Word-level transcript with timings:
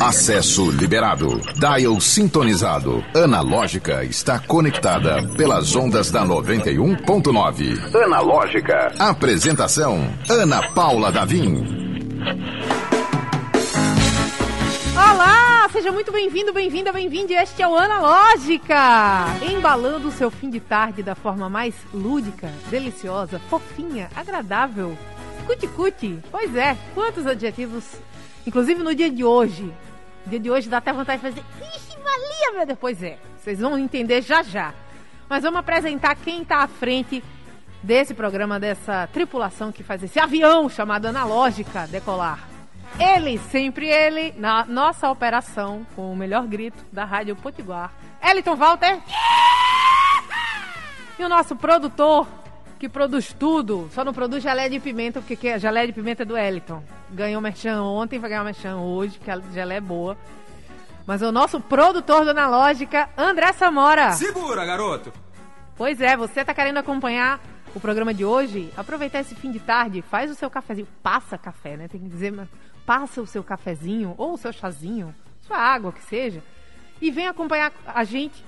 Acesso 0.00 0.70
liberado. 0.70 1.40
Dial 1.54 2.00
sintonizado. 2.00 3.04
Analógica 3.12 4.04
está 4.04 4.38
conectada 4.38 5.26
pelas 5.36 5.74
ondas 5.74 6.12
da 6.12 6.24
91.9. 6.24 8.04
Analógica. 8.04 8.92
Apresentação: 8.98 10.08
Ana 10.28 10.62
Paula 10.70 11.10
Davim. 11.10 11.66
Olá, 14.94 15.68
seja 15.72 15.90
muito 15.90 16.12
bem-vindo, 16.12 16.52
bem-vinda, 16.52 16.92
bem-vinde. 16.92 17.34
Este 17.34 17.62
é 17.62 17.66
o 17.66 17.76
Analógica, 17.76 19.26
embalando 19.42 20.06
o 20.06 20.12
seu 20.12 20.30
fim 20.30 20.50
de 20.50 20.60
tarde 20.60 21.02
da 21.02 21.16
forma 21.16 21.48
mais 21.50 21.74
lúdica, 21.92 22.48
deliciosa, 22.70 23.40
fofinha, 23.50 24.08
agradável. 24.14 24.96
Cuti-cuti. 25.46 26.20
Pois 26.30 26.54
é, 26.54 26.76
quantos 26.94 27.26
adjetivos. 27.26 27.84
Inclusive 28.46 28.82
no 28.82 28.94
dia 28.94 29.10
de 29.10 29.24
hoje. 29.24 29.64
No 30.24 30.30
dia 30.30 30.40
de 30.40 30.50
hoje 30.50 30.68
dá 30.68 30.78
até 30.78 30.92
vontade 30.92 31.20
de 31.20 31.28
fazer. 31.28 31.44
Ixi, 31.74 31.96
valia, 31.98 32.56
meu 32.56 32.66
Deus. 32.66 32.78
Pois 32.80 33.02
é, 33.02 33.18
vocês 33.38 33.58
vão 33.58 33.78
entender 33.78 34.22
já 34.22 34.42
já. 34.42 34.72
Mas 35.28 35.42
vamos 35.42 35.58
apresentar 35.58 36.14
quem 36.14 36.42
está 36.42 36.58
à 36.62 36.68
frente 36.68 37.22
desse 37.82 38.14
programa, 38.14 38.60
dessa 38.60 39.08
tripulação 39.08 39.72
que 39.72 39.82
faz 39.82 40.02
esse 40.02 40.18
avião 40.18 40.68
chamado 40.68 41.06
Analógica 41.06 41.86
decolar. 41.86 42.48
Ele, 42.98 43.38
sempre 43.50 43.88
ele, 43.88 44.32
na 44.38 44.64
nossa 44.64 45.10
operação, 45.10 45.86
com 45.94 46.12
o 46.12 46.16
melhor 46.16 46.46
grito 46.46 46.84
da 46.92 47.04
Rádio 47.04 47.36
Potiguar. 47.36 47.92
Eliton 48.22 48.56
Walter. 48.56 49.00
E 51.18 51.24
o 51.24 51.28
nosso 51.28 51.56
produtor, 51.56 52.26
que 52.78 52.88
produz 52.88 53.32
tudo, 53.32 53.88
só 53.92 54.04
não 54.04 54.12
produz 54.12 54.42
geleia 54.42 54.68
de 54.68 54.78
pimenta, 54.78 55.20
porque 55.20 55.48
a 55.48 55.58
geleia 55.58 55.86
de 55.86 55.92
pimenta 55.92 56.22
é 56.22 56.26
do 56.26 56.36
Eliton. 56.36 56.82
Ganhou 57.10 57.40
merchan 57.40 57.82
ontem, 57.82 58.18
vai 58.18 58.30
ganhar 58.30 58.44
merchan 58.44 58.76
hoje, 58.76 59.18
porque 59.18 59.30
a 59.30 59.40
geleia 59.52 59.78
é 59.78 59.80
boa. 59.80 60.16
Mas 61.06 61.22
o 61.22 61.30
nosso 61.30 61.60
produtor 61.60 62.24
do 62.24 62.30
Analógica, 62.30 63.08
André 63.16 63.52
Samora. 63.52 64.12
Segura, 64.12 64.64
garoto! 64.66 65.12
Pois 65.76 66.00
é, 66.00 66.16
você 66.16 66.44
tá 66.44 66.52
querendo 66.52 66.78
acompanhar 66.78 67.40
o 67.74 67.80
programa 67.80 68.12
de 68.12 68.24
hoje? 68.24 68.72
Aproveitar 68.76 69.20
esse 69.20 69.34
fim 69.34 69.50
de 69.50 69.60
tarde, 69.60 70.02
faz 70.02 70.30
o 70.30 70.34
seu 70.34 70.50
cafezinho, 70.50 70.88
passa 71.02 71.38
café, 71.38 71.76
né? 71.76 71.88
Tem 71.88 72.00
que 72.00 72.08
dizer, 72.08 72.34
passa 72.84 73.20
o 73.20 73.26
seu 73.26 73.44
cafezinho 73.44 74.14
ou 74.18 74.34
o 74.34 74.38
seu 74.38 74.52
chazinho, 74.52 75.14
sua 75.42 75.58
água 75.58 75.92
que 75.92 76.02
seja, 76.02 76.42
e 77.00 77.10
vem 77.10 77.26
acompanhar 77.26 77.72
a 77.86 78.04
gente 78.04 78.44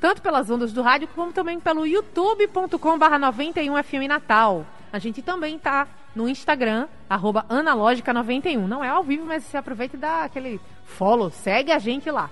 tanto 0.00 0.22
pelas 0.22 0.50
ondas 0.50 0.72
do 0.72 0.82
rádio 0.82 1.06
como 1.14 1.32
também 1.32 1.60
pelo 1.60 1.86
youtube.com/91fm 1.86 4.08
Natal. 4.08 4.66
A 4.92 4.98
gente 4.98 5.22
também 5.22 5.56
tá 5.58 5.86
no 6.14 6.28
Instagram 6.28 6.88
@analógica91. 7.08 8.66
Não 8.66 8.82
é 8.82 8.88
ao 8.88 9.04
vivo, 9.04 9.24
mas 9.26 9.44
você 9.44 9.56
aproveita 9.56 9.96
e 9.96 10.00
dá 10.00 10.24
aquele 10.24 10.60
follow, 10.84 11.30
segue 11.30 11.70
a 11.70 11.78
gente 11.78 12.10
lá. 12.10 12.28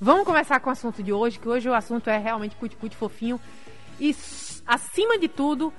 Vamos 0.00 0.24
começar 0.24 0.58
com 0.60 0.70
o 0.70 0.72
assunto 0.72 1.00
de 1.02 1.12
hoje, 1.12 1.38
que 1.38 1.48
hoje 1.48 1.68
o 1.68 1.74
assunto 1.74 2.10
é 2.10 2.18
realmente 2.18 2.56
cuti-cuti 2.56 2.96
fofinho 2.96 3.40
e 4.00 4.10
acima 4.66 5.16
de 5.18 5.28
tudo 5.28 5.72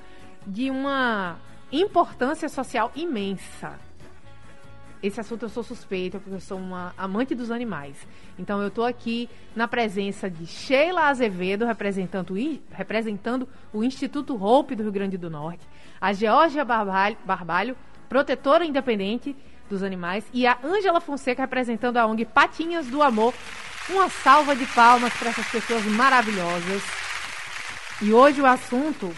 de 0.48 0.72
uma 0.72 1.36
importância 1.72 2.48
social 2.48 2.92
imensa 2.96 3.78
esse 5.02 5.20
assunto 5.20 5.44
eu 5.44 5.50
sou 5.50 5.64
suspeita, 5.64 6.20
porque 6.20 6.36
eu 6.36 6.40
sou 6.40 6.58
uma 6.58 6.94
amante 6.98 7.36
dos 7.36 7.52
animais. 7.52 7.96
Então 8.38 8.62
eu 8.62 8.70
estou 8.70 8.86
aqui 8.86 9.30
na 9.56 9.68
presença 9.68 10.30
de 10.30 10.46
Sheila 10.46 11.08
Azevedo, 11.08 11.66
representando, 11.66 12.36
representando 12.72 13.48
o 13.74 13.84
Instituto 13.84 14.42
Hope 14.42 14.76
do 14.76 14.84
Rio 14.84 14.92
Grande 14.92 15.18
do 15.18 15.30
Norte, 15.30 15.68
a 16.00 16.14
Georgia 16.14 16.66
Barbalho, 16.66 17.18
Barbalho 17.26 17.78
protetora 18.10 18.66
independente 18.66 19.36
dos 19.70 19.84
animais, 19.84 20.26
e 20.32 20.46
a 20.46 20.58
Ângela 20.64 21.02
Fonseca, 21.02 21.42
representando 21.42 21.98
a 21.98 22.06
ONG 22.06 22.26
Patinhas 22.26 22.88
do 22.88 23.02
Amor. 23.02 23.34
Uma 23.90 24.10
salva 24.10 24.56
de 24.56 24.66
palmas 24.68 25.14
para 25.14 25.30
essas 25.30 25.48
pessoas 25.48 25.84
maravilhosas. 25.86 26.82
E 28.02 28.12
hoje 28.12 28.42
o 28.42 28.46
assunto 28.46 29.14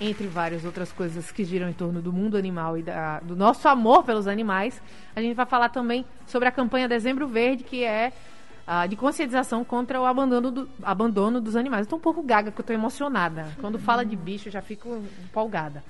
entre 0.00 0.26
várias 0.26 0.64
outras 0.64 0.92
coisas 0.92 1.30
que 1.30 1.44
giram 1.44 1.68
em 1.68 1.72
torno 1.72 2.00
do 2.00 2.12
mundo 2.12 2.36
animal 2.36 2.78
e 2.78 2.82
da, 2.82 3.20
do 3.20 3.34
nosso 3.34 3.66
amor 3.68 4.04
pelos 4.04 4.28
animais, 4.28 4.80
a 5.14 5.20
gente 5.20 5.34
vai 5.34 5.46
falar 5.46 5.70
também 5.70 6.04
sobre 6.26 6.48
a 6.48 6.52
campanha 6.52 6.88
Dezembro 6.88 7.26
Verde, 7.26 7.64
que 7.64 7.82
é 7.82 8.12
uh, 8.66 8.86
de 8.86 8.94
conscientização 8.94 9.64
contra 9.64 10.00
o 10.00 10.04
abandono, 10.04 10.50
do, 10.50 10.68
abandono 10.82 11.40
dos 11.40 11.56
animais. 11.56 11.82
Estou 11.82 11.98
um 11.98 12.02
pouco 12.02 12.22
gaga, 12.22 12.50
porque 12.50 12.60
eu 12.60 12.74
estou 12.74 12.76
emocionada. 12.76 13.48
Quando 13.60 13.78
fala 13.78 14.04
de 14.04 14.14
bicho, 14.14 14.48
eu 14.48 14.52
já 14.52 14.62
fico 14.62 15.02
empolgada. 15.24 15.82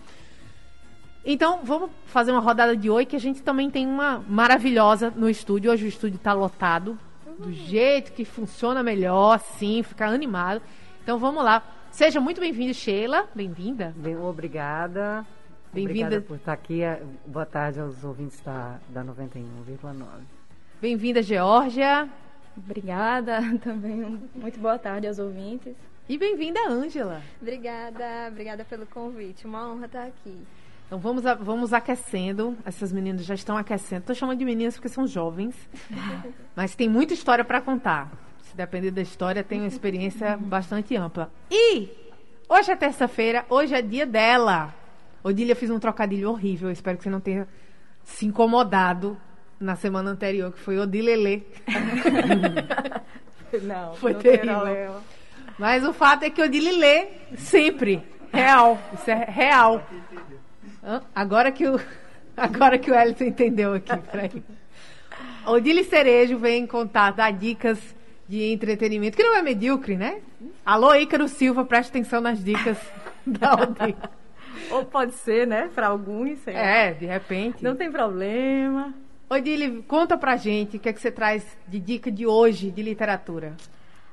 Então, 1.25 1.60
vamos 1.62 1.90
fazer 2.06 2.30
uma 2.30 2.40
rodada 2.40 2.75
de 2.75 2.88
oi, 2.88 3.04
que 3.04 3.16
a 3.16 3.20
gente 3.20 3.42
também 3.42 3.70
tem 3.70 3.86
uma 3.86 4.25
maravilhosa 4.26 5.12
no 5.14 5.28
estúdio. 5.28 5.70
Hoje 5.70 5.84
o 5.84 5.88
estúdio 5.88 6.16
está 6.16 6.32
lotado, 6.32 6.98
do 7.38 7.52
jeito 7.52 8.12
que 8.12 8.25
funciona 8.25 8.82
melhor, 8.82 9.38
sim, 9.38 9.82
fica 9.82 10.06
animado. 10.06 10.62
Então, 11.02 11.19
vamos 11.19 11.44
lá. 11.44 11.62
Seja 11.91 12.21
muito 12.21 12.41
bem-vinda, 12.41 12.72
Sheila. 12.72 13.28
Bem-vinda. 13.34 13.93
Bem, 13.97 14.16
obrigada. 14.16 15.26
Bem-vinda 15.72 16.21
por 16.21 16.37
estar 16.37 16.53
aqui. 16.53 16.81
Boa 17.26 17.44
tarde 17.44 17.81
aos 17.81 18.04
ouvintes 18.04 18.41
da, 18.41 18.78
da 18.88 19.04
91,9. 19.04 20.04
Bem-vinda, 20.81 21.22
Georgia. 21.22 22.09
Obrigada 22.56 23.41
também. 23.62 24.21
Muito 24.34 24.60
boa 24.60 24.78
tarde 24.78 25.09
aos 25.09 25.19
ouvintes. 25.19 25.75
E 26.09 26.16
bem-vinda, 26.16 26.60
Ângela. 26.69 27.21
Obrigada, 27.41 28.28
obrigada 28.28 28.65
pelo 28.65 28.87
convite. 28.87 29.47
Uma 29.47 29.69
honra 29.69 29.87
estar 29.87 30.05
aqui. 30.05 30.38
Então 30.87 30.99
vamos, 30.99 31.26
a, 31.26 31.34
vamos 31.34 31.72
aquecendo. 31.72 32.56
Essas 32.65 32.93
meninas 32.93 33.25
já 33.25 33.34
estão 33.34 33.56
aquecendo. 33.56 34.00
Estou 34.00 34.15
chamando 34.15 34.38
de 34.38 34.44
meninas 34.44 34.75
porque 34.75 34.88
são 34.88 35.06
jovens. 35.06 35.55
mas 36.55 36.75
tem 36.75 36.88
muita 36.88 37.12
história 37.12 37.44
para 37.44 37.60
contar 37.60 38.28
se 38.48 38.56
depender 38.56 38.91
da 38.91 39.03
história, 39.03 39.44
tem 39.44 39.60
uma 39.60 39.69
experiência 39.69 40.36
bastante 40.41 40.97
ampla. 40.97 41.31
E 41.50 41.88
hoje 42.48 42.72
é 42.72 42.76
terça-feira, 42.76 43.44
hoje 43.48 43.75
é 43.75 43.82
dia 43.82 44.06
dela. 44.06 44.75
Odília, 45.22 45.54
fiz 45.54 45.70
um 45.70 45.78
trocadilho 45.78 46.31
horrível, 46.31 46.70
espero 46.70 46.97
que 46.97 47.04
você 47.04 47.10
não 47.10 47.20
tenha 47.20 47.47
se 48.03 48.26
incomodado 48.26 49.16
na 49.60 49.76
semana 49.76 50.10
anterior, 50.10 50.53
que 50.53 50.60
foi 50.60 50.78
Odilele. 50.78 51.47
não, 53.62 53.94
foi 53.94 54.12
não 54.12 54.20
terrível. 54.20 55.00
Mas 55.58 55.84
o 55.84 55.92
fato 55.92 56.22
é 56.22 56.31
que 56.31 56.41
Odilele 56.41 57.08
sempre 57.37 58.03
real, 58.32 58.78
isso 58.94 59.10
é 59.10 59.25
real. 59.25 59.82
Agora 61.14 61.53
que 61.53 61.66
o 61.66 61.78
agora 62.37 62.78
que 62.78 62.91
o 62.91 62.94
Elton 62.94 63.25
entendeu 63.25 63.75
aqui, 63.75 63.97
peraí. 64.10 64.42
Odile 65.44 65.82
Cerejo 65.84 66.38
vem 66.38 66.66
contar, 66.66 67.10
dar 67.10 67.32
dicas 67.32 67.78
de 68.28 68.53
entretenimento, 68.53 69.16
que 69.16 69.22
não 69.22 69.34
é 69.34 69.43
medíocre, 69.43 69.97
né? 69.97 70.21
Alô, 70.65 70.94
Ícaro 70.94 71.27
Silva, 71.28 71.65
preste 71.65 71.89
atenção 71.89 72.21
nas 72.21 72.44
dicas 72.44 72.78
da 73.27 73.55
Odile. 73.55 73.97
Ou 74.71 74.84
pode 74.84 75.15
ser, 75.15 75.47
né? 75.47 75.71
Para 75.75 75.87
alguns, 75.87 76.38
sei 76.41 76.55
É, 76.55 76.93
de 76.93 77.06
repente. 77.06 77.65
Não 77.65 77.75
tem 77.75 77.91
problema. 77.91 78.93
Odile, 79.31 79.83
conta 79.83 80.17
pra 80.19 80.37
gente 80.37 80.77
o 80.77 80.81
que 80.81 80.88
é 80.88 80.93
que 80.93 81.00
você 81.00 81.11
traz 81.11 81.56
de 81.67 81.81
dica 81.81 82.11
de 82.11 82.27
hoje 82.27 82.71
de 82.71 82.83
literatura. 82.83 83.56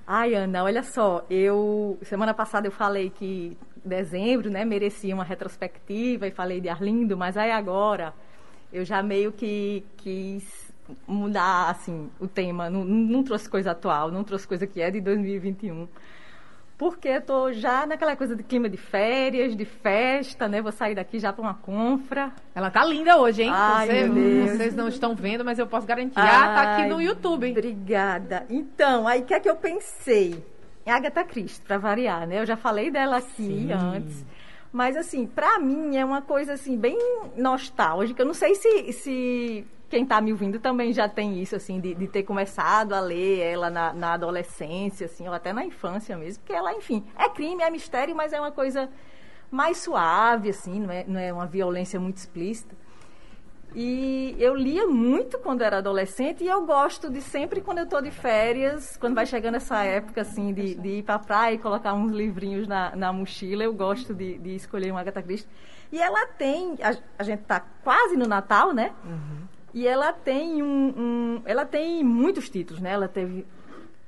Ai, 0.08 0.34
Ana, 0.34 0.64
olha 0.64 0.84
só, 0.84 1.26
eu 1.30 1.98
semana 2.04 2.34
passada 2.34 2.68
eu 2.68 2.72
falei 2.72 3.10
que 3.10 3.58
dezembro, 3.84 4.50
né, 4.50 4.64
merecia 4.64 5.14
uma 5.14 5.24
retrospectiva 5.24 6.28
e 6.28 6.32
falei 6.32 6.62
de 6.62 6.70
Arlindo, 6.70 7.18
mas 7.18 7.38
aí 7.38 7.52
agora 7.52 8.14
eu 8.72 8.86
já 8.86 9.02
meio 9.02 9.32
que 9.32 9.84
quis 9.98 10.65
mudar 11.08 11.70
assim 11.70 12.10
o 12.20 12.28
tema, 12.28 12.70
não, 12.70 12.84
não 12.84 13.24
trouxe 13.24 13.50
coisa 13.50 13.72
atual, 13.72 14.12
não 14.12 14.24
trouxe 14.24 14.48
coisa 14.48 14.68
que 14.68 14.82
é 14.82 14.92
de 14.92 15.02
2021. 15.02 15.88
Porque 16.78 17.08
estou 17.08 17.54
já 17.54 17.86
naquela 17.86 18.18
coisa 18.18 18.36
de 18.36 18.44
clima 18.44 18.68
de 18.68 18.76
férias, 18.76 19.56
de 19.56 19.64
festa, 19.64 20.46
né? 20.48 20.62
Vou 20.62 20.74
sair 20.74 20.94
daqui 20.94 21.20
já 21.20 21.32
para 21.32 21.42
uma 21.42 21.54
confra. 21.54 22.34
Ela 22.54 22.70
tá 22.70 22.84
linda 22.84 23.16
hoje, 23.18 23.44
hein? 23.44 23.52
Ai, 23.54 23.88
Você. 23.88 24.58
Vocês 24.58 24.76
não 24.76 24.90
estão 24.90 25.16
vendo, 25.16 25.46
mas 25.46 25.58
eu 25.58 25.68
posso 25.68 25.88
garantir. 25.88 26.20
Ai, 26.20 26.28
ah, 26.30 26.54
tá 26.54 26.74
aqui 26.74 26.90
no 26.90 27.02
YouTube. 27.02 27.50
Obrigada. 27.50 28.46
Então, 28.50 29.08
aí 29.08 29.22
o 29.22 29.24
que 29.24 29.34
é 29.34 29.40
que 29.40 29.50
eu 29.50 29.56
pensei? 29.56 30.44
Agatha 30.86 31.24
Christie, 31.24 31.62
para 31.66 31.78
variar, 31.78 32.28
né? 32.28 32.42
Eu 32.42 32.46
já 32.46 32.58
falei 32.58 32.92
dela 32.92 33.18
aqui 33.18 33.44
Sim. 33.44 33.72
antes. 33.72 34.26
Mas, 34.72 34.98
assim, 34.98 35.26
para 35.26 35.58
mim 35.60 35.96
é 35.96 36.04
uma 36.04 36.22
coisa, 36.22 36.54
assim, 36.54 36.78
bem 36.78 36.98
nostálgica. 37.38 38.22
Eu 38.22 38.26
não 38.26 38.34
sei 38.34 38.54
se, 38.56 38.92
se 38.92 39.66
quem 39.90 40.04
está 40.04 40.20
me 40.20 40.32
ouvindo 40.32 40.60
também 40.60 40.92
já 40.92 41.08
tem 41.08 41.42
isso, 41.42 41.56
assim, 41.56 41.80
de, 41.80 41.94
de 41.94 42.08
ter 42.08 42.24
começado 42.24 42.94
a 42.94 43.00
ler 43.00 43.40
ela 43.40 43.70
na, 43.70 43.94
na, 43.94 44.14
adolescência, 44.14 45.06
assim, 45.06 45.28
ou 45.28 45.34
até 45.34 45.54
na 45.54 45.66
infância 45.66 46.18
mesmo, 46.18 46.42
porque 46.42 46.54
ela, 46.54 46.74
enfim, 46.74 47.06
é 47.18 47.30
crime, 47.30 47.62
é 47.64 47.70
mistério, 47.70 48.16
mas 48.16 48.34
é 48.34 48.40
uma 48.40 48.52
coisa 48.52 48.90
mais 49.52 49.78
suave, 49.78 50.50
assim, 50.50 50.80
não 50.80 50.92
é, 50.92 51.06
não 51.08 51.20
é 51.20 51.32
uma 51.32 51.46
violência 51.46 52.00
muito 52.00 52.18
explícita. 52.18 52.76
E 53.76 54.36
eu 54.40 54.56
lia 54.56 54.88
muito 54.88 55.38
quando 55.38 55.62
era 55.62 55.80
adolescente 55.80 56.42
e 56.42 56.48
eu 56.48 56.66
gosto 56.66 57.10
de 57.10 57.22
sempre 57.22 57.60
quando 57.60 57.80
eu 57.80 57.84
estou 57.84 58.02
de 58.02 58.10
férias, 58.10 58.96
quando 58.96 59.16
vai 59.16 59.26
chegando 59.26 59.56
essa 59.56 59.84
época 59.84 60.22
assim 60.22 60.54
de, 60.54 60.76
de 60.76 60.90
ir 61.00 61.04
para 61.04 61.16
a 61.16 61.20
praia 61.20 61.56
e 61.56 61.58
colocar 61.58 61.94
uns 61.94 62.14
livrinhos 62.14 62.70
na, 62.70 62.96
na 62.96 63.12
mochila, 63.12 63.64
eu 63.66 63.74
gosto 63.74 64.14
de, 64.14 64.38
de 64.38 64.56
escolher 64.56 64.92
uma 64.92 65.02
Agatha 65.02 65.22
Christie. 65.22 65.50
E 65.92 66.02
ela 66.02 66.26
tem, 66.28 66.78
a, 66.82 66.96
a 67.20 67.24
gente 67.24 67.42
está 67.42 67.60
quase 67.60 68.16
no 68.16 68.26
Natal, 68.26 68.74
né? 68.74 68.94
Uhum. 69.04 69.55
E 69.76 69.86
ela 69.86 70.14
tem 70.14 70.64
um, 70.64 70.94
um, 70.98 71.42
ela 71.44 71.66
tem 71.66 72.02
muitos 72.02 72.50
títulos, 72.50 72.82
né? 72.82 72.92
Ela 72.92 73.10
teve 73.10 73.46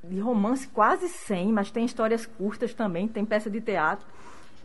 de 0.01 0.17
romance 0.17 0.65
quase 0.69 1.09
100, 1.09 1.51
mas 1.51 1.69
tem 1.69 1.83
histórias 1.83 2.25
curtas 2.25 2.73
também, 2.73 3.05
tem 3.05 3.25
peça 3.25 3.49
de 3.49 3.59
teatro. 3.59 4.07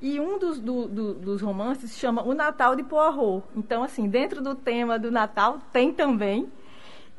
E 0.01 0.21
um 0.21 0.39
dos, 0.39 0.61
do, 0.61 0.87
do, 0.87 1.15
dos 1.15 1.43
romances 1.43 1.91
se 1.91 1.99
chama 1.99 2.23
O 2.23 2.35
Natal 2.35 2.77
de 2.77 2.85
Poirot. 2.85 3.45
Então, 3.57 3.83
assim, 3.83 4.09
dentro 4.09 4.41
do 4.41 4.55
tema 4.55 4.97
do 4.97 5.11
Natal 5.11 5.59
tem 5.73 5.93
também. 5.93 6.49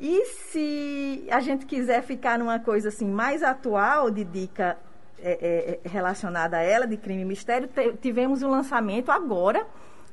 E 0.00 0.24
se 0.24 1.28
a 1.30 1.40
gente 1.40 1.66
quiser 1.66 2.02
ficar 2.02 2.38
numa 2.38 2.58
coisa 2.58 2.88
assim 2.88 3.06
mais 3.06 3.42
atual 3.42 4.10
de 4.10 4.24
dica 4.24 4.78
é, 5.18 5.80
é, 5.84 5.88
relacionada 5.88 6.56
a 6.56 6.62
ela, 6.62 6.86
de 6.86 6.96
crime 6.96 7.20
e 7.20 7.26
mistério, 7.26 7.68
tivemos 8.00 8.42
um 8.42 8.48
lançamento 8.48 9.12
agora 9.12 9.66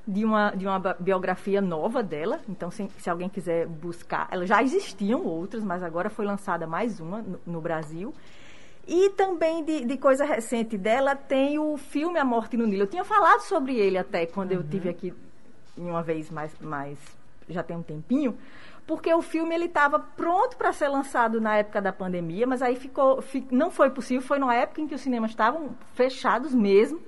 de 0.08 0.26
uma, 0.26 0.52
de 0.52 0.66
uma 0.66 0.80
biografia 1.00 1.62
nova 1.62 2.02
dela. 2.02 2.40
Então, 2.50 2.72
se, 2.72 2.90
se 2.98 3.10
alguém 3.10 3.30
quiser 3.30 3.68
buscar, 3.68 4.28
elas 4.32 4.50
já 4.50 4.62
existiam 4.62 5.26
outras, 5.26 5.64
mas 5.64 5.84
agora 5.84 6.10
foi 6.10 6.26
lançada 6.26 6.66
mais 6.66 7.00
uma 7.00 7.22
no, 7.22 7.40
no 7.46 7.62
Brasil. 7.62 8.14
E 8.88 9.12
também 9.12 9.64
de, 9.64 9.86
de, 9.86 9.98
coisa 9.98 10.26
recente 10.26 10.78
dela 10.78 11.16
tem 11.16 11.60
o 11.60 11.78
filme 11.78 12.20
A 12.20 12.26
Morte 12.26 12.58
no 12.58 12.66
Nilo. 12.66 12.84
Eu 12.84 12.88
tinha 12.88 13.04
falado 13.04 13.42
sobre 13.42 13.76
ele 13.76 13.98
até 13.98 14.26
quando 14.26 14.52
uhum. 14.52 14.58
eu 14.58 14.64
tive 14.64 14.90
aqui 14.90 15.14
uma 15.78 16.02
vez 16.02 16.30
mais, 16.30 16.52
mais 16.60 16.98
já 17.48 17.64
tem 17.64 17.76
um 17.78 17.82
tempinho, 17.82 18.38
porque 18.86 19.14
o 19.14 19.22
filme 19.22 19.54
ele 19.54 19.66
estava 19.66 20.00
pronto 20.00 20.58
para 20.58 20.74
ser 20.74 20.88
lançado 20.88 21.40
na 21.40 21.58
época 21.58 21.82
da 21.82 21.94
pandemia, 21.94 22.48
mas 22.48 22.62
aí 22.62 22.76
ficou, 22.76 23.24
não 23.52 23.70
foi 23.72 23.90
possível, 23.90 24.22
foi 24.22 24.40
numa 24.40 24.56
época 24.56 24.82
em 24.82 24.88
que 24.88 24.96
os 24.96 25.02
cinemas 25.02 25.32
estavam 25.32 25.76
fechados 25.94 26.54
mesmo. 26.54 27.00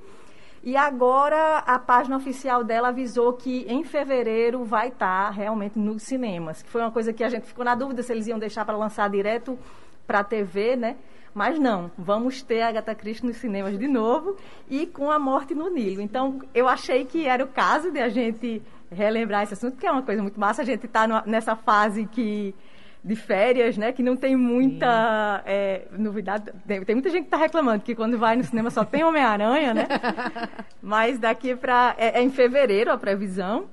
E 0.65 0.77
agora 0.77 1.57
a 1.60 1.77
página 1.77 2.15
oficial 2.15 2.63
dela 2.63 2.88
avisou 2.88 3.33
que 3.33 3.65
em 3.68 3.83
fevereiro 3.83 4.63
vai 4.63 4.88
estar 4.88 5.25
tá 5.25 5.30
realmente 5.30 5.77
nos 5.77 6.04
cinemas, 6.04 6.63
que 6.63 6.69
foi 6.69 6.80
uma 6.80 6.92
coisa 6.92 7.12
que 7.12 7.21
a 7.21 7.27
gente 7.27 7.45
ficou 7.45 7.65
na 7.65 7.75
dúvida 7.75 8.01
se 8.01 8.13
eles 8.13 8.27
iam 8.27 8.39
deixar 8.39 8.63
para 8.63 8.77
lançar 8.77 9.10
direto 9.10 9.60
para 10.07 10.19
a 10.19 10.24
TV, 10.24 10.77
né? 10.77 10.95
Mas 11.33 11.60
não, 11.60 11.92
vamos 11.98 12.42
ter 12.42 12.62
a 12.62 12.69
Agatha 12.69 12.95
Christie 12.95 13.25
nos 13.25 13.38
cinemas 13.38 13.77
de 13.77 13.88
novo 13.89 14.38
e 14.69 14.86
com 14.86 15.12
a 15.12 15.19
morte 15.19 15.54
no 15.54 15.69
Nilo. 15.69 16.01
Então, 16.01 16.39
eu 16.54 16.68
achei 16.68 17.04
que 17.04 17.27
era 17.27 17.44
o 17.44 17.48
caso 17.48 17.92
de 17.92 18.00
a 18.00 18.07
gente 18.07 18.62
relembrar 18.89 19.44
esse 19.44 19.56
assunto, 19.56 19.74
porque 19.74 19.88
é 19.88 19.92
uma 19.92 20.04
coisa 20.04 20.21
muito 20.21 20.39
massa. 20.39 20.62
A 20.62 20.65
gente 20.65 20.86
está 20.86 21.07
nessa 21.25 21.57
fase 21.57 22.06
que 22.06 22.56
de 23.03 23.15
férias, 23.15 23.77
né? 23.77 23.91
Que 23.91 24.01
não 24.01 24.15
tem 24.15 24.35
muita 24.35 25.44
é, 25.45 25.81
novidade. 25.91 26.51
Tem, 26.65 26.83
tem, 26.85 26.95
muita 26.95 27.09
gente 27.09 27.23
que 27.23 27.27
está 27.27 27.38
reclamando 27.38 27.83
que 27.83 27.94
quando 27.94 28.17
vai 28.17 28.35
no 28.35 28.44
cinema 28.44 28.69
só 28.69 28.85
tem 28.85 29.03
Homem-Aranha, 29.03 29.73
né? 29.73 29.88
Mas 30.81 31.19
daqui 31.19 31.55
para 31.55 31.95
é, 31.97 32.19
é, 32.19 32.23
em 32.23 32.29
fevereiro 32.29 32.91
a 32.91 32.97
previsão. 32.97 33.65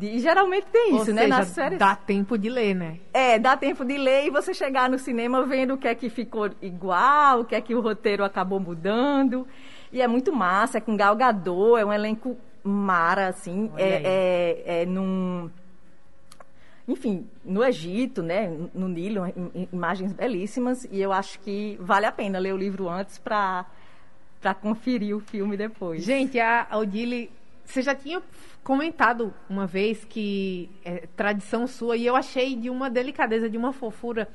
E 0.00 0.20
geralmente 0.20 0.66
tem 0.70 0.94
isso, 0.94 1.08
Ou 1.08 1.14
né? 1.14 1.22
Seja, 1.22 1.28
Nas 1.28 1.54
férias. 1.54 1.78
Dá 1.80 1.96
tempo 1.96 2.36
de 2.36 2.50
ler, 2.50 2.74
né? 2.74 2.98
É, 3.12 3.38
dá 3.38 3.56
tempo 3.56 3.84
de 3.84 3.96
ler 3.96 4.26
e 4.26 4.30
você 4.30 4.52
chegar 4.52 4.90
no 4.90 4.98
cinema 4.98 5.44
vendo 5.44 5.74
o 5.74 5.78
que 5.78 5.88
é 5.88 5.94
que 5.94 6.10
ficou 6.10 6.50
igual, 6.60 7.40
o 7.40 7.44
que 7.44 7.54
é 7.54 7.60
que 7.60 7.74
o 7.74 7.80
roteiro 7.80 8.22
acabou 8.22 8.60
mudando. 8.60 9.48
E 9.90 10.02
é 10.02 10.06
muito 10.06 10.32
massa, 10.32 10.78
é 10.78 10.80
com 10.80 10.96
Gal 10.96 11.16
Gadot, 11.16 11.80
é 11.80 11.84
um 11.84 11.92
elenco 11.92 12.36
mara, 12.62 13.28
assim. 13.28 13.70
é, 13.76 14.62
é, 14.66 14.82
é 14.82 14.86
num 14.86 15.50
enfim, 16.88 17.26
no 17.44 17.64
Egito, 17.64 18.22
né, 18.22 18.48
no 18.72 18.88
Nilo, 18.88 19.22
imagens 19.72 20.12
belíssimas, 20.12 20.84
e 20.90 21.00
eu 21.00 21.12
acho 21.12 21.40
que 21.40 21.76
vale 21.80 22.06
a 22.06 22.12
pena 22.12 22.38
ler 22.38 22.54
o 22.54 22.56
livro 22.56 22.88
antes 22.88 23.18
para 23.18 23.66
para 24.40 24.54
conferir 24.54 25.16
o 25.16 25.18
filme 25.18 25.56
depois. 25.56 26.04
Gente, 26.04 26.38
a 26.38 26.68
Odile, 26.74 27.32
você 27.64 27.82
já 27.82 27.96
tinha 27.96 28.22
comentado 28.62 29.34
uma 29.48 29.66
vez 29.66 30.04
que 30.04 30.70
é 30.84 31.08
tradição 31.16 31.66
sua, 31.66 31.96
e 31.96 32.06
eu 32.06 32.14
achei 32.14 32.54
de 32.54 32.70
uma 32.70 32.88
delicadeza, 32.88 33.50
de 33.50 33.56
uma 33.56 33.72
fofura, 33.72 34.28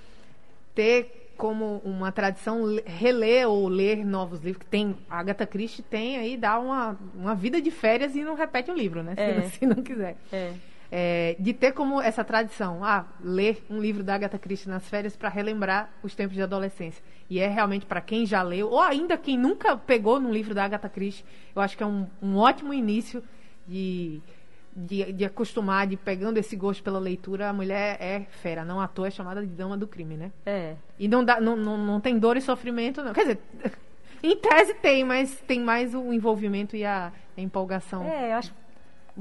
ter 0.76 1.32
como 1.38 1.82
uma 1.86 2.12
tradição 2.12 2.62
reler 2.86 3.48
ou 3.48 3.70
ler 3.70 4.04
novos 4.06 4.42
livros. 4.42 4.64
Que 4.64 4.70
tem, 4.70 4.98
a 5.10 5.20
Agatha 5.20 5.48
Christie 5.48 5.82
tem 5.82 6.18
aí, 6.18 6.36
dá 6.36 6.60
uma, 6.60 7.00
uma 7.16 7.34
vida 7.34 7.62
de 7.62 7.72
férias 7.72 8.14
e 8.14 8.22
não 8.22 8.36
repete 8.36 8.70
o 8.70 8.76
livro, 8.76 9.02
né? 9.02 9.16
Se, 9.16 9.22
é. 9.22 9.42
se 9.50 9.66
não 9.66 9.82
quiser. 9.82 10.18
É 10.34 10.54
é, 10.92 11.38
de 11.40 11.54
ter 11.54 11.72
como 11.72 12.02
essa 12.02 12.24
tradição, 12.24 12.84
ah, 12.84 13.06
ler 13.24 13.64
um 13.70 13.80
livro 13.80 14.04
da 14.04 14.16
Agatha 14.16 14.38
Christie 14.38 14.68
nas 14.68 14.88
férias 14.90 15.16
para 15.16 15.30
relembrar 15.30 15.90
os 16.04 16.14
tempos 16.14 16.36
de 16.36 16.42
adolescência. 16.42 17.02
E 17.30 17.40
é 17.40 17.48
realmente 17.48 17.86
para 17.86 18.02
quem 18.02 18.26
já 18.26 18.44
leu, 18.44 18.70
ou 18.70 18.82
ainda 18.82 19.18
quem 19.18 19.38
nunca 19.38 19.78
pegou 19.78 20.20
num 20.20 20.34
livro 20.34 20.54
da 20.54 20.66
Agatha 20.66 20.90
Christie, 20.90 21.24
eu 21.56 21.62
acho 21.62 21.78
que 21.78 21.84
é 21.84 21.86
um, 21.86 22.06
um 22.22 22.36
ótimo 22.36 22.74
início 22.74 23.24
de, 23.66 24.22
de, 24.76 25.14
de, 25.14 25.24
acostumar, 25.24 25.88
de 25.88 25.96
pegando 25.96 26.38
esse 26.38 26.58
gosto 26.58 26.84
pela 26.84 27.00
leitura. 27.00 27.48
A 27.48 27.54
mulher 27.54 27.96
é 28.02 28.26
fera, 28.30 28.66
não 28.66 28.82
à 28.82 28.88
toa 28.88 29.08
é 29.08 29.12
chamada 29.12 29.40
de 29.42 29.48
dama 29.48 29.78
do 29.78 29.88
crime, 29.88 30.18
né? 30.18 30.32
É. 30.46 30.76
E 31.00 31.08
não, 31.08 31.24
dá, 31.24 31.40
não, 31.40 31.56
não, 31.56 31.78
não 31.78 32.02
tem 32.02 32.20
dor 32.20 32.36
e 32.36 32.42
sofrimento, 32.42 33.02
não. 33.02 33.14
Quer 33.14 33.22
dizer. 33.22 33.40
Em 34.24 34.36
tese 34.38 34.76
tem, 34.76 35.04
mas 35.04 35.42
tem 35.48 35.60
mais 35.60 35.96
o 35.96 36.14
envolvimento 36.14 36.76
e 36.76 36.86
a, 36.86 37.12
empolgação. 37.36 38.04
É, 38.04 38.34
eu 38.34 38.38
acho 38.38 38.54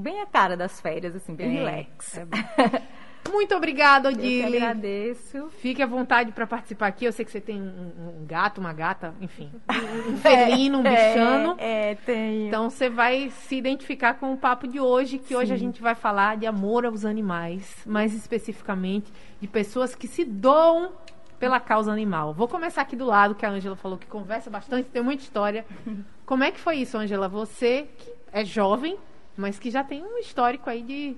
bem 0.01 0.21
a 0.21 0.27
cara 0.27 0.57
das 0.57 0.81
férias, 0.81 1.15
assim, 1.15 1.35
bem 1.35 1.49
é, 1.49 1.59
relax. 1.59 2.19
É 2.19 2.27
Muito 3.31 3.55
obrigada, 3.55 4.09
Odile. 4.09 4.57
Eu 4.57 4.65
agradeço. 4.65 5.49
Fique 5.59 5.83
à 5.83 5.87
vontade 5.87 6.33
para 6.33 6.47
participar 6.47 6.87
aqui. 6.87 7.05
Eu 7.05 7.13
sei 7.13 7.25
que 7.25 7.31
você 7.31 7.41
tem 7.41 7.61
um, 7.61 8.23
um 8.23 8.27
gato, 8.27 8.61
uma 8.61 8.73
gata, 8.73 9.15
enfim. 9.21 9.51
Um 10.09 10.17
felino, 10.17 10.79
um 10.79 10.87
é, 10.87 11.13
bichano. 11.13 11.57
É, 11.59 11.91
é, 11.91 11.95
tenho. 11.95 12.49
Então 12.49 12.71
você 12.71 12.89
vai 12.89 13.31
se 13.31 13.57
identificar 13.57 14.15
com 14.15 14.33
o 14.33 14.37
papo 14.37 14.67
de 14.67 14.81
hoje, 14.81 15.19
que 15.19 15.29
Sim. 15.29 15.37
hoje 15.37 15.53
a 15.53 15.57
gente 15.57 15.81
vai 15.81 15.95
falar 15.95 16.37
de 16.37 16.47
amor 16.47 16.85
aos 16.87 17.05
animais, 17.05 17.83
mais 17.87 18.15
especificamente 18.15 19.13
de 19.41 19.47
pessoas 19.47 19.95
que 19.95 20.09
se 20.09 20.25
doam 20.25 20.93
pela 21.39 21.59
causa 21.59 21.91
animal. 21.91 22.35
Vou 22.35 22.49
começar 22.49 22.83
aqui 22.83 22.97
do 22.97 23.07
lado, 23.07 23.35
que 23.35 23.47
a 23.47 23.51
Ângela 23.51 23.77
falou 23.77 23.97
que 23.97 24.07
conversa 24.07 24.51
bastante, 24.51 24.89
tem 24.91 25.03
muita 25.03 25.23
história. 25.23 25.65
Como 26.27 26.45
é 26.45 26.51
que 26.51 26.61
foi 26.61 26.77
isso, 26.77 26.99
Ângela? 26.99 27.29
Você 27.29 27.89
que 27.97 28.13
é 28.33 28.45
jovem, 28.45 28.97
mas 29.41 29.59
que 29.59 29.71
já 29.71 29.83
tem 29.83 30.05
um 30.05 30.19
histórico 30.19 30.69
aí 30.69 30.83
de 30.83 31.17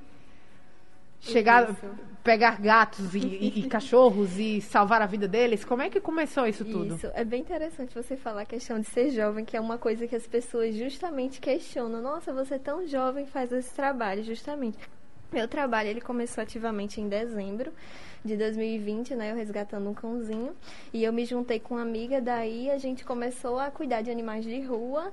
chegar, 1.23 1.71
isso. 1.71 1.87
pegar 2.23 2.61
gatos 2.61 3.15
e, 3.15 3.19
e, 3.19 3.61
e, 3.61 3.69
cachorros 3.69 4.39
e 4.39 4.61
salvar 4.61 5.01
a 5.01 5.07
vida 5.07 5.29
deles. 5.29 5.65
Como 5.65 5.83
é 5.83 5.89
que 5.89 6.01
começou 6.01 6.47
isso 6.47 6.65
tudo? 6.65 6.95
Isso, 6.95 7.11
é 7.15 7.25
bem 7.25 7.41
interessante 7.41 7.95
você 7.95 8.17
falar 8.17 8.43
a 8.43 8.47
questão 8.47 8.81
de 8.81 8.87
ser 8.87 9.11
jovem, 9.11 9.45
que 9.45 9.57
é 9.57 9.61
uma 9.61 9.79
coisa 9.79 10.07
que 10.07 10.17
as 10.17 10.27
pessoas 10.27 10.75
justamente 10.75 11.41
questionam. 11.41 12.03
Nossa, 12.03 12.33
você 12.33 12.55
é 12.55 12.59
tão 12.59 12.87
jovem 12.87 13.27
faz 13.27 13.53
esse 13.53 13.73
trabalho, 13.73 14.23
justamente. 14.25 14.79
Meu 15.33 15.49
trabalho, 15.49 15.89
ele 15.89 16.01
começou 16.01 16.43
ativamente 16.43 17.01
em 17.01 17.09
dezembro 17.09 17.73
de 18.23 18.37
2020, 18.37 19.15
né? 19.15 19.31
Eu 19.31 19.37
resgatando 19.37 19.89
um 19.89 19.95
cãozinho. 19.95 20.55
E 20.93 21.03
eu 21.03 21.13
me 21.13 21.25
juntei 21.25 21.59
com 21.59 21.75
uma 21.75 21.83
amiga, 21.83 22.21
daí 22.21 22.71
a 22.71 22.77
gente 22.77 23.05
começou 23.05 23.59
a 23.59 23.71
cuidar 23.71 24.03
de 24.03 24.11
animais 24.11 24.45
de 24.45 24.61
rua 24.61 25.11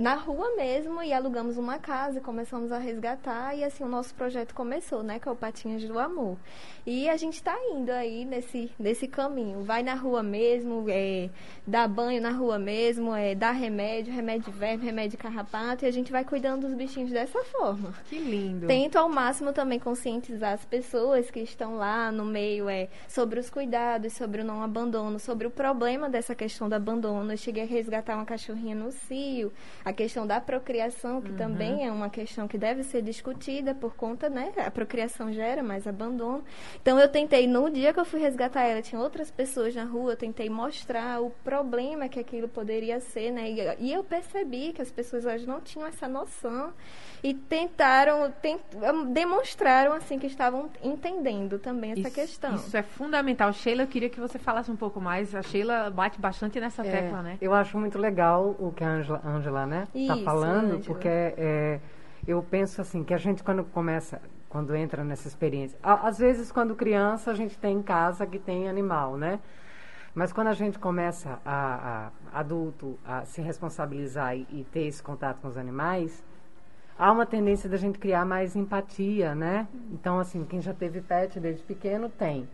na 0.00 0.14
rua 0.14 0.56
mesmo 0.56 1.02
e 1.02 1.12
alugamos 1.12 1.58
uma 1.58 1.78
casa, 1.78 2.22
começamos 2.22 2.72
a 2.72 2.78
resgatar 2.78 3.54
e 3.54 3.62
assim 3.62 3.84
o 3.84 3.88
nosso 3.88 4.14
projeto 4.14 4.54
começou, 4.54 5.02
né, 5.02 5.18
que 5.18 5.28
é 5.28 5.30
o 5.30 5.36
Patinhas 5.36 5.84
do 5.84 5.98
Amor. 5.98 6.38
E 6.86 7.06
a 7.06 7.18
gente 7.18 7.34
está 7.34 7.54
indo 7.70 7.90
aí 7.90 8.24
nesse, 8.24 8.72
nesse 8.78 9.06
caminho. 9.06 9.62
Vai 9.62 9.82
na 9.82 9.92
rua 9.94 10.22
mesmo, 10.22 10.86
é, 10.88 11.28
dá 11.66 11.86
banho 11.86 12.18
na 12.22 12.30
rua 12.30 12.58
mesmo, 12.58 13.14
é, 13.14 13.34
dá 13.34 13.50
remédio, 13.50 14.10
remédio 14.10 14.50
de 14.50 14.58
verme, 14.58 14.86
remédio 14.86 15.10
de 15.10 15.16
carrapato 15.18 15.84
e 15.84 15.88
a 15.88 15.90
gente 15.90 16.10
vai 16.10 16.24
cuidando 16.24 16.66
dos 16.66 16.74
bichinhos 16.74 17.10
dessa 17.10 17.44
forma. 17.44 17.92
Que 18.08 18.18
lindo. 18.18 18.66
Tento 18.66 18.96
ao 18.96 19.08
máximo 19.08 19.52
também 19.52 19.78
conscientizar 19.78 20.54
as 20.54 20.64
pessoas 20.64 21.30
que 21.30 21.40
estão 21.40 21.76
lá 21.76 22.10
no 22.10 22.24
meio 22.24 22.70
é, 22.70 22.88
sobre 23.06 23.38
os 23.38 23.50
cuidados, 23.50 24.14
sobre 24.14 24.40
o 24.40 24.44
não 24.44 24.62
abandono, 24.62 25.18
sobre 25.18 25.46
o 25.46 25.50
problema 25.50 26.08
dessa 26.08 26.34
questão 26.34 26.70
do 26.70 26.74
abandono. 26.74 27.30
Eu 27.30 27.36
cheguei 27.36 27.64
a 27.64 27.66
resgatar 27.66 28.16
uma 28.16 28.24
cachorrinha 28.24 28.74
no 28.74 28.90
cio 28.90 29.52
a 29.84 29.89
questão 29.92 30.26
da 30.26 30.40
procriação, 30.40 31.20
que 31.20 31.30
uhum. 31.30 31.36
também 31.36 31.86
é 31.86 31.92
uma 31.92 32.10
questão 32.10 32.46
que 32.46 32.58
deve 32.58 32.82
ser 32.82 33.02
discutida 33.02 33.74
por 33.74 33.94
conta, 33.94 34.28
né? 34.28 34.52
A 34.56 34.70
procriação 34.70 35.32
gera 35.32 35.62
mais 35.62 35.86
abandono. 35.86 36.44
Então 36.80 36.98
eu 36.98 37.08
tentei, 37.08 37.46
no 37.46 37.70
dia 37.70 37.92
que 37.92 38.00
eu 38.00 38.04
fui 38.04 38.20
resgatar 38.20 38.62
ela, 38.62 38.82
tinha 38.82 39.00
outras 39.00 39.30
pessoas 39.30 39.74
na 39.74 39.84
rua, 39.84 40.12
eu 40.12 40.16
tentei 40.16 40.48
mostrar 40.48 41.20
o 41.20 41.30
problema 41.44 42.08
que 42.08 42.18
aquilo 42.18 42.48
poderia 42.48 43.00
ser, 43.00 43.30
né? 43.30 43.50
E, 43.50 43.86
e 43.86 43.92
eu 43.92 44.02
percebi 44.02 44.72
que 44.72 44.82
as 44.82 44.90
pessoas 44.90 45.24
hoje 45.24 45.46
não 45.46 45.60
tinham 45.60 45.86
essa 45.86 46.08
noção 46.08 46.72
e 47.22 47.34
tentaram, 47.34 48.32
tent, 48.42 48.60
demonstraram 49.12 49.92
assim 49.92 50.18
que 50.18 50.26
estavam 50.26 50.70
entendendo 50.82 51.58
também 51.58 51.92
essa 51.92 52.00
isso, 52.00 52.14
questão. 52.14 52.54
Isso 52.54 52.76
é 52.76 52.82
fundamental. 52.82 53.52
Sheila, 53.52 53.82
eu 53.82 53.86
queria 53.86 54.08
que 54.08 54.18
você 54.18 54.38
falasse 54.38 54.70
um 54.70 54.76
pouco 54.76 55.00
mais. 55.00 55.34
A 55.34 55.42
Sheila 55.42 55.90
bate 55.90 56.20
bastante 56.20 56.58
nessa 56.58 56.86
é, 56.86 56.90
tecla, 56.90 57.22
né? 57.22 57.38
Eu 57.40 57.52
acho 57.52 57.78
muito 57.78 57.98
legal 57.98 58.56
o 58.58 58.72
que 58.72 58.82
a 58.82 58.88
Angela, 58.88 59.20
Angela 59.24 59.66
né, 59.66 59.88
está 59.94 60.16
falando, 60.18 60.64
Angela. 60.64 60.82
porque 60.84 61.08
é, 61.08 61.80
eu 62.26 62.42
penso 62.42 62.80
assim 62.80 63.04
que 63.04 63.12
a 63.12 63.18
gente 63.18 63.42
quando 63.42 63.64
começa 63.64 64.20
quando 64.48 64.74
entra 64.74 65.04
nessa 65.04 65.28
experiência. 65.28 65.78
Às 65.80 66.18
vezes, 66.18 66.50
quando 66.50 66.74
criança, 66.74 67.30
a 67.30 67.34
gente 67.34 67.56
tem 67.56 67.76
em 67.76 67.82
casa 67.82 68.26
que 68.26 68.36
tem 68.36 68.68
animal, 68.68 69.16
né? 69.16 69.38
Mas 70.12 70.32
quando 70.32 70.48
a 70.48 70.52
gente 70.52 70.76
começa, 70.76 71.38
a, 71.46 72.10
a 72.32 72.40
adulto, 72.40 72.98
a 73.06 73.24
se 73.24 73.40
responsabilizar 73.40 74.36
e, 74.36 74.44
e, 74.50 74.66
ter 74.72 74.86
esse 74.86 75.00
contato 75.00 75.40
com 75.40 75.46
os 75.46 75.56
animais, 75.56 76.24
há 77.00 77.10
uma 77.10 77.24
tendência 77.24 77.66
da 77.66 77.78
gente 77.78 77.98
criar 77.98 78.26
mais 78.26 78.54
empatia, 78.54 79.34
né? 79.34 79.66
Então, 79.90 80.18
assim, 80.18 80.44
quem 80.44 80.60
já 80.60 80.74
teve 80.74 81.00
pet 81.00 81.40
desde 81.40 81.62
pequeno 81.62 82.10
tem. 82.10 82.46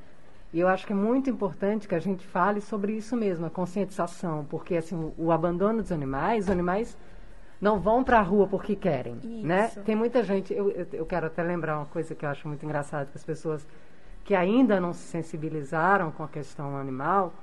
E 0.52 0.60
eu 0.60 0.68
acho 0.68 0.86
que 0.86 0.92
é 0.92 0.96
muito 0.96 1.28
importante 1.28 1.88
que 1.88 1.94
a 1.96 1.98
gente 1.98 2.24
fale 2.24 2.60
sobre 2.60 2.92
isso 2.92 3.16
mesmo, 3.16 3.44
a 3.44 3.50
conscientização, 3.50 4.46
porque 4.48 4.76
assim, 4.76 4.94
o, 4.94 5.12
o 5.18 5.32
abandono 5.32 5.82
dos 5.82 5.90
animais, 5.90 6.44
os 6.44 6.50
animais 6.50 6.96
não 7.60 7.80
vão 7.80 8.04
para 8.04 8.20
a 8.20 8.22
rua 8.22 8.46
porque 8.46 8.76
querem, 8.76 9.16
né? 9.42 9.66
Isso. 9.66 9.78
né? 9.80 9.84
Tem 9.84 9.96
muita 9.96 10.22
gente, 10.22 10.54
eu, 10.54 10.70
eu, 10.70 10.86
eu, 10.92 11.04
quero 11.04 11.26
até 11.26 11.42
lembrar 11.42 11.78
uma 11.78 11.86
coisa 11.86 12.14
que 12.14 12.24
eu 12.24 12.30
acho 12.30 12.46
muito 12.46 12.64
engraçada, 12.64 13.06
que 13.06 13.16
as 13.16 13.24
pessoas 13.24 13.66
que 14.22 14.34
ainda 14.34 14.80
não 14.80 14.92
se 14.92 15.02
sensibilizaram 15.08 16.12
com 16.12 16.22
a 16.22 16.28
questão 16.28 16.76
animal, 16.76 17.34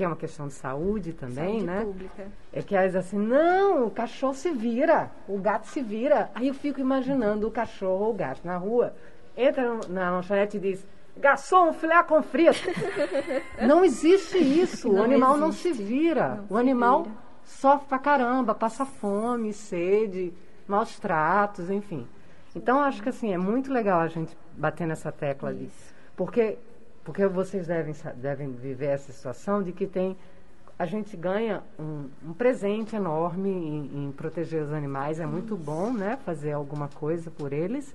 que 0.00 0.04
é 0.04 0.06
uma 0.06 0.16
questão 0.16 0.48
de 0.48 0.54
saúde 0.54 1.12
também, 1.12 1.60
saúde 1.60 1.66
né? 1.66 1.84
Pública. 1.84 2.26
É 2.50 2.62
que 2.62 2.74
elas 2.74 2.96
assim, 2.96 3.18
não, 3.18 3.84
o 3.84 3.90
cachorro 3.90 4.32
se 4.32 4.50
vira, 4.50 5.10
o 5.28 5.36
gato 5.36 5.66
se 5.66 5.82
vira. 5.82 6.30
Aí 6.34 6.48
eu 6.48 6.54
fico 6.54 6.80
imaginando 6.80 7.46
o 7.46 7.50
cachorro 7.50 8.06
ou 8.06 8.10
o 8.12 8.14
gato 8.14 8.40
na 8.42 8.56
rua, 8.56 8.94
entra 9.36 9.78
na 9.90 10.10
lanchonete 10.10 10.56
e 10.56 10.60
diz, 10.60 10.86
garçom, 11.18 11.74
filé 11.74 12.02
com 12.04 12.22
frito. 12.22 12.66
não 13.60 13.84
existe 13.84 14.38
isso, 14.38 14.90
não 14.90 15.02
o 15.02 15.04
animal 15.04 15.32
existe. 15.32 15.44
não 15.44 15.52
se 15.52 15.72
vira. 15.72 16.28
Não 16.28 16.44
o 16.44 16.54
se 16.54 16.56
animal 16.56 17.02
vira. 17.02 17.16
sofre 17.44 17.86
pra 17.86 17.98
caramba, 17.98 18.54
passa 18.54 18.86
fome, 18.86 19.52
sede, 19.52 20.32
maus 20.66 20.98
tratos, 20.98 21.68
enfim. 21.68 22.08
Então, 22.56 22.80
acho 22.80 23.02
que 23.02 23.10
assim, 23.10 23.34
é 23.34 23.38
muito 23.38 23.70
legal 23.70 24.00
a 24.00 24.08
gente 24.08 24.34
bater 24.56 24.86
nessa 24.86 25.12
tecla 25.12 25.50
ali. 25.50 25.70
Porque 26.16 26.56
porque 27.04 27.26
vocês 27.26 27.66
devem, 27.66 27.94
devem 28.16 28.52
viver 28.52 28.86
essa 28.86 29.12
situação 29.12 29.62
de 29.62 29.72
que 29.72 29.86
tem 29.86 30.16
a 30.78 30.86
gente 30.86 31.14
ganha 31.14 31.62
um, 31.78 32.08
um 32.26 32.32
presente 32.32 32.96
enorme 32.96 33.50
em, 33.50 34.06
em, 34.06 34.12
proteger 34.12 34.62
os 34.62 34.72
animais. 34.72 35.20
É 35.20 35.26
muito 35.26 35.54
bom, 35.54 35.92
né? 35.92 36.18
Fazer 36.24 36.52
alguma 36.52 36.88
coisa 36.88 37.30
por 37.30 37.52
eles. 37.52 37.94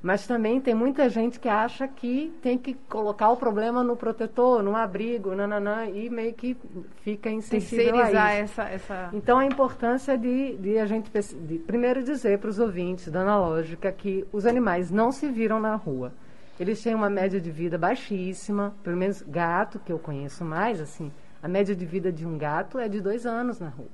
Mas 0.00 0.24
também 0.24 0.60
tem 0.60 0.76
muita 0.76 1.08
gente 1.08 1.40
que 1.40 1.48
acha 1.48 1.88
que 1.88 2.32
tem 2.40 2.56
que 2.56 2.74
colocar 2.88 3.30
o 3.30 3.36
problema 3.36 3.82
no 3.82 3.96
protetor, 3.96 4.62
no 4.62 4.76
abrigo, 4.76 5.34
nananã, 5.34 5.86
e 5.86 6.08
meio 6.08 6.32
que 6.34 6.56
fica 7.02 7.28
insensível 7.30 7.96
isso. 7.96 8.16
Essa, 8.16 8.62
essa... 8.68 9.10
Então, 9.12 9.38
a 9.40 9.44
importância 9.44 10.16
de, 10.16 10.56
de 10.56 10.78
a 10.78 10.86
gente, 10.86 11.10
de, 11.10 11.58
primeiro, 11.58 12.04
dizer 12.04 12.38
para 12.38 12.48
os 12.48 12.60
ouvintes 12.60 13.10
da 13.10 13.22
Analógica 13.22 13.90
que 13.90 14.24
os 14.32 14.46
animais 14.46 14.88
não 14.88 15.10
se 15.10 15.26
viram 15.26 15.58
na 15.58 15.74
rua. 15.74 16.12
Eles 16.58 16.82
têm 16.82 16.94
uma 16.94 17.08
média 17.08 17.40
de 17.40 17.50
vida 17.50 17.78
baixíssima, 17.78 18.74
pelo 18.82 18.96
menos 18.96 19.22
gato, 19.22 19.78
que 19.78 19.92
eu 19.92 19.98
conheço 19.98 20.44
mais, 20.44 20.80
assim, 20.80 21.12
a 21.42 21.48
média 21.48 21.74
de 21.74 21.86
vida 21.86 22.12
de 22.12 22.26
um 22.26 22.36
gato 22.36 22.78
é 22.78 22.88
de 22.88 23.00
dois 23.00 23.24
anos 23.26 23.60
na 23.60 23.68
rua. 23.68 23.88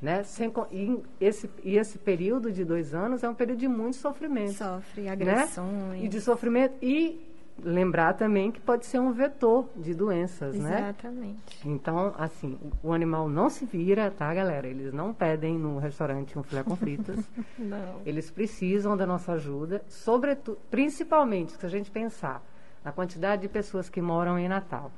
Né? 0.00 0.22
Sem, 0.24 0.52
e, 0.72 1.00
esse, 1.20 1.48
e 1.62 1.78
esse 1.78 1.96
período 1.96 2.50
de 2.50 2.64
dois 2.64 2.92
anos 2.92 3.22
é 3.22 3.28
um 3.28 3.34
período 3.34 3.60
de 3.60 3.68
muito 3.68 3.96
sofrimento. 3.96 4.54
Sofre 4.54 5.08
agressões. 5.08 5.90
Né? 5.90 6.00
E 6.02 6.08
de 6.08 6.20
sofrimento. 6.20 6.74
E 6.82 7.31
lembrar 7.62 8.14
também 8.14 8.50
que 8.50 8.60
pode 8.60 8.86
ser 8.86 8.98
um 8.98 9.12
vetor 9.12 9.68
de 9.76 9.94
doenças, 9.94 10.54
Exatamente. 10.54 10.80
né? 10.80 10.88
Exatamente. 10.88 11.68
Então, 11.68 12.14
assim, 12.18 12.58
o 12.82 12.92
animal 12.92 13.28
não 13.28 13.50
se 13.50 13.64
vira, 13.64 14.10
tá, 14.10 14.32
galera? 14.32 14.66
Eles 14.66 14.92
não 14.92 15.12
pedem 15.12 15.58
no 15.58 15.78
restaurante 15.78 16.38
um 16.38 16.42
filé 16.42 16.62
com 16.62 16.76
fritas. 16.76 17.18
não. 17.58 18.00
Eles 18.04 18.30
precisam 18.30 18.96
da 18.96 19.06
nossa 19.06 19.32
ajuda, 19.32 19.82
sobretudo, 19.88 20.58
principalmente, 20.70 21.52
se 21.52 21.64
a 21.64 21.68
gente 21.68 21.90
pensar 21.90 22.42
na 22.84 22.92
quantidade 22.92 23.42
de 23.42 23.48
pessoas 23.48 23.88
que 23.88 24.00
moram 24.00 24.38
em 24.38 24.48
Natal 24.48 24.90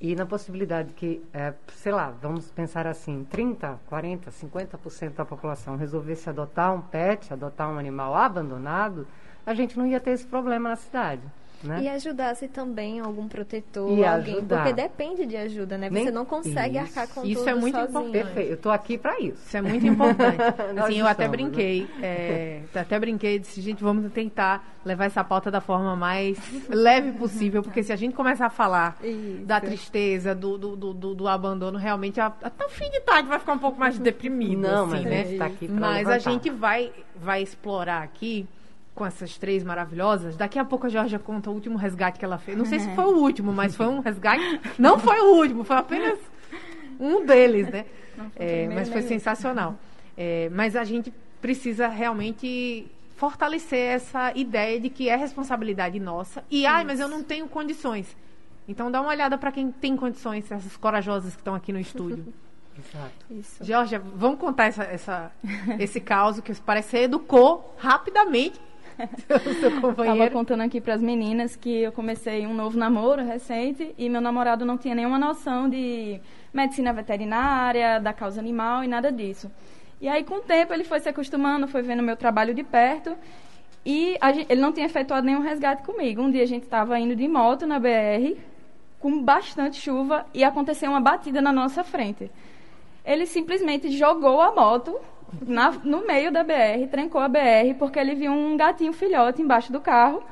e 0.00 0.14
na 0.14 0.26
possibilidade 0.26 0.92
que, 0.92 1.22
é, 1.32 1.54
sei 1.68 1.92
lá, 1.92 2.12
vamos 2.20 2.50
pensar 2.50 2.86
assim, 2.86 3.26
30, 3.30 3.80
40, 3.86 4.30
50% 4.30 5.14
da 5.14 5.24
população 5.24 5.76
resolvesse 5.76 6.28
adotar 6.28 6.74
um 6.74 6.82
pet, 6.82 7.32
adotar 7.32 7.70
um 7.70 7.78
animal 7.78 8.14
abandonado, 8.14 9.06
a 9.44 9.54
gente 9.54 9.78
não 9.78 9.86
ia 9.86 10.00
ter 10.00 10.10
esse 10.10 10.26
problema 10.26 10.68
na 10.68 10.76
cidade. 10.76 11.22
Né? 11.62 11.82
E 11.82 11.88
ajudasse 11.88 12.48
também 12.48 13.00
algum 13.00 13.26
protetor, 13.26 13.98
e 13.98 14.04
alguém, 14.04 14.34
ajudar. 14.36 14.56
porque 14.58 14.72
depende 14.74 15.26
de 15.26 15.36
ajuda, 15.36 15.78
né? 15.78 15.88
Você 15.88 16.04
Nem... 16.04 16.10
não 16.10 16.24
consegue 16.24 16.76
isso. 16.76 16.86
arcar 16.86 17.08
com 17.08 17.24
isso 17.24 17.40
tudo 17.40 17.48
é 17.48 17.54
muito 17.54 17.74
sozinho. 17.74 17.88
importante. 17.88 18.12
Perfeito, 18.12 18.50
eu 18.50 18.54
estou 18.54 18.72
aqui 18.72 18.98
para 18.98 19.18
isso. 19.20 19.42
Isso 19.46 19.56
é 19.56 19.62
muito 19.62 19.86
importante. 19.86 20.36
assim, 20.78 20.98
eu 20.98 21.06
até 21.06 21.24
né? 21.24 21.28
brinquei, 21.28 21.88
é, 22.02 22.60
até 22.74 22.98
brinquei, 22.98 23.38
disse, 23.38 23.60
gente, 23.60 23.82
vamos 23.82 24.12
tentar 24.12 24.76
levar 24.84 25.06
essa 25.06 25.24
pauta 25.24 25.50
da 25.50 25.60
forma 25.60 25.96
mais 25.96 26.38
leve 26.68 27.12
possível, 27.12 27.62
porque 27.62 27.82
se 27.82 27.92
a 27.92 27.96
gente 27.96 28.14
começar 28.14 28.46
a 28.46 28.50
falar 28.50 28.96
isso. 29.02 29.44
da 29.44 29.60
tristeza, 29.60 30.34
do, 30.34 30.56
do, 30.56 30.76
do, 30.76 31.14
do, 31.14 31.28
abandono, 31.28 31.76
realmente 31.76 32.20
até 32.20 32.64
o 32.64 32.68
fim 32.68 32.88
de 32.90 33.00
tarde 33.00 33.28
vai 33.28 33.38
ficar 33.38 33.54
um 33.54 33.58
pouco 33.58 33.80
mais 33.80 33.98
deprimido, 33.98 34.60
não, 34.60 34.84
assim, 34.84 34.92
mas 34.92 35.04
né? 35.04 35.34
A 35.34 35.38
tá 35.38 35.46
aqui 35.46 35.68
mas 35.68 36.06
levantar. 36.06 36.14
a 36.14 36.18
gente 36.18 36.50
vai, 36.50 36.92
vai 37.16 37.42
explorar 37.42 38.02
aqui 38.02 38.46
com 38.96 39.04
essas 39.04 39.36
três 39.36 39.62
maravilhosas. 39.62 40.36
Daqui 40.36 40.58
a 40.58 40.64
pouco 40.64 40.86
a 40.86 40.88
Georgia 40.88 41.18
conta 41.18 41.50
o 41.50 41.52
último 41.52 41.76
resgate 41.76 42.18
que 42.18 42.24
ela 42.24 42.38
fez. 42.38 42.56
Não 42.56 42.64
sei 42.64 42.80
se 42.80 42.92
foi 42.94 43.04
o 43.04 43.18
último, 43.22 43.52
mas 43.52 43.76
foi 43.76 43.86
um 43.86 44.00
resgate. 44.00 44.58
Não 44.78 44.98
foi 44.98 45.20
o 45.20 45.36
último, 45.36 45.62
foi 45.62 45.76
apenas 45.76 46.18
um 46.98 47.24
deles, 47.24 47.68
né? 47.68 47.84
É, 48.34 48.66
mas 48.68 48.88
foi 48.88 49.02
sensacional. 49.02 49.78
É, 50.16 50.48
mas 50.50 50.74
a 50.74 50.82
gente 50.82 51.12
precisa 51.42 51.86
realmente 51.88 52.90
fortalecer 53.16 53.78
essa 53.78 54.32
ideia 54.34 54.80
de 54.80 54.88
que 54.88 55.10
é 55.10 55.14
responsabilidade 55.14 56.00
nossa. 56.00 56.42
E, 56.50 56.64
ai, 56.64 56.82
mas 56.82 56.98
eu 56.98 57.06
não 57.06 57.22
tenho 57.22 57.46
condições. 57.46 58.16
Então 58.66 58.90
dá 58.90 59.02
uma 59.02 59.10
olhada 59.10 59.36
para 59.36 59.52
quem 59.52 59.70
tem 59.70 59.94
condições, 59.94 60.50
essas 60.50 60.74
corajosas 60.76 61.34
que 61.34 61.40
estão 61.40 61.54
aqui 61.54 61.70
no 61.70 61.78
estúdio. 61.78 62.32
Exato. 62.78 63.12
Isso. 63.30 63.64
Georgia, 63.64 63.98
vamos 63.98 64.38
contar 64.38 64.66
essa, 64.66 64.84
essa, 64.84 65.32
esse 65.78 66.00
caso 66.00 66.42
que 66.42 66.54
parece 66.60 66.90
que 66.90 66.96
educou 67.04 67.74
rapidamente 67.78 68.60
Tava 69.96 70.30
contando 70.30 70.62
aqui 70.62 70.80
para 70.80 70.94
as 70.94 71.02
meninas 71.02 71.54
que 71.56 71.82
eu 71.82 71.92
comecei 71.92 72.46
um 72.46 72.54
novo 72.54 72.78
namoro 72.78 73.22
recente 73.24 73.94
e 73.98 74.08
meu 74.08 74.20
namorado 74.20 74.64
não 74.64 74.78
tinha 74.78 74.94
nenhuma 74.94 75.18
noção 75.18 75.68
de 75.68 76.20
medicina 76.52 76.92
veterinária, 76.92 78.00
da 78.00 78.12
causa 78.12 78.40
animal 78.40 78.82
e 78.82 78.88
nada 78.88 79.12
disso. 79.12 79.50
E 80.00 80.08
aí, 80.08 80.24
com 80.24 80.36
o 80.36 80.40
tempo, 80.40 80.72
ele 80.72 80.84
foi 80.84 81.00
se 81.00 81.08
acostumando, 81.08 81.66
foi 81.68 81.82
vendo 81.82 82.02
meu 82.02 82.16
trabalho 82.16 82.54
de 82.54 82.62
perto 82.62 83.16
e 83.84 84.18
gente, 84.34 84.46
ele 84.50 84.60
não 84.60 84.72
tinha 84.72 84.86
efetuado 84.86 85.26
nenhum 85.26 85.40
resgate 85.40 85.82
comigo. 85.82 86.22
Um 86.22 86.30
dia 86.30 86.42
a 86.42 86.46
gente 86.46 86.64
estava 86.64 86.98
indo 86.98 87.14
de 87.14 87.28
moto 87.28 87.66
na 87.66 87.78
BR 87.78 88.36
com 88.98 89.22
bastante 89.22 89.80
chuva 89.80 90.26
e 90.34 90.42
aconteceu 90.42 90.90
uma 90.90 91.00
batida 91.00 91.40
na 91.40 91.52
nossa 91.52 91.84
frente. 91.84 92.30
Ele 93.04 93.26
simplesmente 93.26 93.90
jogou 93.90 94.40
a 94.40 94.52
moto 94.52 94.98
na, 95.46 95.70
no 95.70 96.06
meio 96.06 96.30
da 96.30 96.42
BR, 96.42 96.88
trancou 96.90 97.20
a 97.20 97.28
BR, 97.28 97.74
porque 97.78 97.98
ele 97.98 98.14
viu 98.14 98.32
um 98.32 98.56
gatinho 98.56 98.92
filhote 98.92 99.42
embaixo 99.42 99.72
do 99.72 99.80
carro 99.80 100.22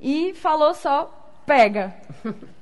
e 0.00 0.34
falou 0.34 0.74
só, 0.74 1.12
pega. 1.46 1.94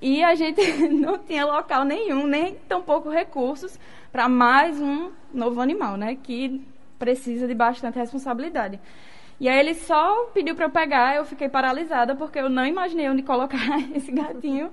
E 0.00 0.22
a 0.22 0.34
gente 0.34 0.60
não 0.88 1.18
tinha 1.18 1.44
local 1.44 1.84
nenhum, 1.84 2.26
nem 2.26 2.54
tampouco 2.68 3.08
recursos 3.08 3.78
para 4.10 4.28
mais 4.28 4.80
um 4.80 5.10
novo 5.32 5.60
animal, 5.60 5.96
né? 5.96 6.16
Que 6.22 6.60
precisa 6.98 7.46
de 7.46 7.54
bastante 7.54 7.98
responsabilidade. 7.98 8.78
E 9.40 9.48
aí 9.48 9.58
ele 9.58 9.74
só 9.74 10.26
pediu 10.32 10.54
para 10.54 10.66
eu 10.66 10.70
pegar, 10.70 11.16
eu 11.16 11.24
fiquei 11.24 11.48
paralisada 11.48 12.14
porque 12.14 12.38
eu 12.38 12.48
não 12.48 12.64
imaginei 12.64 13.08
onde 13.08 13.22
colocar 13.22 13.58
esse 13.94 14.12
gatinho. 14.12 14.70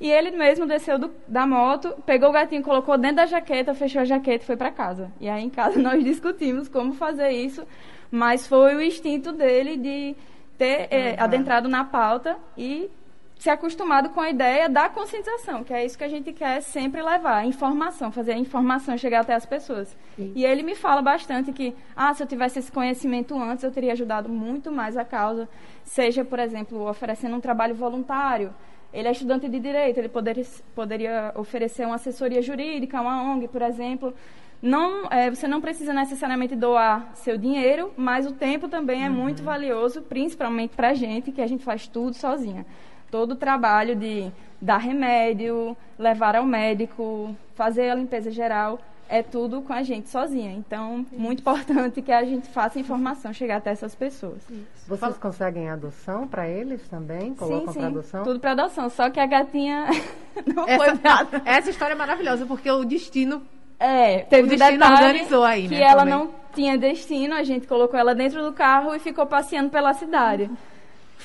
E 0.00 0.10
ele 0.10 0.30
mesmo 0.30 0.66
desceu 0.66 0.98
do, 0.98 1.10
da 1.26 1.46
moto, 1.46 1.94
pegou 2.04 2.28
o 2.28 2.32
gatinho, 2.32 2.62
colocou 2.62 2.98
dentro 2.98 3.16
da 3.16 3.26
jaqueta, 3.26 3.74
fechou 3.74 4.02
a 4.02 4.04
jaqueta 4.04 4.44
e 4.44 4.46
foi 4.46 4.56
para 4.56 4.70
casa. 4.70 5.10
E 5.20 5.28
aí 5.28 5.42
em 5.42 5.50
casa 5.50 5.78
nós 5.80 6.02
discutimos 6.04 6.68
como 6.68 6.92
fazer 6.92 7.30
isso, 7.30 7.66
mas 8.10 8.46
foi 8.46 8.74
o 8.74 8.82
instinto 8.82 9.32
dele 9.32 9.76
de 9.76 10.16
ter 10.58 10.88
é, 10.90 11.20
adentrado 11.20 11.68
na 11.68 11.84
pauta 11.84 12.36
e 12.56 12.90
se 13.38 13.50
acostumado 13.50 14.10
com 14.10 14.20
a 14.20 14.30
ideia 14.30 14.68
da 14.68 14.88
conscientização, 14.88 15.62
que 15.62 15.72
é 15.72 15.84
isso 15.84 15.96
que 15.96 16.04
a 16.04 16.08
gente 16.08 16.32
quer 16.32 16.62
sempre 16.62 17.02
levar, 17.02 17.36
a 17.36 17.46
informação, 17.46 18.10
fazer 18.10 18.32
a 18.32 18.38
informação 18.38 18.96
chegar 18.96 19.20
até 19.20 19.34
as 19.34 19.44
pessoas. 19.44 19.94
Sim. 20.16 20.32
E 20.34 20.44
ele 20.44 20.62
me 20.62 20.74
fala 20.74 21.02
bastante 21.02 21.52
que, 21.52 21.74
ah, 21.94 22.14
se 22.14 22.22
eu 22.22 22.26
tivesse 22.26 22.58
esse 22.58 22.72
conhecimento 22.72 23.38
antes, 23.38 23.62
eu 23.62 23.70
teria 23.70 23.92
ajudado 23.92 24.28
muito 24.28 24.72
mais 24.72 24.96
a 24.96 25.04
causa, 25.04 25.48
seja, 25.84 26.24
por 26.24 26.38
exemplo, 26.38 26.88
oferecendo 26.88 27.36
um 27.36 27.40
trabalho 27.40 27.74
voluntário, 27.74 28.54
ele 28.96 29.08
é 29.08 29.10
estudante 29.12 29.46
de 29.46 29.60
direito, 29.60 29.98
ele 29.98 30.08
poderia, 30.08 30.46
poderia 30.74 31.32
oferecer 31.34 31.84
uma 31.84 31.96
assessoria 31.96 32.40
jurídica, 32.40 32.98
uma 32.98 33.30
ONG, 33.30 33.46
por 33.46 33.60
exemplo. 33.60 34.14
Não, 34.62 35.06
é, 35.10 35.28
você 35.28 35.46
não 35.46 35.60
precisa 35.60 35.92
necessariamente 35.92 36.56
doar 36.56 37.10
seu 37.12 37.36
dinheiro, 37.36 37.92
mas 37.94 38.26
o 38.26 38.32
tempo 38.32 38.68
também 38.68 39.04
é 39.04 39.10
uhum. 39.10 39.14
muito 39.14 39.42
valioso, 39.42 40.00
principalmente 40.00 40.74
para 40.74 40.88
a 40.88 40.94
gente, 40.94 41.30
que 41.30 41.42
a 41.42 41.46
gente 41.46 41.62
faz 41.62 41.86
tudo 41.86 42.14
sozinha. 42.14 42.64
Todo 43.10 43.32
o 43.32 43.36
trabalho 43.36 43.94
de 43.94 44.32
dar 44.62 44.78
remédio, 44.78 45.76
levar 45.98 46.34
ao 46.34 46.46
médico, 46.46 47.36
fazer 47.54 47.90
a 47.90 47.94
limpeza 47.94 48.30
geral, 48.30 48.80
é 49.08 49.22
tudo 49.22 49.62
com 49.62 49.72
a 49.72 49.82
gente 49.82 50.08
sozinha. 50.08 50.52
Então, 50.52 51.00
Isso. 51.00 51.20
muito 51.20 51.40
importante 51.40 52.02
que 52.02 52.12
a 52.12 52.24
gente 52.24 52.48
faça 52.48 52.78
a 52.78 52.80
informação 52.80 53.32
chegar 53.32 53.56
até 53.56 53.70
essas 53.70 53.94
pessoas. 53.94 54.38
Isso. 54.50 54.88
Vocês 54.88 55.16
conseguem 55.18 55.68
adoção 55.68 56.26
para 56.26 56.48
eles 56.48 56.86
também? 56.88 57.34
Colocam 57.34 57.72
para 57.72 57.86
adoção? 57.86 58.24
Tudo 58.24 58.40
para 58.40 58.52
adoção, 58.52 58.88
só 58.88 59.10
que 59.10 59.20
a 59.20 59.26
gatinha 59.26 59.86
não 60.54 60.68
essa, 60.68 60.84
foi 60.84 60.98
dada. 60.98 61.42
Essa 61.44 61.70
história 61.70 61.94
é 61.94 61.96
maravilhosa, 61.96 62.46
porque 62.46 62.70
o 62.70 62.84
destino. 62.84 63.42
É, 63.78 64.20
teve 64.20 64.54
o 64.54 64.56
destino 64.56 64.84
organizou 64.86 65.44
aí, 65.44 65.68
que 65.68 65.74
né? 65.74 65.82
ela 65.82 66.04
também. 66.04 66.14
não 66.14 66.30
tinha 66.54 66.78
destino, 66.78 67.34
a 67.34 67.42
gente 67.42 67.66
colocou 67.66 68.00
ela 68.00 68.14
dentro 68.14 68.42
do 68.42 68.52
carro 68.52 68.94
e 68.94 68.98
ficou 68.98 69.26
passeando 69.26 69.68
pela 69.68 69.92
cidade. 69.92 70.50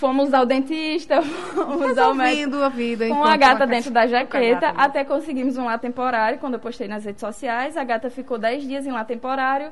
Fomos 0.02 0.34
ao 0.34 0.48
dentista, 0.48 1.22
fomos 1.54 1.96
ao 1.96 2.16
médico 2.16 2.58
a 2.58 2.70
vida, 2.70 3.08
com 3.08 3.24
a 3.24 3.38
gata 3.38 3.68
dentro 3.68 3.92
da 3.92 4.08
jaqueta, 4.08 4.60
gata, 4.60 4.74
né? 4.74 4.84
até 4.84 5.04
conseguimos 5.04 5.58
um 5.58 5.66
lá 5.66 5.78
temporário, 5.78 6.40
quando 6.40 6.56
eu 6.56 6.60
postei 6.60 6.88
nas 6.88 7.06
redes 7.06 7.20
sociais, 7.20 7.78
a 7.78 7.84
gata 7.84 8.10
ficou 8.10 8.40
10 8.40 8.64
dias 8.64 8.88
em 8.88 8.92
lá 8.92 9.06
temporário, 9.06 9.72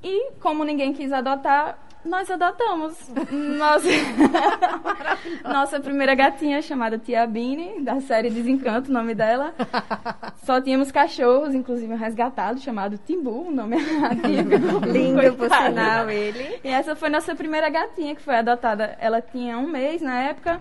e 0.00 0.30
como 0.40 0.62
ninguém 0.62 0.92
quis 0.92 1.12
adotar, 1.12 1.76
nós 2.08 2.30
adotamos. 2.30 2.96
Nossa, 3.30 3.88
nossa 5.44 5.80
primeira 5.80 6.14
gatinha, 6.14 6.60
chamada 6.62 6.98
Tia 6.98 7.26
Bini, 7.26 7.82
da 7.82 8.00
série 8.00 8.30
Desencanto, 8.30 8.90
o 8.90 8.92
nome 8.92 9.14
dela. 9.14 9.54
Só 10.42 10.60
tínhamos 10.60 10.90
cachorros, 10.90 11.54
inclusive 11.54 11.92
um 11.92 11.96
resgatado, 11.96 12.60
chamado 12.60 12.98
Timbu, 12.98 13.48
o 13.48 13.50
nome 13.50 13.76
artístico. 13.76 14.86
Lindo, 14.86 15.34
por 15.34 15.50
sinal, 15.50 16.10
ele. 16.10 16.58
E 16.64 16.68
essa 16.68 16.96
foi 16.96 17.08
nossa 17.08 17.34
primeira 17.34 17.68
gatinha, 17.68 18.14
que 18.14 18.22
foi 18.22 18.36
adotada. 18.36 18.96
Ela 18.98 19.20
tinha 19.20 19.58
um 19.58 19.68
mês 19.68 20.00
na 20.00 20.18
época, 20.20 20.60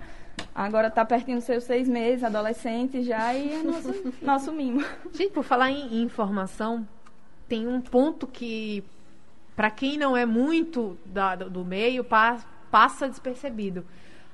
agora 0.53 0.87
está 0.87 1.05
pertinho 1.05 1.37
dos 1.37 1.45
seus 1.45 1.63
seis 1.63 1.87
meses, 1.87 2.23
adolescente 2.23 3.01
já, 3.03 3.33
e 3.33 3.53
é 3.53 3.63
nosso, 3.63 4.13
nosso 4.21 4.51
mimo. 4.51 4.83
Gente, 5.13 5.31
por 5.31 5.43
falar 5.43 5.71
em 5.71 6.01
informação, 6.01 6.85
tem 7.47 7.67
um 7.67 7.79
ponto 7.79 8.27
que 8.27 8.83
para 9.57 9.71
quem 9.71 9.97
não 9.97 10.15
é 10.15 10.23
muito 10.23 10.95
da, 11.03 11.35
do 11.35 11.65
meio, 11.65 12.05
passa 12.69 13.09
despercebido. 13.09 13.83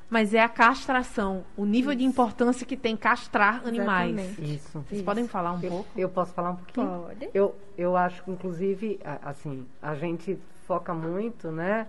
Mas 0.09 0.33
é 0.33 0.41
a 0.41 0.49
castração, 0.49 1.45
o 1.55 1.65
nível 1.65 1.91
Isso. 1.91 1.99
de 1.99 2.05
importância 2.05 2.67
que 2.67 2.75
tem 2.75 2.95
castrar 2.95 3.65
animais. 3.65 4.11
Exatamente. 4.11 4.55
Isso. 4.55 4.79
Vocês 4.81 4.91
Isso. 4.91 5.03
podem 5.03 5.25
falar 5.25 5.53
um 5.53 5.61
eu, 5.61 5.69
pouco? 5.69 5.89
Eu 5.95 6.09
posso 6.09 6.33
falar 6.33 6.51
um 6.51 6.55
pouquinho? 6.57 6.87
Pode. 6.87 7.29
Eu, 7.33 7.55
eu 7.77 7.95
acho 7.95 8.21
que, 8.21 8.31
inclusive, 8.31 8.99
assim, 9.23 9.65
a 9.81 9.95
gente 9.95 10.37
foca 10.67 10.93
muito, 10.93 11.49
né? 11.49 11.87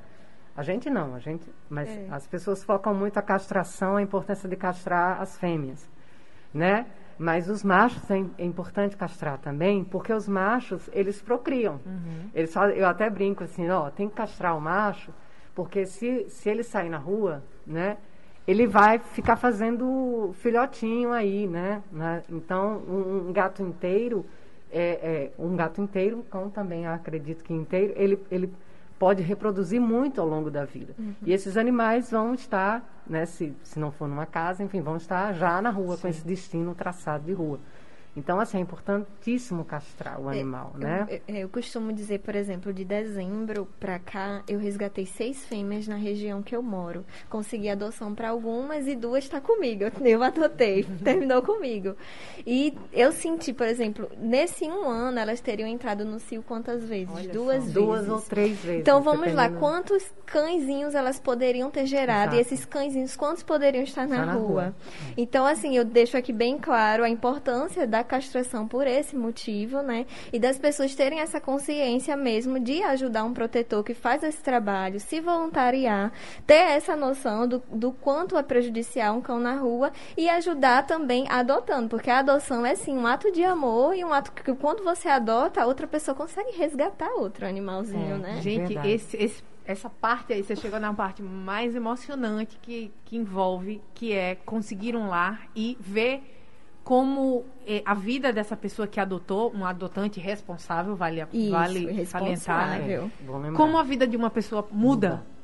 A 0.57 0.63
gente 0.63 0.89
não, 0.89 1.17
a 1.17 1.19
gente, 1.19 1.45
mas 1.69 1.89
é. 1.89 2.07
as 2.13 2.29
pessoas 2.29 2.63
focam 2.63 2.95
muito 2.95 3.19
a 3.19 3.23
castração, 3.23 3.97
a 3.97 4.03
importância 4.03 4.49
de 4.49 4.55
castrar 4.55 5.21
as 5.21 5.37
fêmeas, 5.37 5.91
né? 6.55 6.87
Mas 7.19 7.49
os 7.49 7.63
machos 7.63 8.11
é, 8.11 8.25
é, 8.39 8.45
importante 8.45 8.97
castrar 8.97 9.39
também, 9.39 9.85
porque 9.85 10.13
os 10.13 10.29
machos, 10.29 10.91
eles 10.93 11.23
procriam. 11.23 11.81
Uhum. 11.87 12.31
Eles 12.35 12.51
só, 12.51 12.67
eu 12.67 12.87
até 12.87 13.09
brinco 13.09 13.45
assim, 13.45 13.69
ó, 13.71 13.91
tem 13.91 14.09
que 14.09 14.15
castrar 14.15 14.57
o 14.57 14.61
macho, 14.61 15.13
porque 15.55 15.87
se, 15.87 16.29
se 16.29 16.49
ele 16.49 16.63
sair 16.63 16.89
na 16.89 16.99
rua, 16.99 17.43
né, 17.67 17.97
ele 18.47 18.67
vai 18.67 18.99
ficar 18.99 19.37
fazendo 19.37 20.33
filhotinho 20.35 21.13
aí, 21.13 21.47
né? 21.47 21.83
né? 21.91 22.23
Então, 22.29 22.83
um, 22.89 23.29
um, 23.29 23.33
gato 23.33 23.63
inteiro, 23.63 24.27
é, 24.71 24.81
é, 24.81 25.31
um 25.39 25.57
gato 25.57 25.81
inteiro, 25.81 26.19
um 26.19 26.23
cão 26.23 26.51
também, 26.51 26.87
acredito 26.87 27.43
que 27.43 27.55
inteiro, 27.55 27.95
ele, 27.97 28.19
ele 28.31 28.53
pode 28.99 29.23
reproduzir 29.23 29.81
muito 29.81 30.21
ao 30.21 30.27
longo 30.27 30.51
da 30.51 30.65
vida. 30.65 30.95
Uhum. 30.99 31.15
E 31.25 31.33
esses 31.33 31.57
animais 31.57 32.11
vão 32.11 32.35
estar, 32.35 32.83
né, 33.07 33.27
se, 33.27 33.55
se 33.63 33.79
não 33.79 33.91
for 33.91 34.09
numa 34.09 34.27
casa, 34.27 34.63
enfim, 34.63 34.81
vão 34.81 34.97
estar 34.97 35.33
já 35.33 35.61
na 35.61 35.71
rua, 35.71 35.97
Sim. 35.97 36.03
com 36.03 36.09
esse 36.09 36.27
destino 36.27 36.75
traçado 36.75 37.25
de 37.25 37.33
rua. 37.33 37.59
Então, 38.17 38.39
assim, 38.39 38.59
é 38.59 38.61
importantíssimo 38.61 39.65
castrar 39.65 40.21
o 40.21 40.31
é, 40.31 40.35
animal, 40.35 40.73
eu, 40.75 40.81
né? 40.81 41.07
Eu, 41.27 41.37
eu, 41.37 41.49
costumo 41.49 41.93
dizer, 41.93 42.21
por 42.21 42.35
exemplo, 42.37 42.73
de 42.73 42.85
dezembro 42.85 43.67
para 43.81 43.99
cá, 43.99 44.43
eu 44.47 44.59
resgatei 44.59 45.05
seis 45.05 45.45
fêmeas 45.45 45.89
na 45.89 45.97
região 45.97 46.43
que 46.43 46.55
eu 46.55 46.63
moro. 46.63 47.05
Consegui 47.29 47.69
adoção 47.69 48.15
para 48.15 48.31
algumas 48.31 48.87
e 48.87 48.95
duas 48.95 49.25
está 49.25 49.41
comigo. 49.41 49.85
Eu 50.05 50.23
adotei, 50.23 50.85
terminou 51.03 51.43
comigo. 51.43 51.97
E 52.47 52.77
eu 52.93 53.11
senti, 53.11 53.53
por 53.53 53.67
exemplo, 53.67 54.09
nesse 54.19 54.65
um 54.65 54.89
ano, 54.89 55.19
elas 55.19 55.41
teriam 55.41 55.69
entrado 55.69 56.05
no 56.05 56.21
cio 56.21 56.43
quantas 56.43 56.85
vezes? 56.85 57.13
Olha 57.13 57.33
Duas 57.33 57.57
só, 57.57 57.61
vezes. 57.61 57.75
Duas 57.75 58.09
ou 58.09 58.21
três 58.21 58.59
vezes. 58.59 58.81
Então, 58.81 59.03
vamos 59.03 59.33
lá. 59.33 59.49
Quantos 59.49 60.13
cãezinhos 60.27 60.95
elas 60.95 61.19
poderiam 61.19 61.71
ter 61.71 61.87
gerado? 61.87 62.35
Exato. 62.35 62.37
E 62.37 62.41
esses 62.41 62.65
cãezinhos, 62.65 63.17
quantos 63.17 63.43
poderiam 63.43 63.83
estar 63.83 64.07
na, 64.07 64.27
na 64.27 64.33
rua? 64.35 64.47
rua? 64.47 64.75
Então, 65.17 65.47
assim, 65.47 65.77
eu 65.77 65.85
deixo 65.85 66.17
aqui 66.17 66.33
bem 66.33 66.59
claro 66.59 67.03
a 67.03 67.09
importância 67.09 67.87
da 67.87 68.04
castração 68.05 68.67
por 68.67 68.87
esse 68.87 69.17
motivo, 69.17 69.83
né? 69.83 70.07
E 70.33 70.39
das 70.39 70.59
pessoas 70.59 70.95
terem 70.95 71.21
essa 71.21 71.41
consciência 71.41 72.17
mesmo 72.17 72.61
de 72.61 72.83
ajudar 72.83 73.25
um 73.25 73.33
protetor 73.33 73.83
que 73.83 73.95
faz 73.95 74.23
esse 74.23 74.43
trabalho, 74.43 75.01
se 75.01 75.21
voluntariar, 75.21 76.13
ter 76.47 76.55
essa 76.55 76.95
noção 76.97 77.47
do, 77.47 77.63
do 77.71 77.93
quanto 77.93 78.37
é 78.37 78.43
prejudicial 78.43 79.17
um 79.17 79.21
cão 79.21 79.39
na 79.39 79.57
rua 79.57 79.93
e 80.17 80.29
ajudar 80.29 80.87
também 80.87 81.27
adotando, 81.29 81.89
porque 81.89 82.11
a 82.11 82.19
adoção 82.19 82.65
é 82.65 82.75
sim 82.75 82.97
um 82.97 83.07
ato 83.07 83.33
de 83.33 83.45
amor 83.45 83.95
e 83.95 84.05
um 84.05 84.13
ato 84.13 84.33
que 84.33 84.55
quando 84.55 84.85
você 84.85 85.09
adota, 85.09 85.63
a 85.63 85.67
outra 85.67 85.87
pessoa 85.87 86.15
consegue 86.15 86.57
resgatar 86.57 87.11
outro 87.15 87.47
animalzinho, 87.47 88.17
é, 88.17 88.19
né? 88.19 88.41
Gente, 88.41 88.75
esse, 88.87 89.17
esse 89.17 89.43
essa 89.65 89.89
parte 89.89 90.33
aí, 90.33 90.43
você 90.43 90.55
chegou 90.55 90.79
na 90.79 90.93
parte 90.93 91.23
mais 91.23 91.75
emocionante 91.75 92.59
que, 92.61 92.93
que 93.05 93.17
envolve, 93.17 93.81
que 93.95 94.13
é 94.13 94.35
conseguir 94.35 94.95
um 94.95 95.09
lar 95.09 95.49
e 95.57 95.77
ver 95.81 96.23
como 96.85 97.45
eh, 97.67 97.83
a 97.85 97.95
vida 97.95 98.31
dessa 98.33 98.55
pessoa 98.55 98.87
que 98.87 99.01
adotou, 99.01 99.51
um 99.55 99.65
adotante 99.65 100.21
responsável, 100.21 100.95
vale, 100.95 101.27
Isso, 101.33 101.51
vale 101.51 102.07
salientar, 102.07 102.79
né? 102.79 103.11
Como 103.57 103.79
a 103.79 103.83
vida 103.83 104.07
de 104.07 104.17
uma 104.17 104.31
pessoa 104.31 104.69
muda. 104.71 105.09
muda. 105.09 105.35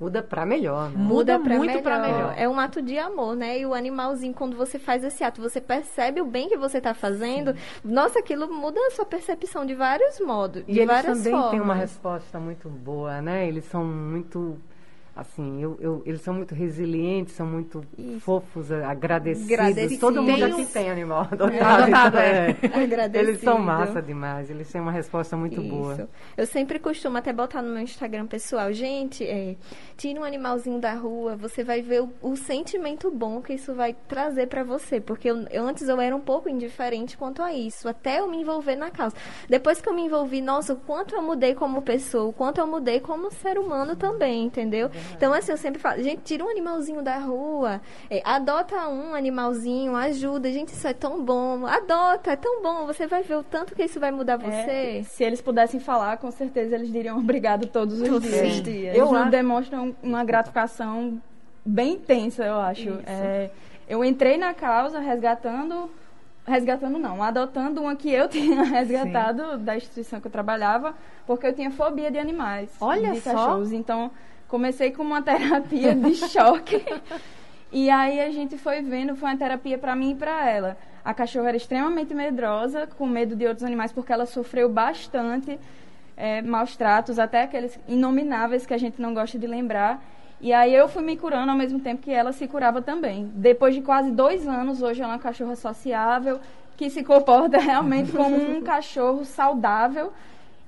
Muda 0.00 0.22
para 0.22 0.44
melhor, 0.44 0.90
né? 0.90 0.96
Muda, 0.96 1.38
Muda 1.38 1.40
pra 1.40 1.56
muito 1.56 1.82
para 1.82 1.98
melhor. 2.00 2.34
É 2.36 2.48
um 2.48 2.58
ato 2.58 2.82
de 2.82 2.98
amor, 2.98 3.36
né? 3.36 3.60
E 3.60 3.64
o 3.66 3.72
animalzinho, 3.72 4.34
quando 4.34 4.56
você 4.56 4.76
faz 4.76 5.04
esse 5.04 5.22
ato, 5.22 5.40
você 5.40 5.60
percebe 5.60 6.20
o 6.20 6.24
bem 6.26 6.48
que 6.48 6.56
você 6.56 6.78
está 6.78 6.92
fazendo. 6.94 7.52
Sim. 7.52 7.58
Nossa, 7.84 8.18
aquilo 8.18 8.52
muda 8.52 8.78
a 8.88 8.90
sua 8.90 9.04
percepção 9.04 9.64
de 9.64 9.74
vários 9.74 10.18
modos, 10.18 10.62
e 10.66 10.72
de 10.72 10.80
eles 10.80 10.86
várias 10.88 11.18
também 11.18 11.32
formas. 11.32 11.50
têm 11.52 11.60
uma 11.60 11.74
resposta 11.74 12.40
muito 12.40 12.68
boa, 12.68 13.22
né? 13.22 13.46
Eles 13.46 13.64
são 13.66 13.84
muito 13.84 14.58
assim, 15.16 15.62
eu, 15.62 15.76
eu, 15.80 16.02
eles 16.04 16.20
são 16.20 16.34
muito 16.34 16.54
resilientes, 16.54 17.34
são 17.34 17.46
muito 17.46 17.84
Isso. 17.96 18.20
fofos, 18.20 18.72
agradecidos. 18.72 19.52
Agradecidos. 19.52 19.98
Todo 19.98 20.22
mundo 20.22 20.44
aqui 20.44 20.66
tem 20.66 20.90
animal 20.90 21.28
adotado. 21.30 21.48
É, 21.52 21.62
adotado 21.62 22.18
é. 22.18 22.50
é. 22.50 23.18
Eles 23.20 23.40
são 23.40 23.58
massa 23.58 24.02
demais, 24.02 24.50
eles 24.50 24.70
têm 24.70 24.80
uma 24.80 24.90
resposta 24.90 25.36
muito 25.36 25.60
Isso. 25.60 25.70
boa. 25.70 26.08
Eu 26.36 26.46
sempre 26.46 26.78
costumo 26.78 27.16
até 27.16 27.32
botar 27.32 27.62
no 27.62 27.72
meu 27.72 27.82
Instagram 27.82 28.26
pessoal, 28.26 28.72
gente, 28.72 29.24
é, 29.24 29.56
tira 29.96 30.20
um 30.20 30.24
animalzinho 30.24 30.80
da 30.80 30.94
rua, 30.94 31.36
você 31.36 31.62
vai 31.62 31.80
ver 31.80 32.02
o, 32.02 32.12
o 32.20 32.36
sentimento 32.36 33.10
bom 33.10 33.40
que 33.40 33.54
isso 33.54 33.72
vai 33.72 33.94
trazer 34.08 34.48
para 34.48 34.64
você, 34.64 35.00
porque 35.00 35.30
eu, 35.30 35.44
eu, 35.50 35.64
antes 35.64 35.88
eu 35.88 36.00
era 36.00 36.14
um 36.14 36.20
pouco 36.20 36.48
indiferente 36.48 37.16
quanto 37.16 37.40
a 37.40 37.52
isso, 37.52 37.88
até 37.88 38.18
eu 38.18 38.28
me 38.28 38.38
envolver 38.38 38.74
na 38.74 38.90
causa. 38.90 39.14
Depois 39.48 39.80
que 39.80 39.88
eu 39.88 39.94
me 39.94 40.02
envolvi, 40.02 40.40
nossa, 40.40 40.72
o 40.72 40.76
quanto 40.76 41.14
eu 41.14 41.22
mudei 41.22 41.54
como 41.54 41.82
pessoa, 41.82 42.24
o 42.24 42.32
quanto 42.32 42.58
eu 42.58 42.66
mudei 42.66 42.98
como 42.98 43.30
ser 43.30 43.58
humano 43.58 43.94
também, 43.94 44.44
entendeu? 44.44 44.90
Então, 45.16 45.32
assim, 45.32 45.52
eu 45.52 45.56
sempre 45.56 45.80
falo, 45.80 46.02
gente, 46.02 46.22
tira 46.22 46.44
um 46.44 46.48
animalzinho 46.48 47.02
da 47.02 47.18
rua, 47.18 47.80
é, 48.10 48.22
adota 48.24 48.88
um 48.88 49.14
animalzinho, 49.14 49.94
ajuda. 49.94 50.50
Gente, 50.50 50.68
isso 50.68 50.86
é 50.86 50.94
tão 50.94 51.24
bom. 51.24 51.66
Adota, 51.66 52.32
é 52.32 52.36
tão 52.36 52.62
bom. 52.62 52.86
Você 52.86 53.06
vai 53.06 53.22
ver 53.22 53.36
o 53.36 53.42
tanto 53.42 53.74
que 53.74 53.82
isso 53.82 54.00
vai 54.00 54.10
mudar 54.10 54.34
é, 54.34 54.38
você. 54.38 54.98
É, 54.98 55.02
se 55.02 55.24
eles 55.24 55.40
pudessem 55.40 55.80
falar, 55.80 56.16
com 56.18 56.30
certeza 56.30 56.74
eles 56.74 56.90
diriam 56.90 57.18
obrigado 57.18 57.66
todos 57.66 58.00
os 58.00 58.08
todos 58.08 58.28
dias. 58.28 58.62
Dias. 58.62 58.96
Eu 58.96 59.14
acho... 59.14 59.30
demonstram 59.30 59.94
uma 60.02 60.24
gratificação 60.24 61.20
bem 61.64 61.94
intensa, 61.94 62.44
eu 62.44 62.60
acho. 62.60 62.90
É, 63.06 63.50
eu 63.88 64.04
entrei 64.04 64.36
na 64.36 64.54
causa 64.54 64.98
resgatando 64.98 65.90
resgatando 66.46 66.98
não, 66.98 67.22
adotando 67.22 67.80
uma 67.80 67.96
que 67.96 68.10
eu 68.10 68.28
tinha 68.28 68.62
resgatado 68.62 69.52
Sim. 69.52 69.64
da 69.64 69.76
instituição 69.76 70.20
que 70.20 70.26
eu 70.26 70.30
trabalhava, 70.30 70.94
porque 71.26 71.46
eu 71.46 71.54
tinha 71.54 71.70
fobia 71.70 72.10
de 72.10 72.18
animais, 72.18 72.70
Olha 72.80 73.12
de 73.12 73.20
só. 73.20 73.32
cachorros. 73.32 73.72
Então, 73.72 74.10
comecei 74.54 74.92
com 74.92 75.02
uma 75.02 75.20
terapia 75.30 75.96
de 75.96 76.14
choque. 76.14 76.80
e 77.72 77.90
aí 77.90 78.20
a 78.20 78.30
gente 78.30 78.56
foi 78.56 78.82
vendo, 78.82 79.16
foi 79.16 79.30
uma 79.30 79.36
terapia 79.36 79.76
para 79.76 79.96
mim 79.96 80.12
e 80.12 80.14
para 80.14 80.48
ela. 80.48 80.76
A 81.04 81.12
cachorra 81.12 81.48
era 81.48 81.56
extremamente 81.56 82.14
medrosa, 82.14 82.86
com 82.86 83.04
medo 83.04 83.34
de 83.34 83.46
outros 83.46 83.64
animais, 83.64 83.92
porque 83.92 84.12
ela 84.12 84.26
sofreu 84.26 84.68
bastante 84.68 85.58
é, 86.16 86.40
maus 86.40 86.76
tratos, 86.76 87.18
até 87.18 87.42
aqueles 87.42 87.76
inomináveis 87.88 88.64
que 88.64 88.72
a 88.72 88.78
gente 88.78 89.02
não 89.02 89.12
gosta 89.12 89.36
de 89.36 89.46
lembrar. 89.46 90.00
E 90.40 90.52
aí 90.52 90.72
eu 90.72 90.86
fui 90.88 91.02
me 91.02 91.16
curando 91.16 91.50
ao 91.50 91.58
mesmo 91.58 91.80
tempo 91.80 92.00
que 92.00 92.12
ela 92.12 92.32
se 92.32 92.46
curava 92.46 92.80
também. 92.80 93.32
Depois 93.34 93.74
de 93.74 93.80
quase 93.80 94.12
dois 94.12 94.46
anos, 94.46 94.82
hoje 94.82 95.02
ela 95.02 95.14
é 95.14 95.16
uma 95.16 95.22
cachorra 95.22 95.56
sociável, 95.56 96.38
que 96.76 96.88
se 96.88 97.02
comporta 97.02 97.58
realmente 97.60 98.12
como 98.12 98.36
um 98.36 98.62
cachorro 98.62 99.24
saudável. 99.24 100.12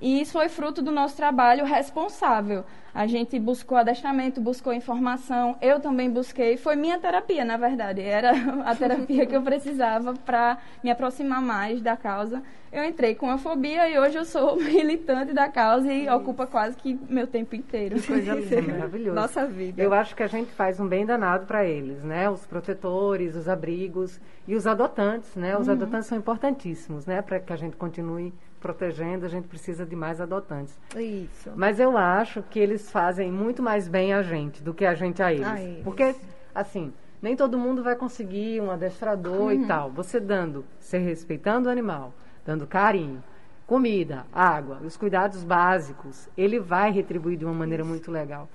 E 0.00 0.20
isso 0.20 0.32
foi 0.32 0.48
fruto 0.48 0.82
do 0.82 0.90
nosso 0.90 1.16
trabalho 1.16 1.64
responsável. 1.64 2.64
A 2.94 3.06
gente 3.06 3.38
buscou 3.38 3.76
adestramento, 3.76 4.40
buscou 4.40 4.72
informação, 4.72 5.56
eu 5.60 5.78
também 5.80 6.10
busquei. 6.10 6.56
Foi 6.56 6.74
minha 6.76 6.98
terapia, 6.98 7.44
na 7.44 7.58
verdade. 7.58 8.00
Era 8.00 8.32
a 8.64 8.74
terapia 8.74 9.26
que 9.26 9.36
eu 9.36 9.42
precisava 9.42 10.14
para 10.14 10.56
me 10.82 10.90
aproximar 10.90 11.42
mais 11.42 11.82
da 11.82 11.94
causa. 11.94 12.42
Eu 12.72 12.82
entrei 12.84 13.14
com 13.14 13.30
a 13.30 13.38
fobia 13.38 13.88
e 13.88 13.98
hoje 13.98 14.16
eu 14.16 14.24
sou 14.24 14.56
militante 14.60 15.32
da 15.32 15.48
causa 15.48 15.92
e 15.92 16.04
Isso. 16.04 16.14
ocupa 16.14 16.46
quase 16.46 16.76
que 16.76 16.98
meu 17.08 17.26
tempo 17.26 17.54
inteiro. 17.54 17.96
Que 17.96 18.06
coisa 18.06 18.32
linda, 18.36 18.62
maravilhoso. 18.62 19.14
Nossa 19.14 19.46
vida. 19.46 19.82
Eu 19.82 19.92
acho 19.92 20.16
que 20.16 20.22
a 20.22 20.26
gente 20.26 20.50
faz 20.52 20.80
um 20.80 20.88
bem 20.88 21.04
danado 21.04 21.46
para 21.46 21.66
eles, 21.66 22.02
né? 22.02 22.30
Os 22.30 22.46
protetores, 22.46 23.36
os 23.36 23.46
abrigos 23.46 24.18
e 24.48 24.54
os 24.54 24.66
adotantes, 24.66 25.36
né? 25.36 25.56
Os 25.56 25.68
uhum. 25.68 25.74
adotantes 25.74 26.06
são 26.06 26.16
importantíssimos, 26.16 27.04
né? 27.04 27.20
Para 27.20 27.40
que 27.40 27.52
a 27.52 27.56
gente 27.56 27.76
continue 27.76 28.32
protegendo, 28.60 29.26
a 29.26 29.28
gente 29.28 29.46
precisa 29.46 29.84
de 29.84 29.94
mais 29.94 30.20
adotantes. 30.20 30.78
Isso. 30.96 31.52
Mas 31.54 31.78
eu 31.78 31.96
acho 31.96 32.42
que 32.42 32.58
eles 32.58 32.90
fazem 32.90 33.30
muito 33.30 33.62
mais 33.62 33.88
bem 33.88 34.12
a 34.12 34.22
gente 34.22 34.62
do 34.62 34.74
que 34.74 34.84
a 34.84 34.94
gente 34.94 35.22
a 35.22 35.32
eles. 35.32 35.46
A 35.46 35.60
eles. 35.60 35.84
Porque, 35.84 36.14
assim, 36.54 36.92
nem 37.20 37.36
todo 37.36 37.58
mundo 37.58 37.82
vai 37.82 37.96
conseguir 37.96 38.60
um 38.60 38.70
adestrador 38.70 39.52
uhum. 39.52 39.52
e 39.52 39.66
tal. 39.66 39.90
Você 39.90 40.20
dando, 40.20 40.64
você 40.78 40.98
respeitando 40.98 41.68
o 41.68 41.72
animal, 41.72 42.12
dando 42.44 42.66
carinho, 42.66 43.22
comida, 43.66 44.26
água, 44.32 44.78
os 44.84 44.96
cuidados 44.96 45.42
básicos, 45.42 46.28
ele 46.36 46.60
vai 46.60 46.90
retribuir 46.92 47.36
de 47.36 47.44
uma 47.44 47.54
maneira 47.54 47.82
Isso. 47.82 47.90
muito 47.90 48.10
legal. 48.10 48.48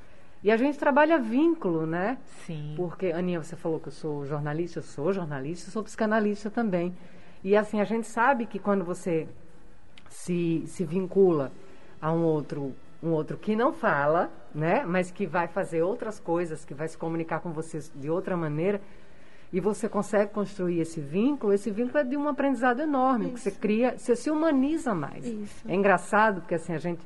E 0.43 0.49
a 0.49 0.57
gente 0.57 0.79
trabalha 0.79 1.19
vínculo, 1.19 1.85
né? 1.85 2.17
Sim. 2.45 2.73
Porque, 2.75 3.11
Aninha, 3.11 3.43
você 3.43 3.55
falou 3.55 3.79
que 3.79 3.89
eu 3.89 3.91
sou 3.91 4.25
jornalista, 4.25 4.79
eu 4.79 4.83
sou 4.83 5.13
jornalista, 5.13 5.69
eu 5.69 5.71
sou 5.71 5.83
psicanalista 5.83 6.49
também. 6.49 6.95
E 7.43 7.55
assim, 7.55 7.79
a 7.79 7.83
gente 7.83 8.07
sabe 8.07 8.45
que 8.45 8.57
quando 8.57 8.83
você 8.83 9.27
se, 10.11 10.63
se 10.67 10.83
vincula 10.83 11.51
a 11.99 12.11
um 12.11 12.23
outro, 12.23 12.75
um 13.01 13.09
outro 13.09 13.37
que 13.37 13.55
não 13.55 13.71
fala, 13.71 14.29
né? 14.53 14.83
Mas 14.85 15.09
que 15.09 15.25
vai 15.25 15.47
fazer 15.47 15.81
outras 15.81 16.19
coisas, 16.19 16.65
que 16.65 16.73
vai 16.73 16.87
se 16.87 16.97
comunicar 16.97 17.39
com 17.39 17.51
vocês 17.51 17.91
de 17.95 18.09
outra 18.09 18.35
maneira, 18.35 18.81
e 19.53 19.59
você 19.59 19.89
consegue 19.89 20.31
construir 20.31 20.79
esse 20.79 20.99
vínculo, 21.01 21.53
esse 21.53 21.71
vínculo 21.71 21.99
é 21.99 22.03
de 22.03 22.15
um 22.15 22.27
aprendizado 22.27 22.81
enorme, 22.81 23.25
Isso. 23.25 23.33
que 23.33 23.39
você 23.39 23.51
cria, 23.51 23.97
você 23.97 24.15
se 24.15 24.29
humaniza 24.29 24.93
mais. 24.93 25.25
Isso. 25.25 25.67
É 25.67 25.75
engraçado 25.75 26.41
porque 26.41 26.55
assim 26.55 26.73
a 26.73 26.77
gente 26.77 27.01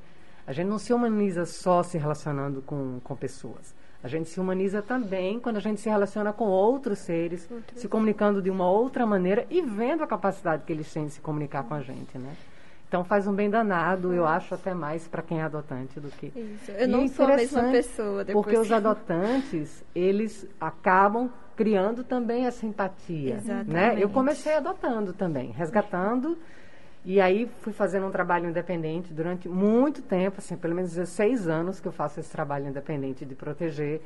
a 0.48 0.54
gente 0.54 0.68
não 0.68 0.78
se 0.78 0.94
humaniza 0.94 1.44
só 1.44 1.82
se 1.82 1.98
relacionando 1.98 2.62
com, 2.62 3.00
com 3.04 3.16
pessoas. 3.16 3.74
A 4.04 4.08
gente 4.08 4.30
se 4.30 4.40
humaniza 4.40 4.80
também 4.80 5.40
quando 5.40 5.58
a 5.58 5.60
gente 5.60 5.82
se 5.82 5.90
relaciona 5.90 6.32
com 6.32 6.46
outros 6.46 7.00
seres, 7.00 7.50
se 7.74 7.88
comunicando 7.88 8.44
de 8.44 8.52
uma 8.52 8.70
outra 8.70 9.08
maneira 9.08 9.48
e 9.50 9.64
vendo 9.64 10.04
a 10.04 10.08
capacidade 10.08 10.64
que 10.64 10.72
eles 10.72 10.94
têm 10.94 11.08
de 11.08 11.14
se 11.14 11.22
comunicar 11.22 11.64
com 11.64 11.74
a 11.74 11.82
gente, 11.82 12.16
né? 12.16 12.36
Então 12.88 13.04
faz 13.04 13.28
um 13.28 13.34
bem 13.34 13.50
danado, 13.50 14.14
eu 14.14 14.26
acho 14.26 14.54
até 14.54 14.74
mais 14.74 15.08
para 15.08 15.22
quem 15.22 15.40
é 15.40 15.44
adotante 15.44 16.00
do 16.00 16.10
que. 16.10 16.28
Isso. 16.28 16.72
Eu 16.72 16.88
não 16.88 17.08
sou 17.08 17.26
a 17.26 17.36
mesma 17.36 17.72
pessoa 17.72 18.24
depois. 18.24 18.46
Porque 18.46 18.58
os 18.58 18.72
adotantes, 18.72 19.84
eles 19.94 20.48
acabam 20.62 21.30
criando 21.56 22.04
também 22.04 22.46
essa 22.46 22.66
empatia, 22.66 23.36
Exatamente. 23.36 23.70
né? 23.70 23.96
Eu 23.98 24.10
comecei 24.10 24.54
adotando 24.54 25.14
também, 25.14 25.52
resgatando 25.52 26.38
e 27.06 27.22
aí 27.22 27.48
fui 27.62 27.72
fazendo 27.72 28.08
um 28.08 28.12
trabalho 28.12 28.50
independente 28.50 29.14
durante 29.14 29.48
muito 29.48 30.02
tempo, 30.02 30.40
assim, 30.40 30.58
pelo 30.58 30.74
menos 30.74 30.92
16 30.92 31.48
anos 31.48 31.80
que 31.80 31.88
eu 31.88 31.92
faço 31.92 32.20
esse 32.20 32.32
trabalho 32.32 32.68
independente 32.68 33.24
de 33.24 33.36
proteger. 33.36 34.02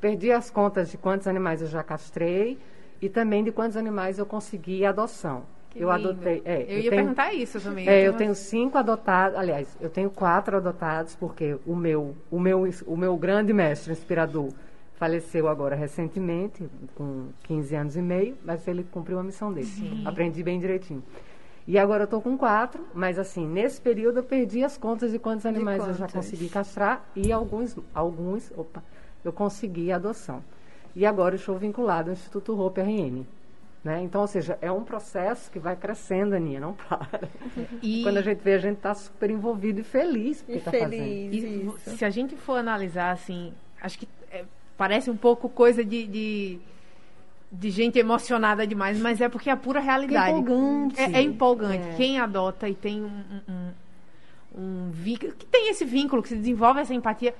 Perdi 0.00 0.32
as 0.32 0.50
contas 0.50 0.90
de 0.90 0.96
quantos 0.96 1.26
animais 1.26 1.60
eu 1.60 1.68
já 1.68 1.82
castrei 1.82 2.58
e 3.00 3.10
também 3.10 3.44
de 3.44 3.52
quantos 3.52 3.76
animais 3.76 4.18
eu 4.18 4.24
consegui 4.24 4.86
adoção. 4.86 5.44
Que 5.70 5.80
eu 5.80 5.92
lindo. 5.92 6.10
adotei. 6.10 6.42
É, 6.44 6.62
eu, 6.62 6.68
eu, 6.68 6.76
ia 6.78 6.90
tenho, 6.90 7.02
perguntar 7.02 7.32
isso 7.32 7.60
também. 7.60 7.88
É, 7.88 8.06
eu 8.06 8.12
tenho 8.14 8.34
cinco 8.34 8.76
adotados, 8.76 9.38
aliás, 9.38 9.76
eu 9.80 9.88
tenho 9.88 10.10
quatro 10.10 10.56
adotados, 10.56 11.14
porque 11.14 11.56
o 11.66 11.76
meu, 11.76 12.14
o 12.30 12.40
meu, 12.40 12.68
o 12.86 12.96
meu 12.96 13.16
grande 13.16 13.52
mestre 13.52 13.92
inspirador 13.92 14.50
faleceu 15.00 15.48
agora 15.48 15.74
recentemente, 15.74 16.68
com 16.94 17.28
15 17.44 17.74
anos 17.74 17.96
e 17.96 18.02
meio, 18.02 18.36
mas 18.44 18.68
ele 18.68 18.84
cumpriu 18.84 19.18
a 19.18 19.22
missão 19.22 19.50
dele. 19.50 19.66
Sim. 19.66 20.02
Aprendi 20.04 20.42
bem 20.42 20.60
direitinho. 20.60 21.02
E 21.66 21.78
agora 21.78 22.02
eu 22.02 22.04
estou 22.04 22.20
com 22.20 22.36
quatro, 22.36 22.84
mas 22.92 23.18
assim, 23.18 23.46
nesse 23.46 23.80
período 23.80 24.18
eu 24.18 24.22
perdi 24.24 24.64
as 24.64 24.76
contas 24.76 25.12
de 25.12 25.18
quantos 25.18 25.46
animais 25.46 25.78
de 25.78 25.86
quantos? 25.86 26.00
eu 26.00 26.06
já 26.06 26.12
consegui 26.12 26.48
castrar 26.48 27.08
e 27.14 27.30
alguns, 27.32 27.76
alguns, 27.94 28.52
opa, 28.56 28.82
eu 29.24 29.32
consegui 29.32 29.92
a 29.92 29.96
adoção. 29.96 30.42
E 30.94 31.06
agora 31.06 31.34
eu 31.34 31.38
estou 31.38 31.56
vinculado 31.56 32.10
ao 32.10 32.12
Instituto 32.12 32.60
Hope 32.60 32.80
RN. 32.80 33.24
Né? 33.82 34.02
Então, 34.02 34.20
ou 34.20 34.26
seja, 34.26 34.58
é 34.60 34.70
um 34.70 34.84
processo 34.84 35.50
que 35.50 35.58
vai 35.58 35.74
crescendo, 35.74 36.34
Aninha, 36.34 36.60
não 36.60 36.74
para. 36.74 37.28
E 37.82 38.02
quando 38.02 38.18
a 38.18 38.22
gente 38.22 38.40
vê, 38.40 38.54
a 38.54 38.58
gente 38.58 38.76
está 38.76 38.94
super 38.94 39.30
envolvido 39.30 39.80
e 39.80 39.84
feliz 39.84 40.42
porque 40.42 40.58
está 40.58 40.70
fazendo. 40.70 40.94
E, 40.94 41.72
se 41.78 42.04
a 42.04 42.10
gente 42.10 42.36
for 42.36 42.56
analisar, 42.56 43.10
assim, 43.10 43.54
acho 43.80 43.98
que 43.98 44.06
é, 44.30 44.44
parece 44.76 45.10
um 45.10 45.16
pouco 45.16 45.48
coisa 45.48 45.82
de, 45.82 46.06
de 46.06 46.60
de 47.52 47.70
gente 47.70 47.98
emocionada 47.98 48.66
demais, 48.66 49.00
mas 49.00 49.20
é 49.20 49.28
porque 49.28 49.50
é 49.50 49.52
a 49.52 49.56
pura 49.56 49.80
realidade. 49.80 50.30
É 50.30 50.38
empolgante. 50.38 51.00
É, 51.00 51.12
é 51.12 51.22
empolgante. 51.22 51.88
É. 51.88 51.94
Quem 51.96 52.20
adota 52.20 52.68
e 52.68 52.74
tem 52.74 53.02
um, 53.02 53.24
um, 53.48 53.72
um, 54.54 54.90
vínculo, 54.92 55.32
que 55.32 55.46
tem 55.46 55.68
esse 55.68 55.84
vínculo, 55.84 56.22
que 56.22 56.28
se 56.28 56.36
desenvolve 56.36 56.80
essa 56.80 56.94
empatia, 56.94 57.34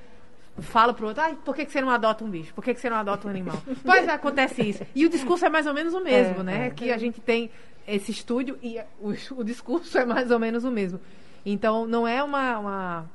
fala 0.60 0.92
pro 0.94 1.08
outro, 1.08 1.22
ah, 1.22 1.34
por 1.44 1.54
que, 1.54 1.64
que 1.64 1.72
você 1.72 1.80
não 1.80 1.90
adota 1.90 2.24
um 2.24 2.30
bicho? 2.30 2.52
Por 2.54 2.64
que, 2.64 2.74
que 2.74 2.80
você 2.80 2.90
não 2.90 2.96
adota 2.96 3.26
um 3.26 3.30
animal? 3.30 3.60
pois 3.84 4.06
é, 4.06 4.12
acontece 4.12 4.62
isso. 4.62 4.86
E 4.94 5.06
o 5.06 5.08
discurso 5.08 5.44
é 5.44 5.48
mais 5.48 5.66
ou 5.66 5.74
menos 5.74 5.94
o 5.94 6.00
mesmo, 6.00 6.40
é, 6.40 6.42
né? 6.42 6.66
É. 6.66 6.70
Que 6.70 6.90
a 6.90 6.98
gente 6.98 7.20
tem 7.20 7.50
esse 7.86 8.10
estúdio 8.10 8.58
e 8.62 8.78
o, 9.00 9.14
o, 9.36 9.44
discurso 9.44 9.98
é 9.98 10.04
mais 10.04 10.30
ou 10.30 10.38
menos 10.38 10.64
o 10.64 10.70
mesmo. 10.70 11.00
Então, 11.44 11.86
não 11.86 12.06
é 12.06 12.22
uma, 12.22 12.58
uma 12.58 13.10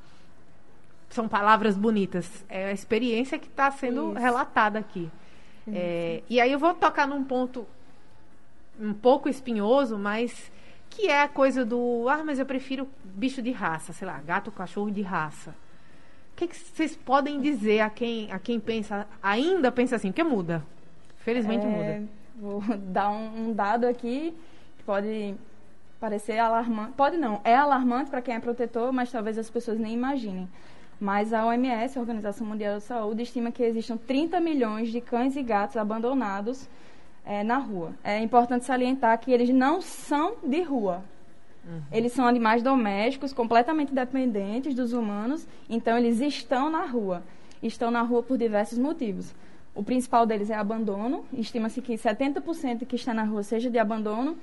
são 1.09 1.27
palavras 1.27 1.77
bonitas, 1.77 2.45
é 2.49 2.65
a 2.65 2.71
experiência 2.71 3.39
que 3.39 3.47
está 3.47 3.71
sendo 3.71 4.11
isso. 4.11 4.19
relatada 4.19 4.79
aqui. 4.79 5.09
É, 5.67 6.21
e 6.29 6.39
aí 6.39 6.51
eu 6.51 6.59
vou 6.59 6.73
tocar 6.73 7.07
num 7.07 7.23
ponto 7.23 7.65
um 8.79 8.93
pouco 8.93 9.27
espinhoso, 9.27 9.97
mas 9.97 10.51
que 10.89 11.07
é 11.07 11.21
a 11.21 11.27
coisa 11.27 11.65
do, 11.65 12.07
ah, 12.07 12.23
mas 12.23 12.39
eu 12.39 12.45
prefiro 12.45 12.87
bicho 13.03 13.41
de 13.41 13.51
raça, 13.51 13.93
sei 13.93 14.07
lá, 14.07 14.19
gato, 14.19 14.51
cachorro 14.51 14.91
de 14.91 15.01
raça. 15.01 15.55
O 16.35 16.37
que, 16.37 16.47
que 16.47 16.57
vocês 16.57 16.97
podem 16.97 17.39
dizer 17.39 17.79
a 17.79 17.89
quem, 17.89 18.29
a 18.29 18.37
quem 18.37 18.59
pensa, 18.59 19.07
ainda 19.23 19.71
pensa 19.71 19.95
assim, 19.95 20.09
porque 20.09 20.21
muda. 20.21 20.61
Felizmente 21.19 21.65
é, 21.65 21.69
muda. 21.69 22.03
Vou 22.35 22.61
dar 22.91 23.09
um, 23.09 23.47
um 23.47 23.53
dado 23.53 23.85
aqui 23.85 24.35
que 24.77 24.83
pode 24.83 25.33
parecer 25.97 26.37
alarmante. 26.37 26.91
Pode 26.91 27.15
não, 27.15 27.39
é 27.45 27.55
alarmante 27.55 28.09
para 28.09 28.21
quem 28.21 28.35
é 28.35 28.39
protetor, 28.41 28.91
mas 28.91 29.09
talvez 29.09 29.37
as 29.37 29.49
pessoas 29.49 29.79
nem 29.79 29.93
imaginem. 29.93 30.49
Mas 30.99 31.31
a 31.31 31.45
OMS, 31.45 31.97
a 31.97 32.01
Organização 32.01 32.45
Mundial 32.45 32.73
da 32.73 32.79
Saúde, 32.81 33.23
estima 33.23 33.49
que 33.49 33.63
existam 33.63 33.95
30 33.95 34.37
milhões 34.41 34.91
de 34.91 34.99
cães 34.99 35.37
e 35.37 35.41
gatos 35.41 35.77
abandonados 35.77 36.67
é, 37.25 37.45
na 37.45 37.59
rua. 37.59 37.93
É 38.03 38.19
importante 38.19 38.65
salientar 38.65 39.17
que 39.19 39.31
eles 39.31 39.49
não 39.51 39.79
são 39.79 40.35
de 40.43 40.61
rua. 40.63 41.01
Uhum. 41.65 41.81
Eles 41.91 42.11
são 42.11 42.27
animais 42.27 42.61
domésticos, 42.61 43.33
completamente 43.33 43.93
dependentes 43.93 44.75
dos 44.75 44.93
humanos, 44.93 45.47
então 45.69 45.97
eles 45.97 46.21
estão 46.21 46.69
na 46.69 46.85
rua. 46.85 47.23
Estão 47.61 47.89
na 47.89 48.01
rua 48.01 48.21
por 48.21 48.37
diversos 48.37 48.77
motivos. 48.77 49.33
O 49.73 49.83
principal 49.83 50.25
deles 50.25 50.49
é 50.49 50.55
abandono. 50.55 51.25
Estima-se 51.33 51.81
que 51.81 51.95
70% 51.95 52.85
que 52.85 52.95
está 52.95 53.13
na 53.13 53.23
rua 53.23 53.43
seja 53.43 53.69
de 53.69 53.77
abandono. 53.77 54.37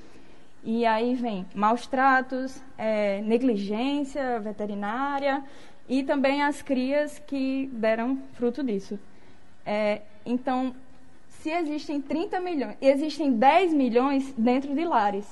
E 0.65 0.85
aí 0.85 1.15
vem 1.15 1.47
maus 1.55 1.87
tratos, 1.87 2.63
é, 2.77 3.21
negligência 3.23 4.39
veterinária, 4.39 5.43
e 5.89 6.05
também 6.05 6.43
as 6.43 6.63
crias 6.63 7.19
que 7.19 7.69
deram 7.73 8.19
fruto 8.35 8.63
disso. 8.63 8.99
É, 9.67 10.03
então, 10.25 10.75
se 11.29 11.51
existem 11.51 12.01
30 12.01 12.41
milhões, 12.41 12.77
existem 12.81 13.33
10 13.33 13.73
milhões 13.73 14.33
dentro 14.39 14.73
de 14.75 14.85
lares 14.85 15.27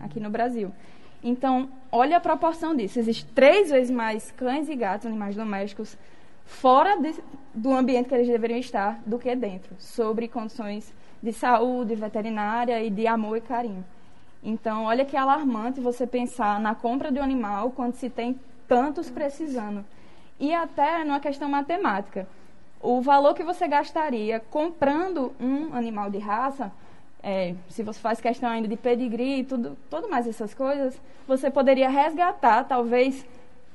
aqui 0.00 0.18
no 0.18 0.30
Brasil. 0.30 0.72
Então, 1.26 1.70
olha 1.90 2.18
a 2.18 2.20
proporção 2.20 2.76
disso. 2.76 2.98
Existem 2.98 3.26
três 3.34 3.70
vezes 3.70 3.90
mais 3.90 4.30
cães 4.30 4.68
e 4.68 4.76
gatos, 4.76 5.06
animais 5.06 5.34
domésticos, 5.34 5.96
fora 6.44 7.00
de, 7.00 7.14
do 7.54 7.72
ambiente 7.72 8.10
que 8.10 8.14
eles 8.14 8.28
deveriam 8.28 8.58
estar 8.58 9.00
do 9.06 9.18
que 9.18 9.34
dentro, 9.34 9.74
sobre 9.78 10.28
condições 10.28 10.92
de 11.22 11.32
saúde, 11.32 11.94
veterinária 11.94 12.84
e 12.84 12.90
de 12.90 13.06
amor 13.06 13.38
e 13.38 13.40
carinho. 13.40 13.82
Então, 14.42 14.84
olha 14.84 15.06
que 15.06 15.16
alarmante 15.16 15.80
você 15.80 16.06
pensar 16.06 16.60
na 16.60 16.74
compra 16.74 17.10
de 17.10 17.18
um 17.18 17.22
animal 17.22 17.70
quando 17.70 17.94
se 17.94 18.10
tem 18.10 18.38
tantos 18.68 19.08
precisando. 19.08 19.82
E 20.38 20.52
até 20.52 21.02
numa 21.04 21.20
questão 21.20 21.48
matemática. 21.48 22.28
O 22.82 23.00
valor 23.00 23.32
que 23.32 23.42
você 23.42 23.66
gastaria 23.66 24.40
comprando 24.50 25.32
um 25.40 25.74
animal 25.74 26.10
de 26.10 26.18
raça, 26.18 26.70
é, 27.24 27.54
se 27.70 27.82
você 27.82 27.98
faz 27.98 28.20
questão 28.20 28.50
ainda 28.50 28.68
de 28.68 28.76
pedigree 28.76 29.40
e 29.40 29.44
tudo, 29.44 29.78
tudo 29.88 30.10
mais 30.10 30.28
essas 30.28 30.52
coisas, 30.52 31.00
você 31.26 31.50
poderia 31.50 31.88
resgatar 31.88 32.64
talvez 32.64 33.26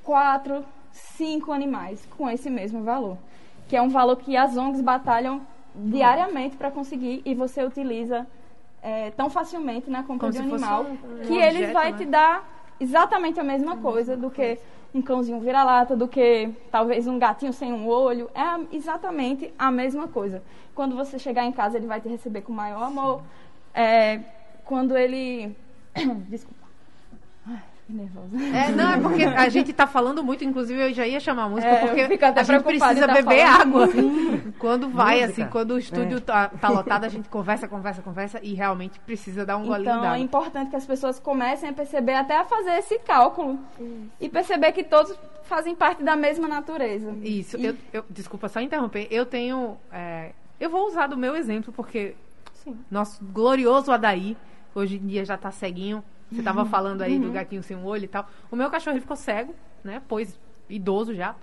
quatro, 0.03 0.63
cinco 0.91 1.51
animais 1.51 2.07
com 2.15 2.29
esse 2.29 2.47
mesmo 2.47 2.83
valor. 2.83 3.17
Que 3.67 3.75
é 3.75 3.81
um 3.81 3.89
valor 3.89 4.17
que 4.17 4.37
as 4.37 4.55
ONGs 4.55 4.81
batalham 4.81 5.41
diariamente 5.73 6.57
para 6.57 6.69
conseguir 6.69 7.23
e 7.25 7.33
você 7.33 7.63
utiliza 7.63 8.27
é, 8.83 9.09
tão 9.11 9.31
facilmente 9.31 9.89
na 9.89 10.03
compra 10.03 10.31
Como 10.31 10.31
de 10.31 10.39
um 10.47 10.53
animal 10.53 10.83
um, 10.83 10.97
que 11.25 11.33
objeto, 11.33 11.57
ele 11.57 11.73
vai 11.73 11.91
né? 11.91 11.97
te 11.97 12.05
dar 12.05 12.47
exatamente 12.79 13.39
a 13.39 13.43
mesma 13.43 13.77
coisa 13.77 14.15
do 14.15 14.29
que 14.29 14.59
um 14.93 15.01
cãozinho 15.01 15.39
vira-lata 15.39 15.95
do 15.95 16.07
que 16.07 16.49
talvez 16.71 17.07
um 17.07 17.19
gatinho 17.19 17.53
sem 17.53 17.71
um 17.71 17.87
olho. 17.87 18.29
É 18.33 18.75
exatamente 18.75 19.53
a 19.57 19.71
mesma 19.71 20.07
coisa. 20.07 20.41
Quando 20.73 20.95
você 20.95 21.19
chegar 21.19 21.45
em 21.45 21.51
casa, 21.51 21.77
ele 21.77 21.87
vai 21.87 22.01
te 22.01 22.09
receber 22.09 22.41
com 22.41 22.51
maior 22.51 22.83
amor. 22.83 23.21
É, 23.73 24.19
quando 24.65 24.97
ele. 24.97 25.55
Desculpa. 26.29 26.58
Nervosa. 27.93 28.35
É, 28.37 28.71
não, 28.71 28.91
é 28.91 28.99
porque 28.99 29.23
a 29.23 29.49
gente 29.49 29.73
tá 29.73 29.87
falando 29.87 30.23
muito, 30.23 30.43
inclusive 30.43 30.79
eu 30.79 30.93
já 30.93 31.07
ia 31.07 31.19
chamar 31.19 31.43
a 31.43 31.49
música, 31.49 31.67
é, 31.67 31.79
porque 31.79 32.01
a 32.01 32.43
gente 32.43 32.63
precisa 32.63 33.07
tá 33.07 33.13
beber 33.13 33.41
água. 33.41 33.87
quando 34.57 34.89
vai, 34.89 35.21
música. 35.21 35.31
assim, 35.31 35.51
quando 35.51 35.71
o 35.71 35.79
estúdio 35.79 36.17
é. 36.17 36.21
tá, 36.21 36.49
tá 36.49 36.69
lotado, 36.69 37.05
a 37.05 37.09
gente 37.09 37.27
conversa, 37.29 37.67
conversa, 37.67 38.01
conversa 38.01 38.39
e 38.43 38.53
realmente 38.53 38.99
precisa 38.99 39.45
dar 39.45 39.57
um 39.57 39.61
então, 39.61 39.73
golinho 39.73 39.97
Então 39.97 40.13
é 40.13 40.19
importante 40.19 40.69
que 40.69 40.75
as 40.75 40.85
pessoas 40.85 41.19
comecem 41.19 41.69
a 41.69 41.73
perceber, 41.73 42.13
até 42.13 42.37
a 42.37 42.45
fazer 42.45 42.77
esse 42.77 42.99
cálculo. 42.99 43.59
Isso. 43.79 44.09
E 44.19 44.29
perceber 44.29 44.71
que 44.71 44.83
todos 44.83 45.17
fazem 45.43 45.75
parte 45.75 46.03
da 46.03 46.15
mesma 46.15 46.47
natureza. 46.47 47.11
Isso. 47.21 47.57
E... 47.57 47.65
Eu, 47.65 47.75
eu, 47.91 48.05
desculpa 48.09 48.47
só 48.47 48.59
interromper. 48.61 49.07
Eu 49.09 49.25
tenho. 49.25 49.77
É, 49.91 50.31
eu 50.59 50.69
vou 50.69 50.87
usar 50.87 51.07
do 51.07 51.17
meu 51.17 51.35
exemplo, 51.35 51.73
porque 51.73 52.15
Sim. 52.53 52.77
nosso 52.91 53.23
glorioso 53.25 53.91
Adaí, 53.91 54.37
hoje 54.75 54.97
em 54.97 55.07
dia 55.07 55.25
já 55.25 55.37
tá 55.37 55.51
ceguinho 55.51 56.03
você 56.31 56.39
estava 56.39 56.65
falando 56.65 57.01
aí 57.01 57.15
uhum. 57.15 57.21
do 57.21 57.31
gatinho 57.31 57.63
sem 57.63 57.75
um 57.75 57.85
olho 57.85 58.05
e 58.05 58.07
tal. 58.07 58.29
O 58.51 58.55
meu 58.55 58.69
cachorro 58.69 58.99
ficou 58.99 59.15
cego, 59.15 59.53
né? 59.83 60.01
Pois 60.07 60.39
idoso 60.69 61.13
já. 61.13 61.35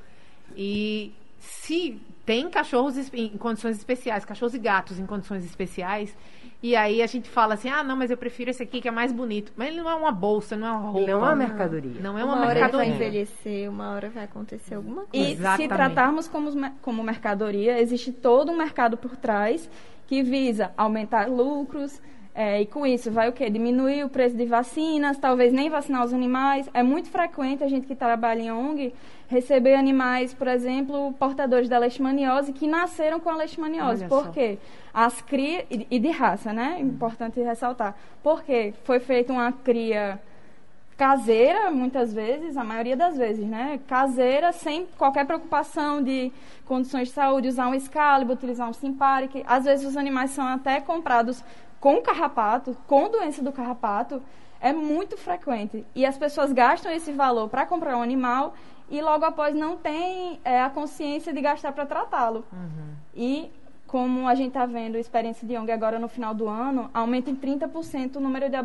E 0.56 1.12
se 1.38 2.00
tem 2.24 2.48
cachorros 2.50 2.96
em 3.12 3.36
condições 3.36 3.76
especiais, 3.76 4.24
cachorros 4.24 4.54
e 4.54 4.58
gatos 4.58 4.98
em 4.98 5.06
condições 5.06 5.44
especiais, 5.44 6.16
e 6.62 6.74
aí 6.74 7.02
a 7.02 7.06
gente 7.06 7.28
fala 7.28 7.54
assim, 7.54 7.68
ah, 7.68 7.84
não, 7.84 7.96
mas 7.96 8.10
eu 8.10 8.16
prefiro 8.16 8.50
esse 8.50 8.62
aqui 8.62 8.80
que 8.80 8.88
é 8.88 8.90
mais 8.90 9.12
bonito. 9.12 9.52
Mas 9.56 9.68
ele 9.68 9.76
não 9.76 9.90
é 9.90 9.94
uma 9.94 10.10
bolsa, 10.10 10.56
não 10.56 10.66
é 10.66 10.70
uma 10.70 10.80
roupa. 10.80 10.98
Ele 11.00 11.12
não 11.12 11.20
é 11.20 11.28
uma 11.28 11.36
mercadoria. 11.36 12.00
Não 12.00 12.18
é 12.18 12.24
uma, 12.24 12.34
uma 12.34 12.46
mercadoria. 12.46 12.76
Hora 12.76 12.86
ele 12.86 12.98
vai 12.98 13.06
envelhecer, 13.08 13.70
uma 13.70 13.90
hora 13.90 14.08
vai 14.08 14.24
acontecer 14.24 14.74
alguma 14.74 15.04
coisa. 15.04 15.28
E 15.28 15.32
Exatamente. 15.32 15.62
se 15.62 15.68
tratarmos 15.68 16.28
como, 16.28 16.50
como 16.80 17.02
mercadoria, 17.02 17.80
existe 17.80 18.10
todo 18.10 18.50
um 18.50 18.56
mercado 18.56 18.96
por 18.96 19.16
trás 19.16 19.68
que 20.06 20.22
visa 20.22 20.72
aumentar 20.76 21.28
lucros, 21.28 22.00
é, 22.38 22.60
e 22.60 22.66
com 22.66 22.86
isso 22.86 23.10
vai 23.10 23.30
o 23.30 23.32
quê? 23.32 23.48
Diminuir 23.48 24.04
o 24.04 24.10
preço 24.10 24.36
de 24.36 24.44
vacinas, 24.44 25.16
talvez 25.16 25.54
nem 25.54 25.70
vacinar 25.70 26.04
os 26.04 26.12
animais. 26.12 26.68
É 26.74 26.82
muito 26.82 27.08
frequente 27.08 27.64
a 27.64 27.68
gente 27.68 27.86
que 27.86 27.94
trabalha 27.94 28.42
em 28.42 28.52
ONG 28.52 28.92
receber 29.26 29.74
animais, 29.74 30.34
por 30.34 30.46
exemplo, 30.46 31.14
portadores 31.18 31.66
da 31.66 31.78
leishmaniose 31.78 32.52
que 32.52 32.66
nasceram 32.66 33.18
com 33.18 33.30
a 33.30 33.36
leishmaniose. 33.36 34.02
Olha 34.02 34.08
por 34.10 34.24
só. 34.26 34.32
quê? 34.32 34.58
As 34.92 35.22
crias, 35.22 35.64
e 35.70 35.98
de 35.98 36.10
raça, 36.10 36.52
né? 36.52 36.76
Importante 36.78 37.40
ressaltar. 37.40 37.96
Porque 38.22 38.74
foi 38.84 39.00
feita 39.00 39.32
uma 39.32 39.50
cria 39.50 40.20
caseira, 40.96 41.70
muitas 41.70 42.12
vezes, 42.12 42.56
a 42.56 42.64
maioria 42.64 42.96
das 42.96 43.16
vezes, 43.16 43.46
né? 43.46 43.80
Caseira, 43.86 44.52
sem 44.52 44.86
qualquer 44.98 45.26
preocupação 45.26 46.02
de 46.02 46.30
condições 46.66 47.08
de 47.08 47.14
saúde, 47.14 47.48
usar 47.48 47.68
um 47.68 47.74
Excalibur, 47.74 48.34
utilizar 48.34 48.68
um 48.68 48.72
Simparic. 48.72 49.42
Às 49.46 49.64
vezes 49.64 49.86
os 49.86 49.96
animais 49.96 50.30
são 50.30 50.46
até 50.46 50.80
comprados 50.80 51.42
com 51.80 52.00
carrapato, 52.02 52.76
com 52.86 53.08
doença 53.08 53.42
do 53.42 53.52
carrapato, 53.52 54.22
é 54.60 54.72
muito 54.72 55.16
frequente. 55.16 55.84
E 55.94 56.04
as 56.04 56.16
pessoas 56.16 56.52
gastam 56.52 56.92
esse 56.92 57.12
valor 57.12 57.48
para 57.48 57.66
comprar 57.66 57.96
um 57.96 58.02
animal 58.02 58.54
e 58.90 59.00
logo 59.00 59.24
após 59.24 59.54
não 59.54 59.76
tem 59.76 60.40
é, 60.44 60.60
a 60.60 60.70
consciência 60.70 61.32
de 61.32 61.40
gastar 61.40 61.72
para 61.72 61.86
tratá-lo. 61.86 62.44
Uhum. 62.52 62.94
E 63.14 63.50
como 63.86 64.26
a 64.26 64.34
gente 64.34 64.48
está 64.48 64.66
vendo 64.66 64.96
a 64.96 64.98
experiência 64.98 65.46
de 65.46 65.56
ONG 65.56 65.70
agora 65.70 65.98
no 65.98 66.08
final 66.08 66.34
do 66.34 66.48
ano, 66.48 66.90
aumenta 66.92 67.30
em 67.30 67.36
30% 67.36 68.16
o 68.16 68.20
número 68.20 68.46
de, 68.48 68.56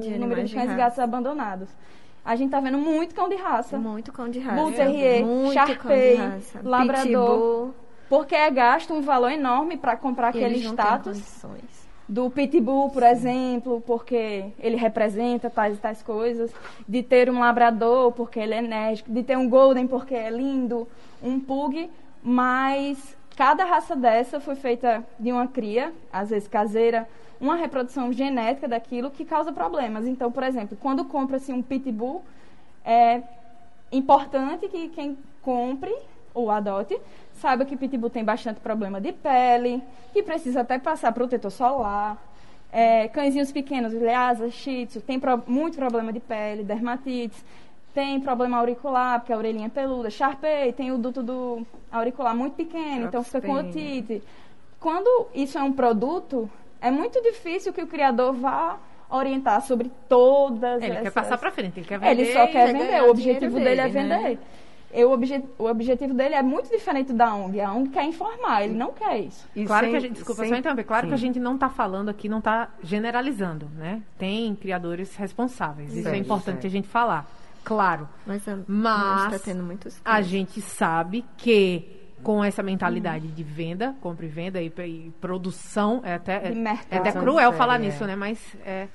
de, 0.00 0.14
o 0.14 0.18
número 0.18 0.44
de 0.44 0.54
cães 0.54 0.70
e 0.70 0.74
gatos 0.74 0.98
abandonados. 0.98 1.68
A 2.24 2.36
gente 2.36 2.48
está 2.48 2.60
vendo 2.60 2.78
muito 2.78 3.14
cão 3.14 3.28
de 3.28 3.36
raça. 3.36 3.78
Muito 3.78 4.12
cão 4.12 4.28
de 4.28 4.38
raça. 4.38 4.60
Bull 4.60 4.72
Terrier, 4.72 5.24
Sharpei, 5.52 6.18
Labrador. 6.62 7.02
Pitbull. 7.02 7.74
Porque 8.08 8.34
é 8.34 8.50
gasto 8.50 8.92
um 8.92 9.00
valor 9.00 9.30
enorme 9.30 9.76
para 9.76 9.96
comprar 9.96 10.28
aquele 10.28 10.58
status 10.58 11.44
do 12.10 12.28
pitbull, 12.28 12.90
por 12.90 13.04
exemplo, 13.04 13.80
porque 13.86 14.46
ele 14.58 14.74
representa 14.74 15.48
tais 15.48 15.76
e 15.76 15.80
tais 15.80 16.02
coisas, 16.02 16.50
de 16.88 17.04
ter 17.04 17.30
um 17.30 17.38
labrador 17.38 18.10
porque 18.10 18.40
ele 18.40 18.52
é 18.52 18.58
enérgico, 18.58 19.12
de 19.12 19.22
ter 19.22 19.38
um 19.38 19.48
golden 19.48 19.86
porque 19.86 20.16
é 20.16 20.28
lindo, 20.28 20.88
um 21.22 21.38
pug, 21.38 21.88
mas 22.20 23.16
cada 23.36 23.64
raça 23.64 23.94
dessa 23.94 24.40
foi 24.40 24.56
feita 24.56 25.06
de 25.20 25.30
uma 25.30 25.46
cria, 25.46 25.92
às 26.12 26.30
vezes 26.30 26.48
caseira, 26.48 27.08
uma 27.40 27.54
reprodução 27.54 28.12
genética 28.12 28.66
daquilo 28.66 29.12
que 29.12 29.24
causa 29.24 29.52
problemas. 29.52 30.04
Então, 30.04 30.32
por 30.32 30.42
exemplo, 30.42 30.76
quando 30.80 31.04
compra-se 31.04 31.52
um 31.52 31.62
pitbull, 31.62 32.24
é 32.84 33.22
importante 33.92 34.66
que 34.66 34.88
quem 34.88 35.16
compre 35.42 35.94
ou 36.34 36.50
adote 36.50 37.00
Saiba 37.40 37.64
que 37.64 37.74
pitbull 37.74 38.10
tem 38.10 38.22
bastante 38.22 38.60
problema 38.60 39.00
de 39.00 39.12
pele, 39.12 39.82
que 40.12 40.22
precisa 40.22 40.60
até 40.60 40.78
passar 40.78 41.10
protetor 41.12 41.50
solar. 41.50 42.18
É, 42.70 43.08
cãezinhos 43.08 43.50
pequenos, 43.50 43.94
Lhasa, 43.94 44.50
Shih 44.50 44.86
Tzu, 44.86 45.00
tem 45.00 45.18
pro, 45.18 45.42
muito 45.46 45.76
problema 45.76 46.12
de 46.12 46.20
pele, 46.20 46.62
dermatites. 46.62 47.42
Tem 47.94 48.20
problema 48.20 48.58
auricular, 48.58 49.18
porque 49.18 49.32
a 49.32 49.38
orelhinha 49.38 49.66
é 49.66 49.70
peluda. 49.70 50.10
Sharpei 50.10 50.72
tem 50.74 50.92
o 50.92 50.98
duto 50.98 51.22
do 51.22 51.66
auricular 51.90 52.36
muito 52.36 52.54
pequeno, 52.54 53.06
então 53.06 53.24
fica 53.24 53.40
com 53.40 53.54
otite. 53.54 54.22
Quando 54.78 55.28
isso 55.34 55.58
é 55.58 55.62
um 55.62 55.72
produto, 55.72 56.48
é 56.80 56.90
muito 56.90 57.20
difícil 57.22 57.72
que 57.72 57.82
o 57.82 57.86
criador 57.86 58.34
vá 58.34 58.78
orientar 59.10 59.60
sobre 59.62 59.90
todas 60.08 60.82
ele 60.82 60.92
essas... 60.92 61.02
quer 61.04 61.10
passar 61.10 61.38
para 61.38 61.50
frente, 61.50 61.80
ele 61.80 61.86
quer 61.86 61.98
vender. 61.98 62.22
Ele 62.22 62.32
só 62.32 62.46
quer 62.46 62.72
vender, 62.72 63.02
o 63.02 63.10
objetivo 63.10 63.58
dele, 63.58 63.80
é 63.80 63.88
dele 63.88 63.98
é 63.98 64.02
vender. 64.02 64.30
Né? 64.30 64.38
Eu, 64.92 65.10
obje, 65.12 65.42
o 65.58 65.66
objetivo 65.66 66.12
dele 66.12 66.34
é 66.34 66.42
muito 66.42 66.68
diferente 66.70 67.12
da 67.12 67.34
ONG. 67.34 67.60
A 67.60 67.72
ONG 67.72 67.90
quer 67.90 68.04
informar, 68.04 68.64
ele 68.64 68.74
não 68.74 68.92
quer 68.92 69.18
isso. 69.20 69.48
E 69.54 69.64
claro 69.64 69.86
sem, 69.86 69.90
que 69.90 69.96
a 69.96 70.00
gente, 70.00 70.12
desculpa 70.14 70.42
sem, 70.42 70.50
só 70.50 70.56
interromper, 70.56 70.84
claro 70.84 71.06
sim. 71.06 71.08
que 71.08 71.14
a 71.14 71.18
gente 71.18 71.38
não 71.38 71.54
está 71.54 71.68
falando 71.68 72.08
aqui, 72.08 72.28
não 72.28 72.38
está 72.38 72.70
generalizando, 72.82 73.68
né? 73.76 74.02
Tem 74.18 74.54
criadores 74.54 75.14
responsáveis, 75.16 75.94
isso 75.94 76.08
é 76.08 76.16
importante 76.16 76.66
a 76.66 76.70
gente 76.70 76.88
falar, 76.88 77.30
claro. 77.64 78.08
Mas, 78.26 78.46
a, 78.48 78.58
mas 78.66 79.32
tá 79.32 79.38
tendo 79.38 79.62
muitos 79.62 80.00
a 80.04 80.20
gente 80.22 80.60
sabe 80.60 81.24
que 81.36 81.96
com 82.22 82.44
essa 82.44 82.62
mentalidade 82.62 83.28
hum. 83.28 83.30
de 83.30 83.42
venda, 83.42 83.94
compra 84.00 84.26
e 84.26 84.28
venda 84.28 84.60
e, 84.60 84.66
e 84.66 85.12
produção, 85.20 86.02
é 86.04 86.14
até, 86.14 86.48
é, 86.48 86.52
é 86.90 86.96
até 86.98 87.12
cruel 87.12 87.52
falar 87.52 87.76
é. 87.76 87.78
nisso, 87.78 88.04
né? 88.04 88.14
Mas 88.16 88.38
é 88.64 88.88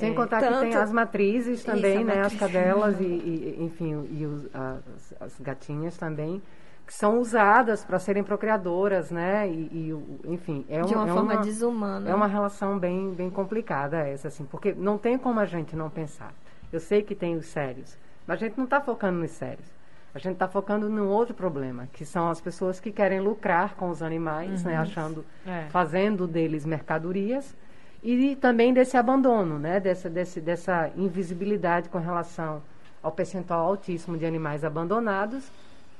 sem 0.00 0.14
contar 0.14 0.40
tanto... 0.40 0.54
que 0.54 0.70
tem 0.70 0.74
as 0.74 0.92
matrizes 0.92 1.62
também, 1.62 1.96
Isso, 1.96 2.04
né? 2.04 2.14
Matriz. 2.16 2.32
As 2.32 2.38
cadelas 2.38 3.00
e, 3.00 3.04
e 3.04 3.56
enfim, 3.60 4.08
e 4.10 4.26
os, 4.26 4.48
as, 4.54 5.14
as, 5.20 5.40
gatinhas 5.40 5.96
também, 5.96 6.42
que 6.86 6.94
são 6.94 7.20
usadas 7.20 7.84
para 7.84 7.98
serem 7.98 8.24
procriadoras, 8.24 9.10
né? 9.10 9.48
E, 9.48 9.70
e 9.72 10.32
enfim, 10.32 10.64
é, 10.68 10.80
De 10.80 10.94
uma 10.94 11.08
é 11.08 11.12
forma 11.12 11.34
uma, 11.34 11.42
desumana. 11.42 12.10
É 12.10 12.14
uma 12.14 12.26
relação 12.26 12.78
bem, 12.78 13.12
bem 13.12 13.30
complicada 13.30 13.98
essa, 13.98 14.28
assim, 14.28 14.44
porque 14.44 14.72
não 14.72 14.98
tem 14.98 15.16
como 15.18 15.38
a 15.38 15.44
gente 15.44 15.76
não 15.76 15.88
pensar. 15.88 16.32
Eu 16.72 16.80
sei 16.80 17.02
que 17.02 17.14
tem 17.14 17.36
os 17.36 17.46
sérios, 17.46 17.96
mas 18.26 18.42
a 18.42 18.46
gente 18.46 18.56
não 18.56 18.64
está 18.64 18.80
focando 18.80 19.18
nos 19.18 19.30
sérios. 19.30 19.68
A 20.12 20.18
gente 20.18 20.32
está 20.32 20.48
focando 20.48 20.88
num 20.88 21.06
outro 21.08 21.34
problema, 21.34 21.88
que 21.92 22.04
são 22.04 22.28
as 22.28 22.40
pessoas 22.40 22.80
que 22.80 22.90
querem 22.90 23.20
lucrar 23.20 23.76
com 23.76 23.90
os 23.90 24.02
animais, 24.02 24.64
né? 24.64 24.72
uhum. 24.72 24.76
né? 24.76 24.82
Achando, 24.82 25.24
é. 25.46 25.66
fazendo 25.70 26.26
deles 26.26 26.66
mercadorias 26.66 27.54
e 28.02 28.34
também 28.36 28.72
desse 28.72 28.96
abandono, 28.96 29.58
né? 29.58 29.78
dessa, 29.78 30.08
desse, 30.08 30.40
dessa 30.40 30.90
invisibilidade 30.96 31.88
com 31.88 31.98
relação 31.98 32.62
ao 33.02 33.12
percentual 33.12 33.66
altíssimo 33.66 34.16
de 34.16 34.24
animais 34.24 34.64
abandonados, 34.64 35.50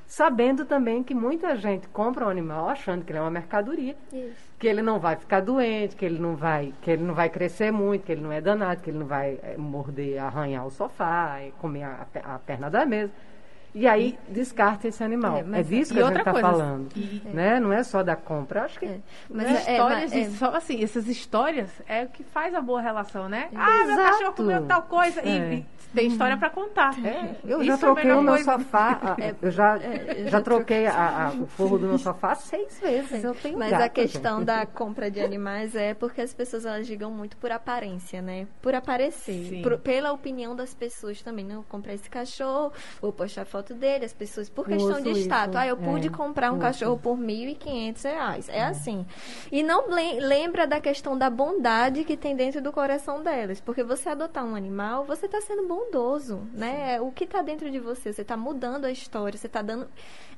sabendo 0.06 0.64
também 0.64 1.02
que 1.04 1.14
muita 1.14 1.54
gente 1.56 1.86
compra 1.88 2.26
um 2.26 2.28
animal 2.28 2.68
achando 2.68 3.04
que 3.04 3.12
ele 3.12 3.18
é 3.18 3.22
uma 3.22 3.30
mercadoria, 3.30 3.96
Isso. 4.12 4.34
que 4.58 4.66
ele 4.66 4.82
não 4.82 4.98
vai 4.98 5.14
ficar 5.16 5.40
doente, 5.40 5.94
que 5.94 6.04
ele 6.04 6.18
não 6.18 6.34
vai, 6.34 6.74
que 6.82 6.90
ele 6.90 7.04
não 7.04 7.14
vai 7.14 7.28
crescer 7.28 7.70
muito, 7.70 8.04
que 8.04 8.12
ele 8.12 8.20
não 8.20 8.32
é 8.32 8.40
danado, 8.40 8.82
que 8.82 8.90
ele 8.90 8.98
não 8.98 9.06
vai 9.06 9.38
é, 9.42 9.56
morder, 9.56 10.18
arranhar 10.18 10.66
o 10.66 10.70
sofá, 10.70 11.38
comer 11.60 11.84
a, 11.84 12.06
a 12.24 12.38
perna 12.38 12.68
da 12.68 12.84
mesa. 12.84 13.12
E 13.74 13.86
aí 13.86 14.18
descarta 14.28 14.88
esse 14.88 15.02
animal. 15.02 15.36
É, 15.36 15.60
é 15.60 15.62
disso 15.62 15.94
que 15.94 16.00
a 16.00 16.06
gente 16.06 16.18
está 16.18 16.34
falando. 16.34 16.88
E, 16.96 17.22
né? 17.32 17.60
Não 17.60 17.72
é 17.72 17.82
só 17.82 18.02
da 18.02 18.16
compra. 18.16 18.64
Acho 18.64 18.78
que. 18.78 18.86
É. 18.86 18.98
Mas 19.28 19.46
é, 19.46 19.50
é 19.50 19.72
histórias, 19.72 20.12
é, 20.12 20.30
só 20.30 20.54
assim, 20.54 20.82
essas 20.82 21.06
histórias 21.06 21.70
é 21.86 22.04
o 22.04 22.08
que 22.08 22.24
faz 22.24 22.54
a 22.54 22.60
boa 22.60 22.80
relação, 22.80 23.28
né? 23.28 23.48
Ah, 23.54 23.84
meu 23.86 23.96
cachorro 23.96 24.32
comeu 24.32 24.66
tal 24.66 24.82
coisa. 24.82 25.22
E, 25.22 25.64
tem 25.94 26.06
história 26.06 26.36
para 26.36 26.50
contar. 26.50 26.94
É, 27.04 27.34
eu 27.44 27.64
já 27.64 27.76
troquei 27.76 28.12
o 28.12 28.22
meu 28.22 28.34
coisa. 28.34 28.52
sofá. 28.52 29.00
Eu 29.42 29.50
já, 29.50 29.76
eu 29.78 30.28
já 30.28 30.40
troquei 30.40 30.86
a, 30.86 31.26
a, 31.26 31.30
o 31.30 31.46
forro 31.46 31.78
do 31.78 31.86
meu 31.86 31.98
sofá 31.98 32.34
seis 32.34 32.78
vezes. 32.78 33.24
Eu 33.24 33.34
tenho 33.34 33.58
Mas 33.58 33.70
gato, 33.70 33.82
a 33.82 33.88
questão 33.88 34.38
gente. 34.38 34.46
da 34.46 34.66
compra 34.66 35.10
de 35.10 35.20
animais 35.20 35.74
é 35.74 35.94
porque 35.94 36.20
as 36.20 36.32
pessoas 36.32 36.64
elas 36.64 36.88
ligam 36.88 37.10
muito 37.10 37.36
por 37.36 37.50
aparência, 37.50 38.20
né? 38.20 38.46
Por 38.60 38.74
aparecer. 38.74 39.62
Por, 39.62 39.78
pela 39.78 40.12
opinião 40.12 40.54
das 40.54 40.74
pessoas 40.74 41.22
também. 41.22 41.44
Não, 41.44 41.62
comprei 41.64 41.94
esse 41.94 42.08
cachorro, 42.08 42.72
vou 43.00 43.12
postar 43.12 43.44
foto 43.44 43.59
foto 43.60 43.74
dele, 43.74 44.06
as 44.06 44.12
pessoas, 44.12 44.48
por 44.48 44.66
questão 44.66 45.00
de 45.00 45.10
status. 45.20 45.54
Ah, 45.54 45.66
eu 45.66 45.76
pude 45.76 46.08
é, 46.08 46.10
comprar 46.10 46.50
um 46.50 46.58
cachorro 46.58 46.98
por 46.98 47.16
1.500 47.16 48.02
reais. 48.04 48.48
É, 48.48 48.58
é 48.58 48.62
assim. 48.64 49.04
E 49.52 49.62
não 49.62 49.84
lembra 49.88 50.66
da 50.66 50.80
questão 50.80 51.16
da 51.16 51.28
bondade 51.28 52.04
que 52.04 52.16
tem 52.16 52.34
dentro 52.34 52.62
do 52.62 52.72
coração 52.72 53.22
delas. 53.22 53.60
Porque 53.60 53.84
você 53.84 54.08
adotar 54.08 54.44
um 54.44 54.54
animal, 54.54 55.04
você 55.04 55.26
está 55.26 55.40
sendo 55.42 55.66
bondoso, 55.66 56.40
né? 56.54 57.00
O 57.00 57.12
que 57.12 57.24
está 57.24 57.42
dentro 57.42 57.70
de 57.70 57.78
você, 57.78 58.12
você 58.12 58.22
está 58.22 58.36
mudando 58.36 58.86
a 58.86 58.90
história, 58.90 59.36
você 59.36 59.46
está 59.46 59.60
dando 59.60 59.86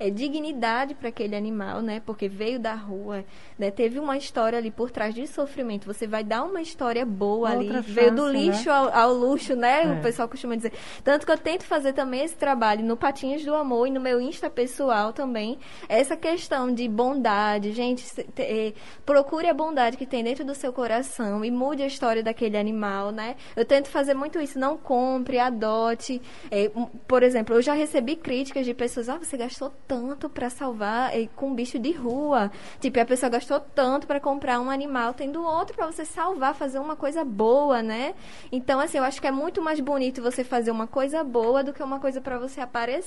é, 0.01 0.11
dignidade 0.11 0.95
para 0.95 1.09
aquele 1.09 1.37
animal, 1.37 1.81
né? 1.81 2.03
Porque 2.05 2.29
veio 2.29 2.59
da 2.59 2.75
rua, 2.75 3.25
né? 3.57 3.71
Teve 3.71 4.01
uma 4.01 4.17
história 4.17 4.59
ali 4.59 4.71
por 4.71 4.91
trás 4.91 5.15
de 5.15 5.27
sofrimento. 5.29 5.87
Você 5.87 6.09
vai 6.09 6.25
dar 6.25 6.43
uma 6.43 6.61
história 6.61 7.07
boa 7.07 7.51
ali. 7.51 7.69
Chance, 7.69 7.91
veio 7.91 8.15
do 8.15 8.29
lixo 8.29 8.69
né? 8.69 8.75
ao, 8.75 8.93
ao, 8.93 9.13
luxo, 9.13 9.55
né? 9.55 9.85
É. 9.85 9.93
O 9.93 10.03
pessoal 10.03 10.29
costuma 10.29 10.57
dizer. 10.57 10.73
Tanto 11.05 11.25
que 11.25 11.31
eu 11.31 11.39
tento 11.39 11.65
fazer 11.65 11.93
também 11.93 12.25
esse 12.25 12.37
trabalho 12.37 12.85
no 12.85 12.97
Patinhas 13.13 13.45
do 13.45 13.55
Amor 13.55 13.89
e 13.89 13.91
no 13.91 14.01
meu 14.01 14.19
Insta 14.19 14.49
pessoal 14.49 15.13
também. 15.13 15.59
Essa 15.87 16.17
questão 16.17 16.73
de 16.73 16.89
bondade, 16.89 17.71
gente, 17.73 18.03
é, 18.39 18.73
procure 19.05 19.47
a 19.51 19.53
bondade 19.53 19.99
que 19.99 20.07
tem 20.07 20.25
dentro 20.25 20.47
do 20.47 20.55
seu 20.55 20.73
coração 20.73 21.45
e 21.45 21.51
mude 21.51 21.83
a 21.83 21.87
história 21.87 22.23
daquele 22.23 22.57
animal, 22.57 23.11
né? 23.11 23.37
Eu 23.55 23.67
tento 23.67 23.89
fazer 23.89 24.15
muito 24.15 24.41
isso. 24.41 24.59
Não 24.59 24.79
compre, 24.79 25.39
adote. 25.39 26.23
É, 26.51 26.71
por 27.07 27.23
exemplo, 27.23 27.55
eu 27.55 27.61
já 27.61 27.75
recebi 27.75 28.17
críticas 28.17 28.65
de 28.65 28.73
pessoas, 28.73 29.11
ah, 29.11 29.19
você 29.19 29.37
gastou 29.37 29.71
tanto 29.87 30.31
para 30.31 30.49
salvar 30.49 31.15
é, 31.15 31.29
com 31.37 31.49
um 31.49 31.55
bicho 31.55 31.79
de 31.79 31.93
rua. 31.93 32.51
Tipo, 32.81 32.99
a 32.99 33.05
pessoa 33.05 33.29
gastou 33.29 33.61
tanto 33.61 34.07
para 34.07 34.21
comprar 34.21 34.59
um 34.59 34.71
animal, 34.71 35.13
tendo 35.13 35.45
outro 35.45 35.77
para 35.77 35.85
você 35.85 36.07
salvar, 36.07 36.55
fazer 36.55 36.79
uma 36.79 36.97
coisa 36.97 37.23
boa, 37.25 37.83
né? 37.83 38.15
Então, 38.51 38.81
assim, 38.81 38.97
eu 38.97 39.05
acho 39.05 39.21
que 39.21 39.27
é 39.27 39.31
muito 39.31 39.61
mais 39.61 39.81
bonito 39.81 40.23
você 40.23 40.43
fazer 40.43 40.71
uma 40.71 40.87
coisa 40.87 41.23
boa 41.23 41.63
do 41.63 41.75
que 41.75 41.83
uma 41.83 42.01
coisa 42.01 42.19
para 42.19 42.39
você 42.39 42.63
aparecer. 42.63 43.02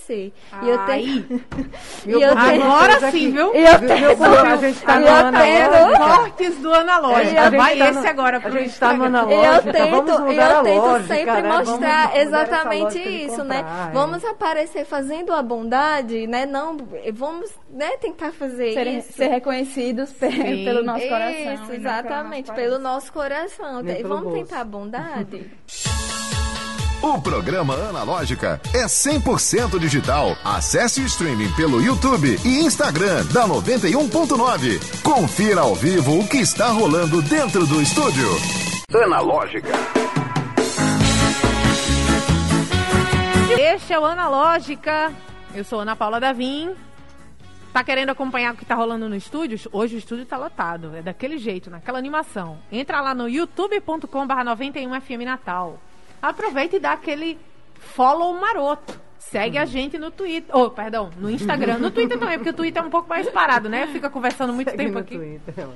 E 0.64 0.70
eu 0.70 0.86
tenho. 0.86 1.26
e 2.06 2.12
eu 2.12 2.36
tenho... 2.36 2.64
Agora 2.64 3.12
sim, 3.12 3.32
viu? 3.32 3.56
E 3.56 3.66
eu 3.66 3.80
tenho. 3.80 4.26
A 4.46 4.56
gente 4.58 4.80
tá 4.82 5.00
no 5.00 5.08
analógico. 5.08 5.98
Cortes 5.98 6.58
do 6.58 6.74
analógico. 6.74 7.58
Vai 7.58 7.78
tá 7.78 7.90
esse 7.90 8.08
agora 8.08 8.40
pro 8.40 8.50
A 8.50 8.60
gente 8.60 8.80
tá 8.80 8.94
no 8.94 9.04
analógico. 9.06 9.68
Eu 9.68 9.74
tento, 9.74 10.12
eu 10.12 10.64
tento 10.64 11.08
sempre 11.08 11.42
né? 11.42 11.58
mostrar 11.58 12.18
exatamente 12.18 13.00
isso, 13.00 13.44
né? 13.44 13.66
Vamos 13.94 14.24
aparecer 14.24 14.86
fazendo 14.86 15.34
a 15.34 15.42
bondade, 15.42 16.28
né? 16.28 16.46
Não, 16.46 16.78
vamos 17.14 17.52
né, 17.70 17.98
tentar 17.98 18.32
fazer 18.32 18.74
ser, 18.74 18.88
isso. 18.88 19.14
Ser 19.14 19.28
reconhecidos 19.28 20.12
pelo 20.20 20.84
nosso 20.84 21.08
coração. 21.08 21.54
Isso, 21.54 21.74
exatamente, 21.74 22.52
pelo 22.54 22.80
nosso 22.80 23.12
coração. 23.12 23.84
Vamos 24.04 24.34
bolso. 24.34 24.38
tentar 24.38 24.62
a 24.62 24.66
bondade. 24.66 25.52
O 27.06 27.22
programa 27.22 27.76
Analógica 27.76 28.60
é 28.74 28.86
100% 28.86 29.78
digital. 29.78 30.36
Acesse 30.44 31.02
o 31.02 31.06
streaming 31.06 31.52
pelo 31.54 31.80
YouTube 31.80 32.36
e 32.44 32.62
Instagram 32.62 33.24
da 33.28 33.48
91.9. 33.48 35.04
Confira 35.04 35.62
ao 35.62 35.76
vivo 35.76 36.20
o 36.20 36.28
que 36.28 36.38
está 36.38 36.70
rolando 36.70 37.22
dentro 37.22 37.68
do 37.68 37.80
estúdio. 37.80 38.28
Analógica. 38.92 39.70
Este 43.56 43.94
é 43.94 44.00
o 44.00 44.06
Analógica. 44.06 45.14
Eu 45.54 45.64
sou 45.64 45.82
Ana 45.82 45.96
Paula 45.96 46.20
Davim. 46.20 46.74
Tá 47.72 47.84
querendo 47.84 48.10
acompanhar 48.10 48.56
o 48.56 48.58
que 48.58 48.66
tá 48.66 48.74
rolando 48.74 49.08
no 49.08 49.16
estúdio? 49.16 49.60
Hoje 49.72 49.96
o 49.96 50.00
estúdio 50.00 50.26
tá 50.26 50.38
lotado. 50.38 50.96
É 50.96 51.04
daquele 51.04 51.38
jeito, 51.38 51.70
naquela 51.70 52.00
animação. 52.00 52.58
Entra 52.72 53.00
lá 53.00 53.14
no 53.14 53.30
youtube.com/91fm 53.30 55.24
Natal. 55.24 55.80
Aproveita 56.30 56.76
e 56.76 56.80
dá 56.80 56.94
aquele 56.94 57.38
follow 57.76 58.40
maroto. 58.40 59.00
Segue 59.18 59.58
a 59.58 59.66
gente 59.66 59.98
no 59.98 60.12
Twitter. 60.12 60.56
Oh, 60.56 60.70
perdão, 60.70 61.10
no 61.18 61.30
Instagram. 61.30 61.78
No 61.78 61.92
Twitter 61.92 62.18
também, 62.18 62.38
porque 62.38 62.52
o 62.52 62.54
Twitter 62.54 62.82
é 62.82 62.86
um 62.86 62.90
pouco 62.90 63.10
mais 63.10 63.28
parado, 63.30 63.68
né? 63.68 63.88
Fica 63.88 64.10
conversando 64.10 64.54
muito 64.54 64.70
Segue 64.70 64.86
tempo 64.86 64.98
aqui. 64.98 65.18
Twitter. 65.18 65.68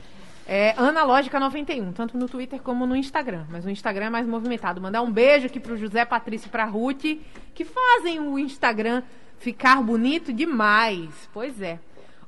É 0.48 0.74
Analógica91, 0.74 1.94
tanto 1.94 2.18
no 2.18 2.28
Twitter 2.28 2.60
como 2.62 2.86
no 2.86 2.96
Instagram. 2.96 3.46
Mas 3.50 3.66
o 3.66 3.70
Instagram 3.70 4.06
é 4.06 4.10
mais 4.10 4.28
movimentado. 4.28 4.82
Mandar 4.82 5.02
um 5.02 5.12
beijo 5.12 5.48
aqui 5.48 5.60
pro 5.60 5.78
José 5.78 6.06
Patrício 6.06 6.48
e 6.48 6.50
pra 6.50 6.66
Ruth, 6.66 7.04
que 7.54 7.66
fazem 7.66 8.20
o 8.20 8.40
Instagram 8.40 9.04
ficar 9.40 9.82
bonito 9.82 10.32
demais. 10.32 11.30
Pois 11.34 11.62
é. 11.62 11.80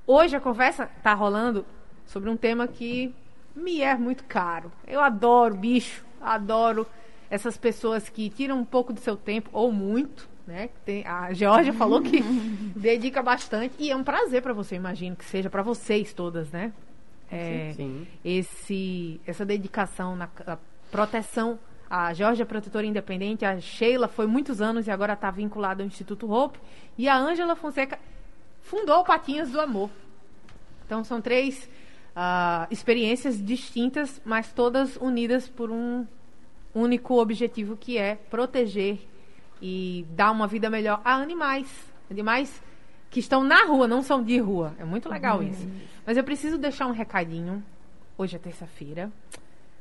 Hoje 0.06 0.36
a 0.36 0.40
conversa 0.40 0.90
tá 1.02 1.14
rolando 1.14 1.66
sobre 2.06 2.30
um 2.30 2.38
tema 2.38 2.68
que 2.68 3.14
me 3.56 3.82
é 3.82 3.96
muito 3.96 4.24
caro. 4.26 4.72
Eu 4.88 5.02
adoro 5.02 5.56
bicho, 5.56 6.04
adoro 6.20 6.86
essas 7.32 7.56
pessoas 7.56 8.10
que 8.10 8.30
tiram 8.30 8.60
um 8.60 8.66
pouco 8.66 8.92
do 8.92 9.00
seu 9.00 9.16
tempo, 9.16 9.50
ou 9.54 9.72
muito, 9.72 10.30
né? 10.46 10.70
Tem, 10.84 11.08
a 11.08 11.32
Georgia 11.32 11.72
falou 11.72 12.02
que 12.02 12.22
dedica 12.76 13.24
bastante 13.24 13.74
e 13.80 13.90
é 13.90 13.96
um 13.96 14.04
prazer 14.04 14.42
para 14.42 14.52
você, 14.52 14.76
imagino 14.76 15.16
que 15.16 15.24
seja 15.24 15.50
para 15.50 15.64
vocês 15.64 16.14
todas, 16.14 16.52
né? 16.52 16.74
É, 17.32 17.72
sim, 17.72 17.76
sim. 17.78 18.08
Esse, 18.24 19.22
essa 19.26 19.46
dedicação 19.46 20.16
na 20.18 20.28
proteção. 20.92 21.58
A 21.90 22.14
Georgia 22.14 22.44
é 22.44 22.46
protetora 22.46 22.86
independente, 22.86 23.46
a 23.46 23.60
Sheila 23.60 24.08
foi 24.08 24.26
muitos 24.26 24.62
anos 24.62 24.88
e 24.88 24.92
agora 24.92 25.14
está 25.14 25.32
vinculada 25.32 25.84
ao 25.84 25.88
Instituto 25.88 26.30
Hope. 26.30 26.60
E 26.98 27.08
a 27.08 27.18
Ângela 27.18 27.56
Fonseca 27.56 27.98
fundou 28.62 29.00
o 29.00 29.06
Patinhas 29.06 29.52
do 29.52 29.60
Amor. 29.60 29.90
Então 30.86 31.04
são 31.04 31.22
três 31.22 31.70
uh, 32.16 32.68
experiências 32.70 33.44
distintas, 33.44 34.22
mas 34.24 34.54
todas 34.54 34.98
unidas 34.98 35.50
por 35.50 35.70
um 35.70 36.06
único 36.74 37.20
objetivo 37.22 37.76
que 37.76 37.98
é 37.98 38.16
proteger 38.16 39.00
e 39.62 40.06
dar 40.12 40.32
uma 40.32 40.48
vida 40.48 40.70
melhor 40.70 41.02
a 41.04 41.16
animais. 41.16 41.68
Animais 42.10 42.62
que 43.10 43.20
estão 43.20 43.44
na 43.44 43.66
rua, 43.66 43.88
não 43.88 44.02
são 44.02 44.24
de 44.24 44.38
rua. 44.40 44.74
É 44.80 44.86
muito 44.86 45.10
legal 45.10 45.40
uhum. 45.40 45.50
isso. 45.50 45.68
Mas 46.06 46.18
eu 46.18 46.24
preciso 46.24 46.58
deixar 46.58 46.88
um 46.88 46.92
recadinho. 46.92 47.64
Hoje 48.18 48.36
é 48.36 48.40
terça-feira. 48.40 49.12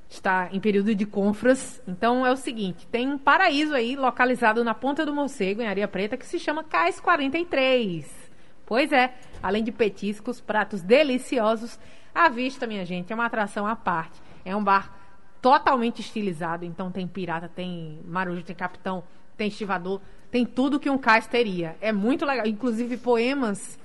Está 0.08 0.48
em 0.52 0.58
período 0.58 0.94
de 0.94 1.06
compras. 1.06 1.80
Então 1.86 2.26
é 2.26 2.32
o 2.32 2.36
seguinte: 2.36 2.86
tem 2.88 3.08
um 3.08 3.16
paraíso 3.16 3.74
aí 3.74 3.94
localizado 3.94 4.64
na 4.64 4.74
Ponta 4.74 5.06
do 5.06 5.14
Morcego, 5.14 5.62
em 5.62 5.68
Areia 5.68 5.88
Preta, 5.88 6.16
que 6.16 6.26
se 6.26 6.38
chama 6.38 6.64
Cais 6.64 6.98
43. 6.98 8.30
Pois 8.66 8.92
é, 8.92 9.14
além 9.42 9.64
de 9.64 9.72
petiscos, 9.72 10.40
pratos 10.40 10.82
deliciosos, 10.82 11.78
a 12.14 12.28
vista, 12.28 12.66
minha 12.66 12.84
gente, 12.84 13.12
é 13.12 13.14
uma 13.14 13.26
atração 13.26 13.66
à 13.66 13.74
parte. 13.74 14.20
É 14.44 14.54
um 14.54 14.62
bar 14.62 14.99
totalmente 15.40 16.00
estilizado. 16.00 16.64
Então 16.64 16.90
tem 16.90 17.06
pirata, 17.06 17.48
tem 17.48 18.00
marujo, 18.04 18.42
tem 18.42 18.54
capitão, 18.54 19.02
tem 19.36 19.48
estivador, 19.48 20.00
tem 20.30 20.44
tudo 20.44 20.80
que 20.80 20.90
um 20.90 20.98
cais 20.98 21.26
teria. 21.26 21.76
É 21.80 21.92
muito 21.92 22.24
legal. 22.24 22.46
Inclusive 22.46 22.96
poemas 22.96 23.78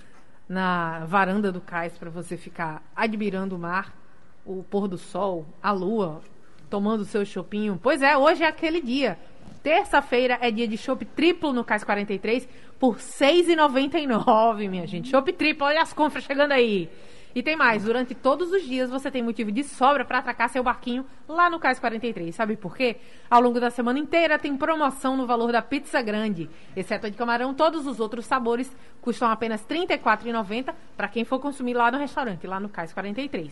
na 0.47 1.05
varanda 1.05 1.51
do 1.51 1.59
cais 1.59 1.97
para 1.97 2.09
você 2.09 2.37
ficar 2.37 2.83
admirando 2.95 3.55
o 3.55 3.59
mar, 3.59 3.95
o 4.45 4.63
pôr 4.63 4.87
do 4.87 4.97
sol, 4.97 5.45
a 5.61 5.71
lua, 5.71 6.21
tomando 6.69 7.05
seu 7.05 7.25
chopinho. 7.25 7.79
Pois 7.81 8.01
é, 8.01 8.15
hoje 8.15 8.43
é 8.43 8.47
aquele 8.47 8.81
dia. 8.81 9.17
Terça-feira 9.63 10.37
é 10.41 10.51
dia 10.51 10.67
de 10.67 10.77
chopp 10.77 11.03
triplo 11.03 11.51
no 11.51 11.63
Cais 11.63 11.83
43 11.83 12.47
por 12.79 12.97
R$ 12.97 13.01
6,99, 13.01 14.69
minha 14.69 14.85
gente. 14.85 15.09
Chopp 15.09 15.33
triplo, 15.33 15.65
olha 15.65 15.81
as 15.81 15.91
compras 15.91 16.23
chegando 16.23 16.51
aí. 16.51 16.87
E 17.35 17.43
tem 17.43 17.57
mais, 17.57 17.83
durante 17.83 18.15
todos 18.15 18.49
os 18.53 18.63
dias 18.63 18.89
você 18.89 19.11
tem 19.11 19.21
motivo 19.21 19.51
de 19.51 19.61
sobra 19.61 20.05
para 20.05 20.19
atracar 20.19 20.47
seu 20.47 20.63
barquinho 20.63 21.05
lá 21.27 21.49
no 21.49 21.59
Cais 21.59 21.77
43. 21.77 22.33
Sabe 22.33 22.55
por 22.55 22.77
quê? 22.77 22.95
Ao 23.29 23.41
longo 23.41 23.59
da 23.59 23.69
semana 23.69 23.99
inteira 23.99 24.39
tem 24.39 24.55
promoção 24.55 25.17
no 25.17 25.27
valor 25.27 25.51
da 25.51 25.61
pizza 25.61 26.01
grande. 26.01 26.49
Exceto 26.77 27.07
a 27.07 27.09
de 27.09 27.17
camarão, 27.17 27.53
todos 27.53 27.85
os 27.85 27.99
outros 27.99 28.25
sabores 28.25 28.73
custam 29.01 29.29
apenas 29.29 29.65
R$ 29.69 29.85
34,90 29.85 30.73
para 30.95 31.09
quem 31.09 31.25
for 31.25 31.37
consumir 31.39 31.73
lá 31.73 31.91
no 31.91 31.97
restaurante, 31.97 32.47
lá 32.47 32.57
no 32.57 32.69
Cais 32.69 32.93
43. 32.93 33.51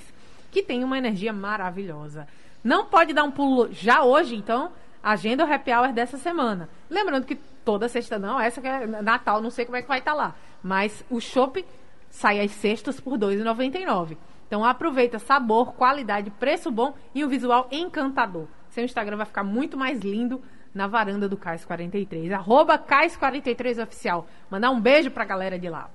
Que 0.50 0.64
tem 0.64 0.82
uma 0.82 0.98
energia 0.98 1.34
maravilhosa. 1.34 2.26
Não 2.64 2.86
pode 2.86 3.12
dar 3.12 3.26
um 3.26 3.32
pulo 3.32 3.68
já 3.74 4.02
hoje, 4.02 4.34
então, 4.34 4.72
agenda 5.04 5.46
o 5.46 5.54
happy 5.54 5.74
hour 5.74 5.92
dessa 5.92 6.18
semana. 6.18 6.70
Lembrando 6.90 7.26
que 7.26 7.36
toda 7.66 7.90
sexta 7.90 8.18
não, 8.18 8.40
essa 8.40 8.62
que 8.62 8.68
é 8.68 8.88
Natal, 8.88 9.42
não 9.42 9.50
sei 9.50 9.66
como 9.66 9.76
é 9.76 9.82
que 9.82 9.90
vai 9.90 10.00
estar 10.00 10.12
tá 10.12 10.18
lá. 10.18 10.36
Mas 10.64 11.04
o 11.10 11.20
shopping 11.20 11.66
sai 12.14 12.40
as 12.40 12.52
cestas 12.52 13.00
por 13.00 13.14
R$ 13.14 13.36
2,99. 13.36 14.16
Então 14.48 14.64
aproveita 14.64 15.18
sabor, 15.18 15.74
qualidade, 15.74 16.30
preço 16.30 16.72
bom 16.72 16.94
e 17.14 17.26
um 17.26 17.28
visual 17.28 17.68
encantador. 17.72 18.46
Seu 18.70 18.86
Instagram 18.86 19.18
vai 19.18 19.26
ficar 19.26 19.44
muito 19.44 19.76
mais 19.76 20.00
lindo 20.00 20.40
na 20.76 20.86
varanda 20.86 21.28
do 21.28 21.36
Cais 21.36 21.66
43. 21.66 22.32
Arroba 22.32 22.78
Cais 22.78 23.18
43 23.18 23.80
Oficial. 23.80 24.28
Mandar 24.50 24.70
um 24.70 24.80
beijo 24.80 25.10
pra 25.10 25.26
galera 25.26 25.58
de 25.58 25.68
lá. 25.68 25.90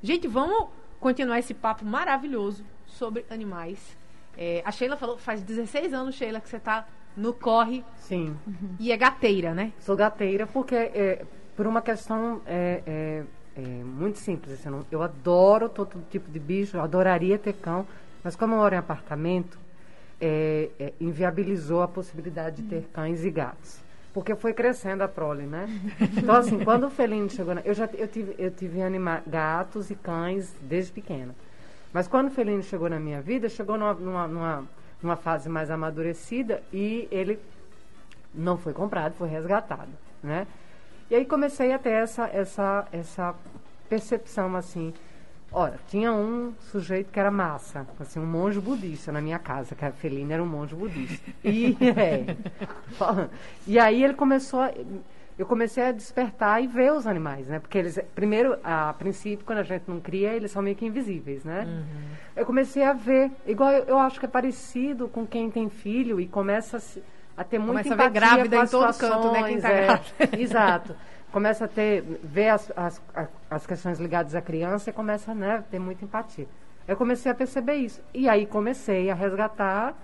Gente, 0.00 0.28
vamos 0.28 0.68
continuar 1.00 1.40
esse 1.40 1.54
papo 1.54 1.84
maravilhoso 1.84 2.64
sobre 2.86 3.26
animais. 3.28 3.96
É, 4.36 4.62
a 4.64 4.70
Sheila 4.70 4.96
falou, 4.96 5.18
faz 5.18 5.42
16 5.42 5.92
anos, 5.92 6.14
Sheila, 6.14 6.40
que 6.40 6.48
você 6.48 6.60
tá 6.60 6.86
no 7.16 7.32
corre. 7.32 7.84
Sim. 7.96 8.36
E 8.78 8.92
é 8.92 8.96
gateira, 8.96 9.52
né? 9.52 9.72
Sou 9.80 9.96
gateira 9.96 10.46
porque, 10.46 10.76
é, 10.76 11.26
por 11.56 11.66
uma 11.66 11.82
questão 11.82 12.40
é, 12.46 13.24
é 13.60 13.84
muito 13.84 14.18
simples. 14.18 14.54
Assim, 14.54 14.84
eu, 14.90 15.02
adoro 15.02 15.68
todo 15.68 16.02
tipo 16.10 16.30
de 16.30 16.38
bicho, 16.38 16.76
eu 16.76 16.80
adoraria 16.80 17.38
ter 17.38 17.54
cão, 17.54 17.86
mas 18.22 18.36
como 18.36 18.54
eu 18.54 18.58
moro 18.58 18.74
em 18.74 18.78
apartamento, 18.78 19.58
é, 20.20 20.70
é, 20.78 20.92
inviabilizou 21.00 21.82
a 21.82 21.88
possibilidade 21.88 22.62
de 22.62 22.68
ter 22.68 22.88
cães 22.92 23.24
e 23.24 23.30
gatos. 23.30 23.80
porque 24.12 24.34
foi 24.34 24.52
crescendo 24.52 25.02
a 25.02 25.08
prole, 25.08 25.44
né? 25.44 25.68
Então, 26.16 26.34
assim, 26.34 26.58
quando 26.64 26.86
o 26.86 26.90
felino 26.90 27.28
chegou... 27.30 27.54
Na, 27.54 27.60
eu 27.60 27.74
já 27.74 27.88
eu 27.94 28.08
tive, 28.08 28.34
eu 28.38 28.50
tive 28.50 28.82
anima, 28.82 29.22
gatos 29.26 29.90
e 29.90 29.94
cães 29.94 30.52
desde 30.60 30.92
pequena. 30.92 31.34
Mas 31.92 32.08
quando 32.08 32.28
o 32.28 32.30
felino 32.30 32.62
chegou 32.62 32.88
na 32.88 32.98
minha 32.98 33.20
vida, 33.20 33.48
chegou 33.48 33.78
numa, 33.78 33.94
numa, 33.94 34.28
numa, 34.28 34.64
numa 35.02 35.16
fase 35.16 35.48
mais 35.48 35.70
amadurecida 35.70 36.62
e 36.72 37.08
ele 37.10 37.38
não 38.34 38.58
foi 38.58 38.72
comprado, 38.72 39.14
foi 39.14 39.28
resgatado, 39.28 39.90
né? 40.22 40.46
E 41.10 41.14
aí 41.14 41.24
comecei 41.24 41.72
a 41.72 41.78
ter 41.78 41.90
essa, 41.90 42.28
essa, 42.32 42.86
essa 42.92 43.34
percepção, 43.88 44.54
assim... 44.56 44.92
Ora, 45.50 45.78
tinha 45.88 46.12
um 46.12 46.52
sujeito 46.70 47.10
que 47.10 47.18
era 47.18 47.30
massa, 47.30 47.86
assim, 47.98 48.20
um 48.20 48.26
monge 48.26 48.60
budista 48.60 49.10
na 49.10 49.18
minha 49.18 49.38
casa, 49.38 49.74
que 49.74 49.82
a 49.82 49.90
Felina 49.90 50.34
era 50.34 50.42
um 50.42 50.46
monge 50.46 50.74
budista. 50.74 51.30
E, 51.42 51.74
é, 51.96 52.36
e 53.66 53.78
aí 53.78 54.04
ele 54.04 54.12
começou, 54.12 54.60
a, 54.60 54.70
eu 55.38 55.46
comecei 55.46 55.84
a 55.84 55.92
despertar 55.92 56.62
e 56.62 56.66
ver 56.66 56.92
os 56.92 57.06
animais, 57.06 57.46
né? 57.46 57.60
Porque 57.60 57.78
eles, 57.78 57.98
primeiro, 58.14 58.58
a 58.64 58.92
princípio, 58.92 59.46
quando 59.46 59.60
a 59.60 59.62
gente 59.62 59.84
não 59.86 60.00
cria, 60.00 60.34
eles 60.34 60.50
são 60.50 60.60
meio 60.60 60.74
que 60.74 60.84
invisíveis, 60.84 61.44
né? 61.44 61.64
Uhum. 61.64 62.16
Eu 62.34 62.44
comecei 62.44 62.82
a 62.82 62.92
ver, 62.92 63.30
igual 63.46 63.70
eu, 63.70 63.84
eu, 63.84 63.98
acho 63.98 64.18
que 64.18 64.26
é 64.26 64.28
parecido 64.28 65.06
com 65.06 65.24
quem 65.24 65.48
tem 65.48 65.70
filho 65.70 66.20
e 66.20 66.26
começa 66.26 66.76
a, 66.76 66.80
a 67.38 67.44
ter 67.44 67.58
muita 67.58 67.84
começa 67.84 67.94
empatia 67.94 68.04
a 68.04 68.08
ver 68.08 68.12
grávida 68.12 68.56
em 68.56 68.66
todo 68.66 68.98
canto, 68.98 69.32
né? 69.32 69.42
Quem 69.44 69.60
tá 69.60 69.70
é, 69.70 70.00
exato 70.38 70.94
começa 71.30 71.66
a 71.66 71.68
ter, 71.68 72.02
ver 72.22 72.48
as, 72.48 72.72
as, 72.76 73.02
as 73.50 73.66
questões 73.66 73.98
ligadas 73.98 74.34
à 74.34 74.40
criança 74.40 74.90
e 74.90 74.92
começa 74.92 75.34
né, 75.34 75.56
a 75.56 75.62
ter 75.62 75.78
muita 75.78 76.04
empatia. 76.04 76.46
Eu 76.86 76.96
comecei 76.96 77.30
a 77.30 77.34
perceber 77.34 77.74
isso. 77.74 78.02
E 78.14 78.28
aí 78.28 78.46
comecei 78.46 79.10
a 79.10 79.14
resgatar 79.14 79.94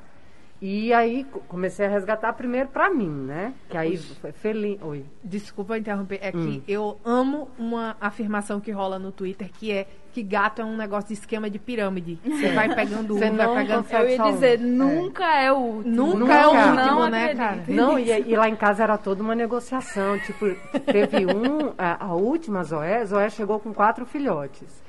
e 0.66 0.94
aí 0.94 1.26
comecei 1.46 1.84
a 1.84 1.90
resgatar 1.90 2.32
primeiro 2.32 2.70
para 2.70 2.88
mim, 2.88 3.10
né? 3.10 3.52
Que 3.68 3.76
aí 3.76 3.98
foi 3.98 4.32
feliz. 4.32 4.80
Oi. 4.80 5.04
Desculpa 5.22 5.76
interromper, 5.76 6.18
é 6.22 6.32
hum. 6.34 6.62
que 6.64 6.72
eu 6.72 6.98
amo 7.04 7.50
uma 7.58 7.94
afirmação 8.00 8.58
que 8.60 8.70
rola 8.70 8.98
no 8.98 9.12
Twitter 9.12 9.50
que 9.52 9.70
é 9.70 9.86
que 10.10 10.22
gato 10.22 10.62
é 10.62 10.64
um 10.64 10.74
negócio 10.74 11.08
de 11.08 11.14
esquema 11.20 11.50
de 11.50 11.58
pirâmide. 11.58 12.18
Você 12.24 12.50
vai 12.52 12.74
pegando 12.74 13.12
um, 13.14 13.18
vai 13.18 13.30
pegando 13.30 13.86
Eu 13.92 14.08
ia 14.08 14.32
dizer, 14.32 14.58
nunca 14.58 15.38
é, 15.38 15.46
é 15.46 15.52
o 15.52 15.56
último. 15.56 15.94
Nunca, 15.94 16.18
nunca 16.18 16.34
é 16.34 16.46
o 16.46 16.50
último, 16.50 16.74
não 16.76 17.10
né, 17.10 17.34
cara? 17.34 17.64
Não, 17.68 17.98
e, 17.98 18.10
e, 18.10 18.34
lá 18.34 18.48
em 18.48 18.56
casa 18.56 18.84
era 18.84 18.96
toda 18.96 19.22
uma 19.22 19.34
negociação. 19.34 20.18
Tipo, 20.20 20.46
teve 20.80 21.26
um, 21.26 21.74
a, 21.76 22.06
a 22.06 22.14
última 22.14 22.64
Zoé, 22.64 23.04
Zoé 23.04 23.28
chegou 23.28 23.60
com 23.60 23.74
quatro 23.74 24.06
filhotes. 24.06 24.82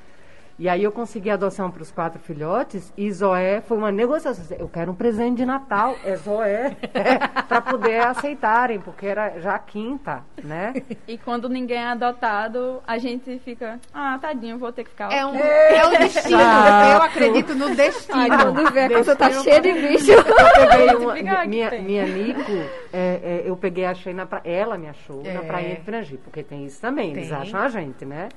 E 0.58 0.70
aí 0.70 0.82
eu 0.82 0.90
consegui 0.90 1.28
adoção 1.28 1.70
para 1.70 1.82
os 1.82 1.90
quatro 1.90 2.18
filhotes 2.18 2.90
e 2.96 3.12
Zoé 3.12 3.60
foi 3.60 3.76
uma 3.76 3.92
negociação. 3.92 4.56
Eu 4.58 4.68
quero 4.68 4.92
um 4.92 4.94
presente 4.94 5.36
de 5.36 5.44
Natal, 5.44 5.94
é 6.02 6.16
Zoé, 6.16 6.74
é, 6.94 7.42
para 7.42 7.60
poder 7.60 8.00
aceitarem, 8.00 8.80
porque 8.80 9.06
era 9.06 9.38
já 9.38 9.54
a 9.54 9.58
quinta, 9.58 10.24
né? 10.42 10.72
E 11.06 11.18
quando 11.18 11.46
ninguém 11.46 11.76
é 11.76 11.88
adotado, 11.88 12.82
a 12.86 12.96
gente 12.96 13.38
fica, 13.40 13.78
ah, 13.92 14.18
tadinho, 14.18 14.56
vou 14.56 14.72
ter 14.72 14.84
que 14.84 14.90
ficar. 14.90 15.12
É, 15.12 15.26
um, 15.26 15.34
é 15.36 15.86
o 15.86 15.90
destino. 15.90 16.40
Eu 16.40 17.02
acredito 17.02 17.54
no 17.54 17.76
destino. 17.76 18.18
Ai, 18.18 18.28
quando 18.30 18.72
vê, 18.72 18.84
a 18.84 18.88
coisa 18.88 19.14
tá 19.14 19.30
cheia 19.30 19.60
de 19.60 19.72
bicho. 19.74 20.10
Eu 20.10 20.24
peguei 20.24 20.96
uma, 20.96 21.44
minha, 21.44 21.70
minha 21.82 22.06
Nico, 22.06 22.52
é, 22.94 23.20
é, 23.22 23.42
eu 23.44 23.56
peguei, 23.58 23.84
achei 23.84 24.14
na 24.14 24.24
praia, 24.24 24.42
ela 24.46 24.78
me 24.78 24.88
achou 24.88 25.22
na 25.22 25.30
é. 25.30 25.38
praia 25.40 25.74
de 25.74 25.82
Frangi, 25.82 26.16
porque 26.16 26.42
tem 26.42 26.64
isso 26.64 26.80
também, 26.80 27.12
tem. 27.12 27.24
eles 27.24 27.32
acham 27.32 27.60
a 27.60 27.68
gente, 27.68 28.06
né? 28.06 28.30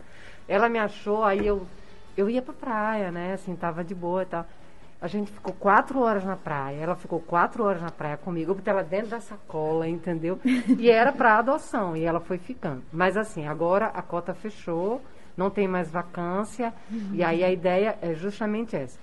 Ela 0.49 0.67
me 0.67 0.79
achou, 0.79 1.23
aí 1.23 1.47
eu 1.47 1.65
eu 2.19 2.29
ia 2.29 2.41
pra 2.41 2.53
praia, 2.53 3.11
né? 3.11 3.33
Assim, 3.33 3.55
tava 3.55 3.83
de 3.83 3.95
boa 3.95 4.23
e 4.23 4.25
tal. 4.25 4.45
A 5.01 5.07
gente 5.07 5.31
ficou 5.31 5.53
quatro 5.53 5.99
horas 6.01 6.25
na 6.25 6.35
praia. 6.35 6.75
Ela 6.75 6.95
ficou 6.95 7.19
quatro 7.19 7.63
horas 7.63 7.81
na 7.81 7.89
praia 7.89 8.17
comigo. 8.17 8.51
Eu 8.51 8.55
botei 8.55 8.71
ela 8.71 8.83
dentro 8.83 9.07
da 9.07 9.21
sacola, 9.21 9.87
entendeu? 9.87 10.37
E 10.77 10.89
era 10.89 11.13
para 11.13 11.37
adoção. 11.37 11.95
E 11.95 12.03
ela 12.03 12.19
foi 12.19 12.37
ficando. 12.37 12.83
Mas 12.91 13.15
assim, 13.15 13.47
agora 13.47 13.87
a 13.87 14.01
cota 14.01 14.33
fechou. 14.33 15.01
Não 15.37 15.49
tem 15.49 15.69
mais 15.69 15.89
vacância. 15.89 16.73
Uhum. 16.91 17.11
E 17.13 17.23
aí 17.23 17.43
a 17.43 17.49
ideia 17.49 17.97
é 18.01 18.13
justamente 18.13 18.75
essa 18.75 18.99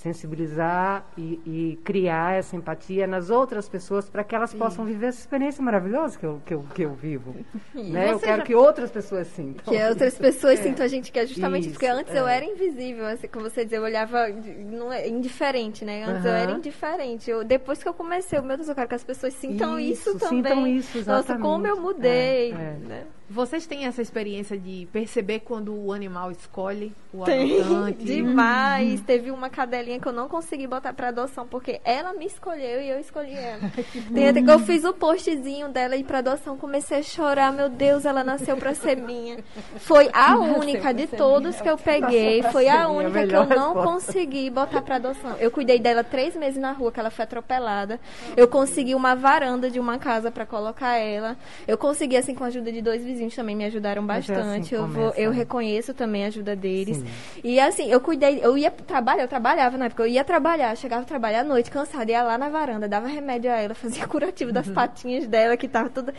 sensibilizar 0.00 1.04
e, 1.16 1.40
e, 1.44 1.78
criar 1.84 2.36
essa 2.36 2.56
empatia 2.56 3.06
nas 3.06 3.30
outras 3.30 3.68
pessoas 3.68 4.08
para 4.08 4.22
que 4.22 4.34
elas 4.34 4.54
possam 4.54 4.84
viver 4.84 5.06
essa 5.06 5.20
experiência 5.20 5.62
maravilhosa 5.62 6.18
que 6.18 6.24
eu, 6.24 6.40
que 6.44 6.54
eu, 6.54 6.64
que 6.74 6.82
eu 6.82 6.94
vivo. 6.94 7.34
Né? 7.74 8.12
Eu 8.12 8.18
quero 8.18 8.38
já... 8.38 8.44
que 8.44 8.54
outras 8.54 8.90
pessoas 8.90 9.28
sintam. 9.28 9.64
Que 9.64 9.82
outras 9.84 10.18
pessoas 10.18 10.58
é. 10.60 10.62
sintam 10.62 10.84
a 10.84 10.88
gente, 10.88 11.12
que 11.12 11.18
é 11.18 11.26
justamente 11.26 11.64
isso, 11.64 11.72
porque 11.72 11.86
antes 11.86 12.12
é. 12.14 12.18
eu 12.18 12.26
era 12.26 12.44
invisível, 12.44 13.06
assim, 13.06 13.28
como 13.28 13.48
você 13.48 13.64
dizia, 13.64 13.78
eu 13.78 13.82
olhava 13.82 14.28
não 14.28 14.92
é, 14.92 15.08
indiferente, 15.08 15.84
né? 15.84 16.04
Antes 16.04 16.24
eu 16.24 16.32
era 16.32 16.52
indiferente. 16.52 17.30
Eu, 17.30 17.44
depois 17.44 17.82
que 17.82 17.88
eu 17.88 17.94
comecei, 17.94 18.40
meu 18.40 18.56
Deus, 18.56 18.68
eu 18.68 18.74
quero 18.74 18.88
que 18.88 18.94
as 18.94 19.04
pessoas 19.04 19.34
sintam 19.34 19.78
isso, 19.78 20.10
isso 20.10 20.18
também. 20.18 20.42
Sintam 20.42 20.66
isso, 20.66 20.98
exatamente. 20.98 21.28
Nossa, 21.28 21.40
como 21.40 21.66
eu 21.66 21.80
mudei, 21.80 22.52
é, 22.52 22.54
é. 22.54 22.88
né? 22.88 23.06
Vocês 23.30 23.66
têm 23.66 23.84
essa 23.84 24.00
experiência 24.00 24.56
de 24.56 24.88
perceber 24.90 25.40
quando 25.40 25.74
o 25.74 25.92
animal 25.92 26.30
escolhe 26.30 26.94
o 27.12 27.24
Tem, 27.24 27.60
adotante? 27.60 27.98
Demais. 28.04 29.00
Uhum. 29.00 29.04
Teve 29.04 29.30
uma 29.30 29.50
cadelinha 29.50 30.00
que 30.00 30.08
eu 30.08 30.12
não 30.12 30.28
consegui 30.28 30.66
botar 30.66 30.94
para 30.94 31.08
adoção 31.08 31.46
porque 31.46 31.78
ela 31.84 32.14
me 32.14 32.24
escolheu 32.24 32.80
e 32.80 32.88
eu 32.88 32.98
escolhi 32.98 33.34
ela. 33.34 33.70
Tem 34.14 34.28
até 34.30 34.42
que 34.42 34.50
eu 34.50 34.58
fiz 34.60 34.82
o 34.82 34.94
postzinho 34.94 35.68
dela 35.68 35.94
ir 35.94 36.04
para 36.04 36.18
adoção, 36.18 36.56
comecei 36.56 37.00
a 37.00 37.02
chorar, 37.02 37.52
meu 37.52 37.68
Deus, 37.68 38.06
ela 38.06 38.24
nasceu 38.24 38.56
para 38.56 38.74
ser 38.74 38.96
minha. 38.96 39.44
Foi 39.76 40.08
a 40.14 40.38
única 40.38 40.94
de 40.94 41.06
todos 41.06 41.60
que 41.60 41.68
eu 41.68 41.76
peguei, 41.76 42.42
foi 42.44 42.66
a 42.66 42.88
única 42.88 43.26
que 43.26 43.36
eu 43.36 43.44
não 43.44 43.74
consegui 43.74 44.48
botar 44.48 44.80
para 44.80 44.96
adoção. 44.96 45.36
Eu 45.38 45.50
cuidei 45.50 45.78
dela 45.78 46.02
três 46.02 46.34
meses 46.34 46.58
na 46.58 46.72
rua, 46.72 46.90
que 46.90 46.98
ela 46.98 47.10
foi 47.10 47.24
atropelada. 47.24 48.00
Eu 48.34 48.48
consegui 48.48 48.94
uma 48.94 49.14
varanda 49.14 49.70
de 49.70 49.78
uma 49.78 49.98
casa 49.98 50.30
para 50.30 50.46
colocar 50.46 50.96
ela. 50.96 51.36
Eu 51.66 51.76
consegui 51.76 52.16
assim 52.16 52.34
com 52.34 52.44
a 52.44 52.46
ajuda 52.46 52.72
de 52.72 52.80
dois 52.80 53.04
vizinhos 53.04 53.17
vizinhos 53.18 53.34
também 53.34 53.56
me 53.56 53.64
ajudaram 53.64 54.06
bastante. 54.06 54.38
É 54.38 54.58
assim 54.58 54.74
eu, 54.74 54.86
vou, 54.86 55.12
eu 55.16 55.30
reconheço 55.30 55.92
também 55.92 56.24
a 56.24 56.28
ajuda 56.28 56.54
deles. 56.54 56.98
Sim. 56.98 57.06
E 57.42 57.58
assim, 57.60 57.90
eu 57.90 58.00
cuidei, 58.00 58.40
eu 58.42 58.56
ia 58.56 58.70
trabalhar, 58.70 59.22
eu 59.22 59.28
trabalhava 59.28 59.76
na 59.76 59.86
época, 59.86 60.04
eu 60.04 60.06
ia 60.06 60.24
trabalhar, 60.24 60.74
chegava 60.76 61.02
a 61.02 61.04
trabalhar 61.04 61.40
à 61.40 61.44
noite, 61.44 61.70
cansada, 61.70 62.10
ia 62.10 62.22
lá 62.22 62.38
na 62.38 62.48
varanda, 62.48 62.88
dava 62.88 63.08
remédio 63.08 63.50
a 63.50 63.56
ela, 63.56 63.74
fazia 63.76 64.06
curativo 64.06 64.52
das 64.52 64.68
uhum. 64.68 64.74
patinhas 64.74 65.26
dela, 65.26 65.56
que 65.56 65.68
tava 65.68 65.90
toda. 65.90 66.14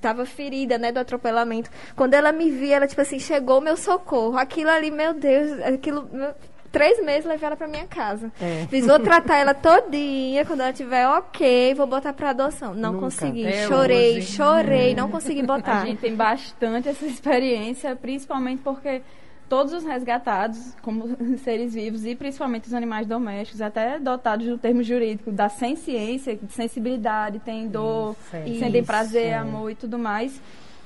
Tava 0.00 0.24
ferida, 0.24 0.78
né, 0.78 0.90
do 0.90 0.98
atropelamento. 0.98 1.70
Quando 1.94 2.14
ela 2.14 2.32
me 2.32 2.50
via, 2.50 2.76
ela, 2.76 2.86
tipo 2.86 3.00
assim, 3.00 3.18
chegou 3.18 3.60
meu 3.60 3.76
socorro. 3.76 4.38
Aquilo 4.38 4.70
ali, 4.70 4.90
meu 4.90 5.12
Deus, 5.12 5.60
aquilo. 5.60 6.08
Meu, 6.10 6.34
três 6.72 7.04
meses 7.04 7.26
levei 7.26 7.46
ela 7.46 7.56
pra 7.56 7.68
minha 7.68 7.86
casa. 7.86 8.32
É. 8.40 8.66
Fiz, 8.68 8.86
vou 8.86 8.98
tratar 8.98 9.36
ela 9.36 9.54
todinha, 9.54 10.44
quando 10.44 10.62
ela 10.62 10.72
tiver 10.72 11.06
ok, 11.06 11.74
vou 11.74 11.86
botar 11.86 12.14
pra 12.14 12.30
adoção. 12.30 12.74
Não 12.74 12.94
Nunca. 12.94 13.04
consegui. 13.04 13.44
É 13.44 13.68
chorei, 13.68 14.16
hoje. 14.16 14.32
chorei, 14.32 14.94
não 14.94 15.10
consegui 15.10 15.42
botar. 15.42 15.82
A 15.82 15.86
gente 15.86 16.00
tem 16.00 16.16
bastante 16.16 16.88
essa 16.88 17.04
experiência, 17.04 17.94
principalmente 17.94 18.62
porque 18.62 19.02
todos 19.48 19.74
os 19.74 19.84
resgatados 19.84 20.74
como 20.80 21.14
seres 21.44 21.74
vivos 21.74 22.06
e 22.06 22.14
principalmente 22.14 22.66
os 22.66 22.74
animais 22.74 23.06
domésticos, 23.06 23.60
até 23.60 23.98
dotados 23.98 24.46
do 24.46 24.56
termo 24.56 24.82
jurídico 24.82 25.30
da 25.30 25.50
ciência, 25.50 26.34
de 26.34 26.52
sensibilidade, 26.54 27.38
tem 27.38 27.68
dor, 27.68 28.16
isso, 28.46 28.58
sentem 28.58 28.82
prazer, 28.82 29.26
é. 29.26 29.34
amor 29.34 29.70
e 29.70 29.74
tudo 29.74 29.98
mais 29.98 30.40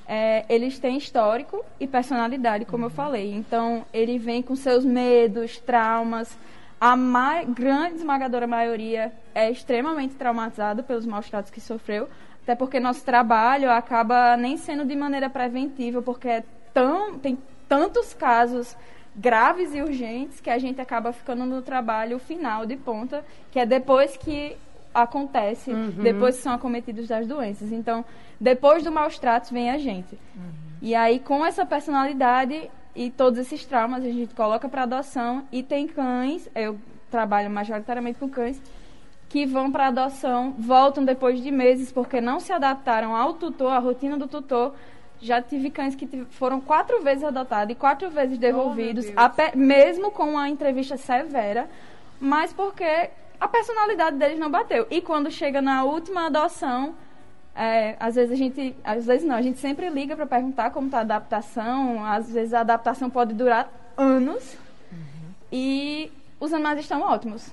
é, 0.09 0.45
eles 0.49 0.79
têm 0.79 0.97
histórico 0.97 1.65
e 1.81 1.87
personalidade, 1.87 2.65
como 2.65 2.85
uhum. 2.85 2.91
eu 2.91 2.95
falei. 2.95 3.35
Então, 3.35 3.85
ele 3.93 4.19
vem 4.19 4.43
com 4.43 4.55
seus 4.55 4.85
medos, 4.85 5.59
traumas. 5.59 6.37
A 6.81 6.95
grande 7.45 7.97
esmagadora 7.97 8.47
maioria 8.47 9.13
é 9.35 9.51
extremamente 9.51 10.15
traumatizado 10.15 10.83
pelos 10.83 11.07
maus 11.07 11.29
tratos 11.29 11.51
que 11.51 11.61
sofreu, 11.61 12.09
até 12.43 12.55
porque 12.55 12.79
nosso 12.79 13.05
trabalho 13.05 13.71
acaba 13.71 14.37
nem 14.37 14.57
sendo 14.57 14.85
de 14.85 14.95
maneira 14.95 15.29
preventiva, 15.29 16.03
porque 16.03 16.29
é 16.29 16.45
tão, 16.73 17.19
tem 17.19 17.39
tantos 17.69 18.15
casos 18.15 18.77
graves 19.17 19.75
e 19.75 19.81
urgentes 19.81 20.41
que 20.41 20.51
a 20.51 20.59
gente 20.59 20.81
acaba 20.81 21.13
ficando 21.13 21.47
no 21.47 21.63
trabalho 21.63 22.19
final 22.19 22.67
de 22.67 22.77
ponta, 22.77 23.25
que 23.51 23.59
é 23.59 23.65
depois 23.65 24.17
que 24.17 24.55
acontece, 25.03 25.71
uhum. 25.71 25.91
depois 25.91 26.37
que 26.37 26.43
são 26.43 26.55
acometidos 26.55 27.07
das 27.07 27.27
doenças. 27.27 27.71
Então, 27.71 28.05
depois 28.41 28.83
do 28.83 28.91
maus 28.91 29.19
tratos 29.19 29.51
vem 29.51 29.71
a 29.71 29.79
gente. 29.79 30.19
Uhum. 30.35 30.43
E 30.81 30.95
aí, 30.95 31.19
com 31.19 31.45
essa 31.45 31.65
personalidade 31.67 32.71
e 32.95 33.11
todos 33.11 33.39
esses 33.39 33.65
traumas, 33.65 34.03
a 34.05 34.09
gente 34.09 34.35
coloca 34.35 34.69
para 34.69 34.83
adoção 34.83 35.45
e 35.53 35.63
tem 35.63 35.87
cães, 35.87 36.49
eu 36.55 36.79
trabalho 37.11 37.51
majoritariamente 37.51 38.19
com 38.19 38.29
cães, 38.29 38.61
que 39.29 39.45
vão 39.45 39.71
para 39.71 39.89
adoção, 39.89 40.55
voltam 40.59 41.05
depois 41.05 41.43
de 41.43 41.51
meses 41.51 41.93
porque 41.93 42.21
não 42.21 42.41
se 42.41 42.53
adaptaram 42.53 43.15
ao 43.15 43.35
tutor, 43.35 43.73
à 43.73 43.79
rotina 43.79 44.17
do 44.17 44.27
tutor. 44.27 44.75
Já 45.21 45.41
tive 45.41 45.71
cães 45.71 45.95
que 45.95 46.07
foram 46.31 46.61
quatro 46.61 47.03
vezes 47.03 47.25
adotados 47.25 47.73
e 47.73 47.75
quatro 47.75 48.11
vezes 48.11 48.39
devolvidos, 48.39 49.07
oh, 49.09 49.57
mesmo 49.57 50.11
com 50.11 50.25
uma 50.25 50.49
entrevista 50.49 50.97
severa, 50.97 51.69
mas 52.21 52.53
porque 52.53 53.11
a 53.41 53.49
personalidade 53.49 54.16
deles 54.16 54.39
não 54.39 54.51
bateu. 54.51 54.87
E 54.91 55.01
quando 55.01 55.30
chega 55.30 55.61
na 55.61 55.84
última 55.84 56.26
adoção, 56.26 56.95
é, 57.55 57.97
às 57.99 58.14
vezes 58.14 58.32
a 58.32 58.37
gente, 58.37 58.76
às 58.84 59.07
vezes 59.07 59.26
não, 59.26 59.34
a 59.34 59.43
gente 59.43 59.59
sempre 59.59 59.89
liga 59.89 60.14
para 60.14 60.26
perguntar 60.26 60.70
como 60.70 60.87
está 60.87 60.99
a 60.99 61.03
adaptação. 61.03 62.05
Às 62.05 62.30
vezes 62.30 62.53
a 62.53 62.61
adaptação 62.61 63.09
pode 63.09 63.34
durar 63.34 63.70
anos 63.97 64.57
uhum. 64.93 64.99
e 65.51 66.12
os 66.39 66.53
animais 66.53 66.80
estão 66.80 67.01
ótimos. 67.01 67.51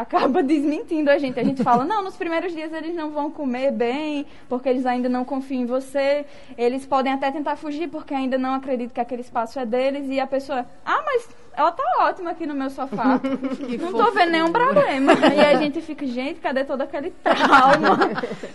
Acaba 0.00 0.42
desmentindo 0.44 1.10
a 1.10 1.18
gente. 1.18 1.40
A 1.40 1.44
gente 1.44 1.62
fala, 1.62 1.84
não, 1.84 2.02
nos 2.02 2.16
primeiros 2.16 2.52
dias 2.52 2.72
eles 2.72 2.94
não 2.94 3.10
vão 3.10 3.30
comer 3.30 3.72
bem, 3.72 4.26
porque 4.48 4.68
eles 4.68 4.84
ainda 4.84 5.08
não 5.08 5.24
confiam 5.24 5.62
em 5.62 5.66
você. 5.66 6.26
Eles 6.56 6.86
podem 6.86 7.12
até 7.12 7.30
tentar 7.30 7.56
fugir, 7.56 7.88
porque 7.88 8.14
ainda 8.14 8.36
não 8.36 8.54
acreditam 8.54 8.94
que 8.94 9.00
aquele 9.00 9.22
espaço 9.22 9.58
é 9.58 9.64
deles. 9.64 10.08
E 10.08 10.20
a 10.20 10.26
pessoa, 10.26 10.66
ah, 10.84 11.02
mas 11.04 11.28
ela 11.56 11.72
tá 11.72 11.82
ótima 12.00 12.32
aqui 12.32 12.44
no 12.44 12.54
meu 12.54 12.68
sofá. 12.68 13.18
não 13.80 13.92
tô 13.92 14.10
vendo 14.12 14.32
nenhum 14.32 14.52
problema. 14.52 15.12
e 15.34 15.40
a 15.40 15.56
gente 15.56 15.80
fica, 15.80 16.06
gente, 16.06 16.40
cadê 16.40 16.64
todo 16.64 16.82
aquele 16.82 17.10
trauma? 17.10 17.98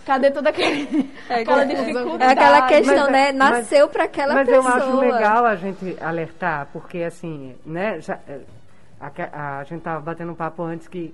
Cadê 0.06 0.30
toda 0.30 0.50
aquele, 0.50 1.10
é, 1.28 1.40
aquela 1.40 1.64
dificuldade? 1.64 2.22
É 2.22 2.26
aquela 2.28 2.62
questão, 2.68 3.04
mas, 3.04 3.12
né? 3.12 3.32
Nasceu 3.32 3.88
para 3.88 4.04
aquela 4.04 4.34
mas 4.34 4.46
pessoa. 4.46 4.62
Mas 4.62 4.82
eu 4.82 4.88
acho 4.88 5.00
legal 5.00 5.44
a 5.44 5.56
gente 5.56 5.96
alertar, 6.00 6.68
porque 6.72 6.98
assim, 6.98 7.56
né, 7.66 8.00
já, 8.00 8.20
a, 9.00 9.58
a 9.58 9.64
gente 9.64 9.78
estava 9.78 10.00
batendo 10.00 10.30
um 10.30 10.36
papo 10.36 10.62
antes 10.62 10.86
que 10.86 11.12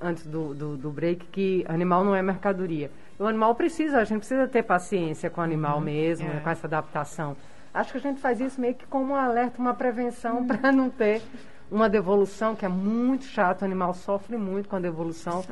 antes 0.00 0.26
do, 0.26 0.54
do, 0.54 0.76
do, 0.76 0.90
break 0.90 1.26
que 1.26 1.64
animal 1.68 2.04
não 2.04 2.14
é 2.14 2.22
mercadoria. 2.22 2.90
O 3.18 3.24
animal 3.24 3.54
precisa, 3.54 3.98
a 3.98 4.04
gente 4.04 4.18
precisa 4.18 4.46
ter 4.46 4.62
paciência 4.62 5.28
com 5.30 5.40
o 5.40 5.44
animal 5.44 5.78
uhum, 5.78 5.84
mesmo, 5.84 6.28
é. 6.28 6.40
com 6.40 6.50
essa 6.50 6.66
adaptação. 6.66 7.36
Acho 7.72 7.92
que 7.92 7.98
a 7.98 8.00
gente 8.00 8.20
faz 8.20 8.40
isso 8.40 8.60
meio 8.60 8.74
que 8.74 8.86
como 8.86 9.12
um 9.12 9.16
alerta, 9.16 9.60
uma 9.60 9.74
prevenção 9.74 10.38
uhum. 10.38 10.46
para 10.48 10.72
não 10.72 10.90
ter 10.90 11.22
uma 11.70 11.88
devolução, 11.88 12.54
que 12.54 12.64
é 12.64 12.68
muito 12.68 13.24
chato, 13.24 13.62
o 13.62 13.64
animal 13.64 13.94
sofre 13.94 14.36
muito 14.36 14.68
com 14.68 14.76
a 14.76 14.80
devolução. 14.80 15.44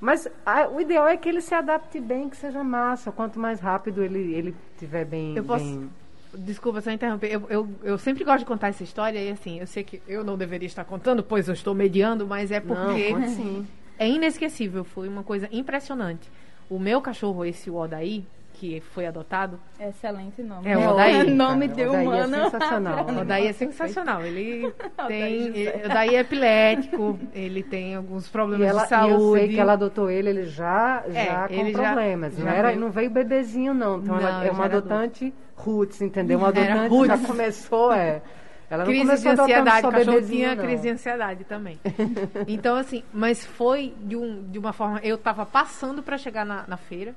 Mas 0.00 0.28
a, 0.46 0.68
o 0.68 0.80
ideal 0.80 1.08
é 1.08 1.16
que 1.16 1.28
ele 1.28 1.40
se 1.40 1.54
adapte 1.54 1.98
bem, 1.98 2.28
que 2.28 2.36
seja 2.36 2.62
massa. 2.62 3.10
Quanto 3.10 3.40
mais 3.40 3.58
rápido 3.58 4.02
ele, 4.02 4.32
ele 4.32 4.56
tiver 4.78 5.04
bem. 5.04 5.36
Eu 5.36 5.42
posso, 5.42 5.64
bem 5.64 5.90
Desculpa 6.38 6.80
só 6.80 6.90
interromper. 6.90 7.32
Eu, 7.32 7.46
eu, 7.50 7.68
eu, 7.82 7.98
sempre 7.98 8.24
gosto 8.24 8.40
de 8.40 8.44
contar 8.44 8.68
essa 8.68 8.82
história 8.82 9.18
e 9.18 9.30
assim, 9.30 9.58
eu 9.58 9.66
sei 9.66 9.82
que 9.82 10.00
eu 10.06 10.22
não 10.22 10.36
deveria 10.36 10.66
estar 10.66 10.84
contando, 10.84 11.22
pois 11.22 11.48
eu 11.48 11.54
estou 11.54 11.74
mediando, 11.74 12.26
mas 12.26 12.50
é 12.50 12.60
porque 12.60 13.12
não, 13.12 13.66
é 13.98 14.08
inesquecível. 14.08 14.84
Foi 14.84 15.08
uma 15.08 15.22
coisa 15.22 15.48
impressionante. 15.50 16.30
O 16.70 16.78
meu 16.78 17.00
cachorro, 17.00 17.44
esse 17.44 17.70
Odaí, 17.70 18.24
que 18.58 18.80
foi 18.80 19.06
adotado. 19.06 19.58
Excelente 19.80 20.42
nome. 20.42 20.68
É, 20.68 20.76
o 20.76 20.90
Odaí. 20.90 21.14
É 21.14 21.24
nome 21.30 21.68
de 21.68 21.84
humano. 21.84 22.36
É 22.36 22.44
sensacional. 22.44 23.06
O 23.06 23.20
Odaí 23.20 23.46
é 23.46 23.52
sensacional. 23.54 24.22
Ele 24.22 24.72
tem. 25.06 25.68
O 25.68 25.86
Odaí 25.86 26.14
é 26.14 26.20
epilético, 26.20 27.18
ele 27.34 27.62
tem 27.62 27.94
alguns 27.94 28.28
problemas 28.28 28.68
ela, 28.68 28.82
de 28.82 28.88
saúde. 28.88 29.12
Eu 29.12 29.32
sei 29.32 29.48
que 29.48 29.60
ela 29.60 29.72
adotou 29.74 30.10
ele, 30.10 30.30
ele 30.30 30.44
já, 30.44 31.04
é, 31.12 31.24
já 31.24 31.48
com 31.48 31.72
problemas. 31.72 32.36
Já, 32.36 32.44
não, 32.44 32.52
era, 32.52 32.68
veio... 32.68 32.80
não 32.80 32.90
veio 32.90 33.10
bebezinho, 33.10 33.72
não. 33.72 33.98
Então 33.98 34.16
não, 34.16 34.20
ela 34.20 34.44
é 34.44 34.50
uma 34.50 34.64
adotante. 34.64 35.26
Adulto 35.26 35.47
roots, 35.58 36.00
entendeu? 36.00 36.38
Uma 36.38 36.48
adotante 36.48 37.06
já 37.06 37.18
começou, 37.18 37.92
é. 37.92 38.22
Ela 38.70 38.84
crise 38.84 39.04
não 39.04 39.14
de 39.14 39.28
ansiedade, 39.28 39.86
o 39.86 39.90
cachorro 39.90 40.22
tinha 40.22 40.56
crise 40.56 40.82
de 40.82 40.90
ansiedade 40.90 41.44
também. 41.44 41.78
então, 42.46 42.76
assim, 42.76 43.02
mas 43.12 43.44
foi 43.44 43.94
de, 43.98 44.14
um, 44.14 44.42
de 44.42 44.58
uma 44.58 44.72
forma. 44.72 45.00
Eu 45.02 45.16
estava 45.16 45.46
passando 45.46 46.02
para 46.02 46.18
chegar 46.18 46.44
na, 46.44 46.66
na, 46.66 46.76
feira 46.76 47.14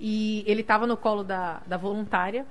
e 0.00 0.42
ele 0.46 0.62
estava 0.62 0.84
no 0.84 0.96
colo 0.96 1.22
da, 1.22 1.60
da 1.64 1.76
voluntária 1.76 2.44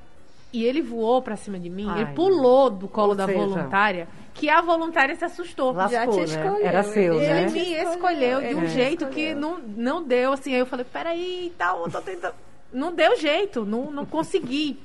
e 0.53 0.63
ele 0.63 0.81
voou 0.81 1.21
para 1.21 1.35
cima 1.35 1.59
de 1.59 1.69
mim. 1.69 1.87
Ai, 1.89 2.03
ele 2.03 2.13
pulou 2.13 2.69
do 2.69 2.87
colo 2.87 3.13
da 3.13 3.25
seja, 3.25 3.37
voluntária 3.37 4.07
que 4.33 4.49
a 4.49 4.61
voluntária 4.61 5.15
se 5.15 5.25
assustou. 5.25 5.73
Lascou, 5.73 5.91
Já 5.91 6.07
te 6.07 6.17
né? 6.17 6.23
escolheu. 6.23 6.65
Era 6.65 6.83
seu, 6.83 7.15
ele 7.15 7.27
né? 7.27 7.41
Ele 7.43 7.51
me 7.51 7.73
escolheu 7.73 8.41
de 8.41 8.55
um 8.55 8.63
é. 8.63 8.67
jeito 8.67 9.07
que 9.07 9.35
não, 9.35 9.59
não 9.59 10.01
deu. 10.01 10.31
Assim, 10.31 10.53
aí 10.53 10.59
eu 10.59 10.65
falei: 10.65 10.85
peraí, 10.85 11.53
tal, 11.57 11.89
tô 11.89 12.01
tentando 12.01 12.35
não 12.73 12.93
deu 12.93 13.15
jeito, 13.17 13.65
não, 13.65 13.91
não 13.91 14.05
consegui 14.05 14.79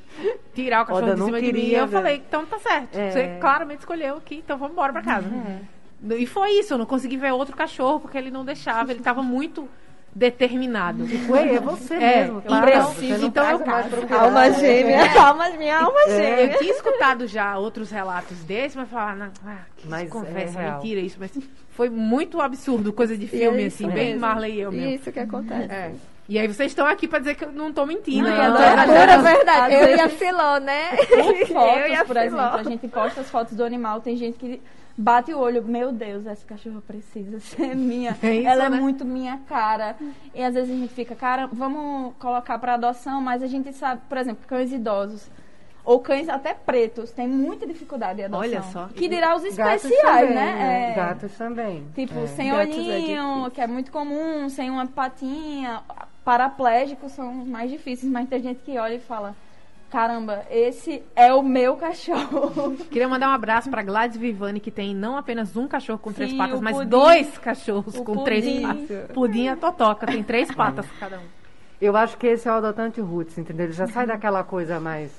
tirar 0.55 0.82
o 0.82 0.86
cachorro 0.86 1.07
Oda, 1.07 1.14
de 1.14 1.24
cima 1.24 1.41
queria, 1.41 1.62
de 1.62 1.68
mim. 1.68 1.74
Eu 1.74 1.89
falei, 1.89 2.16
então 2.16 2.47
tá 2.47 2.59
certo. 2.59 2.97
É. 2.97 3.11
Você 3.11 3.39
claramente 3.41 3.80
escolheu 3.80 4.16
aqui, 4.16 4.36
então 4.36 4.59
vamos 4.59 4.72
embora 4.72 4.93
pra 4.93 5.03
casa. 5.03 5.26
É. 5.26 6.14
E 6.16 6.26
foi 6.26 6.53
isso, 6.53 6.74
eu 6.74 6.78
não 6.78 6.86
consegui 6.86 7.16
ver 7.16 7.32
outro 7.32 7.57
cachorro 7.57 8.01
porque 8.01 8.16
ele 8.16 8.30
não 8.30 8.45
deixava, 8.45 8.93
ele 8.93 9.01
tava 9.01 9.22
muito 9.22 9.68
determinado. 10.14 11.07
Foi, 11.26 11.57
é 11.57 11.61
você 11.61 11.95
é, 11.95 12.22
mesmo, 12.24 12.43
claro. 12.43 12.68
Então, 12.68 13.24
então 13.26 13.51
eu, 13.51 14.18
alma 14.18 14.51
gêmea, 14.53 14.97
é. 14.97 15.18
alma, 15.18 15.51
minha 15.51 15.78
alma 15.78 16.01
é. 16.03 16.11
gêmea. 16.11 16.53
Eu 16.53 16.59
tinha 16.59 16.72
escutado 16.72 17.26
já 17.26 17.59
outros 17.59 17.91
relatos 17.91 18.39
desses, 18.45 18.76
mas 18.76 18.89
falar, 18.89 19.32
ah, 19.45 19.59
que 19.76 19.89
mas 19.89 20.09
conversa, 20.09 20.61
é 20.61 20.72
mentira 20.72 21.01
isso, 21.01 21.16
mas 21.20 21.30
foi 21.70 21.89
muito 21.89 22.41
absurdo, 22.41 22.93
coisa 22.93 23.16
de 23.16 23.26
filme, 23.26 23.66
assim, 23.66 23.89
bem 23.89 24.16
Marley 24.16 24.55
e 24.55 24.61
eu 24.61 24.72
mesmo. 24.72 24.95
Isso 24.95 25.12
que 25.12 25.20
acontece. 25.20 25.72
É. 25.72 25.93
E 26.29 26.39
aí 26.39 26.47
vocês 26.47 26.70
estão 26.70 26.87
aqui 26.87 27.09
para 27.09 27.20
dizer 27.20 27.37
que 27.37 27.45
eu 27.45 27.53
não 27.53 27.70
estou 27.70 27.87
mentindo. 27.87 28.29
Não, 28.29 28.37
não, 28.37 28.61
é 28.61 28.85
pura 28.85 29.18
verdade. 29.18 29.74
Eu 29.74 29.97
e 29.97 30.01
a 30.01 30.09
Filó, 30.11 30.59
né? 30.59 30.91
Por 30.91 31.47
fotos, 31.47 32.07
por 32.07 32.16
exemplo, 32.18 32.41
a 32.41 32.62
gente 32.62 32.89
posta 32.89 33.20
as 33.22 33.31
fotos 33.31 33.57
do 33.57 33.64
animal, 33.64 34.03
tem 34.03 34.14
gente 34.14 34.39
que 34.39 34.61
bate 34.97 35.33
o 35.33 35.39
olho, 35.39 35.64
meu 35.64 35.91
Deus, 35.91 36.26
essa 36.26 36.45
cachorra 36.45 36.83
precisa 36.87 37.39
ser 37.41 37.74
minha. 37.74 38.14
É 38.22 38.35
isso, 38.35 38.49
Ela 38.49 38.66
é 38.66 38.68
né? 38.68 38.76
é 38.76 38.81
muito 38.81 39.07
minha 39.07 39.39
cara. 39.49 39.97
E 40.35 40.43
às 40.43 40.53
vezes 40.53 40.70
a 40.70 40.74
gente 40.74 40.93
fica, 40.93 41.14
cara, 41.14 41.49
vamos 41.51 42.12
colocar 42.18 42.59
para 42.59 42.74
adoção, 42.74 43.22
mas 43.22 43.43
a 43.43 43.47
gente 43.47 43.72
sabe, 43.72 44.03
por 44.07 44.18
exemplo, 44.18 44.45
cães 44.47 44.70
idosos 44.70 45.31
ou 45.83 46.01
cães 46.01 46.29
até 46.29 46.53
pretos 46.53 47.11
têm 47.12 47.26
muita 47.26 47.66
dificuldade 47.66 48.16
de 48.16 48.24
adoção. 48.24 48.41
Olha 48.41 48.62
só. 48.64 48.89
Que 48.89 49.09
dirá 49.09 49.35
os 49.35 49.43
especiais, 49.45 49.83
também, 49.83 50.35
né? 50.35 50.35
né? 50.35 50.91
É, 50.91 50.95
Gatos 50.95 51.33
também. 51.39 51.87
Tipo, 51.95 52.18
é. 52.18 52.26
sem 52.26 52.51
Gatos 52.51 52.76
é 52.76 52.79
olhinho, 52.79 53.47
é 53.47 53.51
que 53.51 53.61
é 53.62 53.66
muito 53.66 53.91
comum, 53.91 54.51
sem 54.51 54.68
uma 54.68 54.87
patinha 54.87 55.83
paraplégicos 56.29 57.12
são 57.12 57.33
mais 57.33 57.70
difíceis, 57.70 58.12
mas 58.12 58.29
tem 58.29 58.43
gente 58.43 58.61
que 58.62 58.76
olha 58.76 58.97
e 58.97 59.01
fala: 59.01 59.35
Caramba, 59.91 60.45
esse 60.51 61.03
é 61.16 61.33
o 61.33 61.43
meu 61.43 61.74
cachorro. 61.76 62.76
Queria 62.93 63.09
mandar 63.09 63.31
um 63.31 63.33
abraço 63.33 63.70
para 63.70 63.83
Gladys 63.83 64.18
Vivani, 64.18 64.61
que 64.61 64.70
tem 64.70 64.95
não 64.95 65.16
apenas 65.16 65.57
um 65.57 65.66
cachorro 65.66 65.99
com 65.99 66.11
Sim, 66.11 66.16
três 66.16 66.35
patas, 66.35 66.61
mas 66.61 66.87
dois 66.87 67.39
cachorros 67.39 67.97
com 67.97 68.05
pudim. 68.05 68.24
três 68.24 68.61
patas. 68.61 69.11
Pudim 69.14 69.45
e 69.45 69.49
a 69.49 69.57
Totoca, 69.57 70.07
tem 70.07 70.22
três 70.22 70.53
patas 70.55 70.85
cada 71.01 71.18
um. 71.18 71.24
Eu 71.81 71.97
acho 71.97 72.18
que 72.18 72.26
esse 72.26 72.47
é 72.47 72.53
o 72.53 72.57
adotante 72.57 73.01
roots, 73.01 73.39
entendeu? 73.39 73.64
Ele 73.64 73.72
já 73.72 73.87
sai 73.87 74.07
daquela 74.07 74.45
coisa 74.45 74.79
mais 74.79 75.11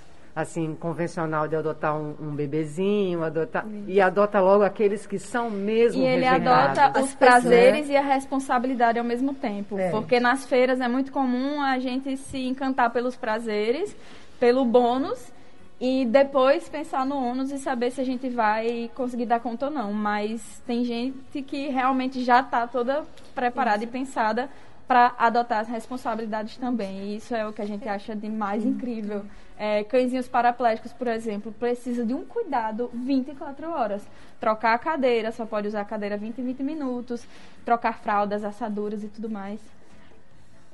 assim, 0.41 0.75
convencional 0.75 1.47
de 1.47 1.55
adotar 1.55 1.95
um, 1.95 2.15
um 2.19 2.31
bebezinho, 2.31 3.23
adotar, 3.23 3.65
e 3.87 3.99
adota 3.99 4.39
logo 4.39 4.63
aqueles 4.63 5.05
que 5.05 5.19
são 5.19 5.49
mesmo 5.49 6.01
E 6.01 6.05
ele 6.05 6.25
adota 6.25 6.99
os 6.99 7.13
prazeres 7.13 7.87
né? 7.87 7.93
e 7.93 7.97
a 7.97 8.01
responsabilidade 8.01 8.97
ao 8.97 9.05
mesmo 9.05 9.33
tempo. 9.33 9.77
É. 9.77 9.89
Porque 9.91 10.19
nas 10.19 10.45
feiras 10.45 10.79
é 10.79 10.87
muito 10.87 11.11
comum 11.11 11.61
a 11.61 11.77
gente 11.79 12.15
se 12.17 12.47
encantar 12.47 12.91
pelos 12.91 13.15
prazeres, 13.15 13.95
pelo 14.39 14.65
bônus, 14.65 15.31
e 15.79 16.05
depois 16.05 16.67
pensar 16.67 17.05
no 17.05 17.15
ônus 17.15 17.51
e 17.51 17.57
saber 17.57 17.91
se 17.91 18.01
a 18.01 18.03
gente 18.03 18.27
vai 18.29 18.91
conseguir 18.95 19.25
dar 19.25 19.39
conta 19.39 19.67
ou 19.67 19.71
não. 19.71 19.93
Mas 19.93 20.61
tem 20.67 20.83
gente 20.83 21.41
que 21.41 21.67
realmente 21.67 22.21
já 22.21 22.41
está 22.41 22.67
toda 22.67 23.03
preparada 23.33 23.83
Isso. 23.83 23.85
e 23.85 23.87
pensada 23.87 24.49
para 24.89 25.13
adotar 25.19 25.59
as 25.59 25.67
responsabilidades 25.67 26.57
também. 26.57 27.03
E 27.03 27.17
isso 27.17 27.35
é 27.35 27.47
o 27.47 27.53
que 27.53 27.61
a 27.61 27.65
gente 27.65 27.87
acha 27.87 28.15
de 28.15 28.27
mais 28.27 28.65
incrível. 28.65 29.23
É, 29.55 29.83
cãezinhos 29.83 30.27
paraplégicos, 30.27 30.91
por 30.91 31.05
exemplo, 31.05 31.51
precisa 31.51 32.03
de 32.03 32.11
um 32.11 32.25
cuidado 32.25 32.89
24 32.91 33.69
horas. 33.69 34.01
Trocar 34.39 34.73
a 34.73 34.79
cadeira, 34.79 35.31
só 35.31 35.45
pode 35.45 35.67
usar 35.67 35.81
a 35.81 35.85
cadeira 35.85 36.17
20 36.17 36.39
e 36.39 36.41
20 36.41 36.63
minutos, 36.63 37.23
trocar 37.63 37.99
fraldas, 37.99 38.43
assaduras 38.43 39.03
e 39.03 39.09
tudo 39.09 39.29
mais. 39.29 39.61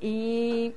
E, 0.02 0.74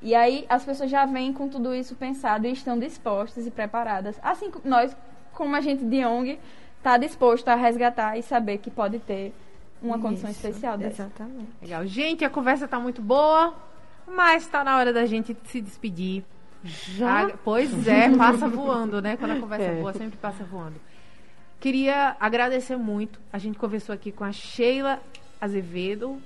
e 0.00 0.14
aí 0.14 0.46
as 0.48 0.64
pessoas 0.64 0.88
já 0.88 1.04
vêm 1.06 1.32
com 1.32 1.48
tudo 1.48 1.74
isso 1.74 1.96
pensado 1.96 2.46
e 2.46 2.52
estão 2.52 2.78
dispostas 2.78 3.48
e 3.48 3.50
preparadas. 3.50 4.16
Assim, 4.22 4.48
nós, 4.64 4.96
como 5.32 5.56
agente 5.56 5.84
de 5.84 6.04
ONG, 6.04 6.38
está 6.78 6.96
disposto 6.96 7.48
a 7.48 7.56
resgatar 7.56 8.16
e 8.16 8.22
saber 8.22 8.58
que 8.58 8.70
pode 8.70 9.00
ter 9.00 9.34
uma 9.82 9.96
Isso, 9.96 10.02
condição 10.02 10.30
especial 10.30 10.76
dessa. 10.76 11.02
Exatamente. 11.02 11.50
Legal. 11.62 11.86
Gente, 11.86 12.24
a 12.24 12.30
conversa 12.30 12.66
está 12.66 12.78
muito 12.78 13.00
boa, 13.00 13.54
mas 14.06 14.44
está 14.44 14.62
na 14.62 14.76
hora 14.76 14.92
da 14.92 15.06
gente 15.06 15.36
se 15.44 15.60
despedir. 15.60 16.24
Já? 16.62 17.26
Ah, 17.26 17.32
pois 17.42 17.86
é, 17.86 18.10
passa 18.16 18.46
voando, 18.48 19.00
né? 19.00 19.16
Quando 19.16 19.32
a 19.32 19.40
conversa 19.40 19.66
é. 19.66 19.80
boa, 19.80 19.92
sempre 19.92 20.18
passa 20.18 20.44
voando. 20.44 20.76
Queria 21.58 22.16
agradecer 22.20 22.76
muito. 22.76 23.20
A 23.32 23.38
gente 23.38 23.58
conversou 23.58 23.94
aqui 23.94 24.12
com 24.12 24.24
a 24.24 24.32
Sheila 24.32 25.00
Azevedo, 25.40 26.20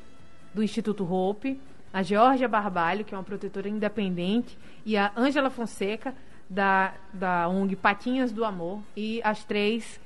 do 0.53 0.63
Instituto 0.63 1.05
Hope, 1.05 1.61
a 1.93 2.03
Georgia 2.03 2.49
Barbalho, 2.49 3.05
que 3.05 3.15
é 3.15 3.19
uma 3.19 3.25
protetora 3.25 3.69
independente, 3.69 4.59
e 4.85 4.97
a 4.97 5.13
Ângela 5.17 5.51
Fonseca, 5.51 6.15
da, 6.49 6.95
da 7.13 7.49
ONG 7.49 7.75
Patinhas 7.77 8.33
do 8.33 8.45
Amor. 8.45 8.81
E 8.97 9.21
as 9.25 9.45
três 9.45 10.01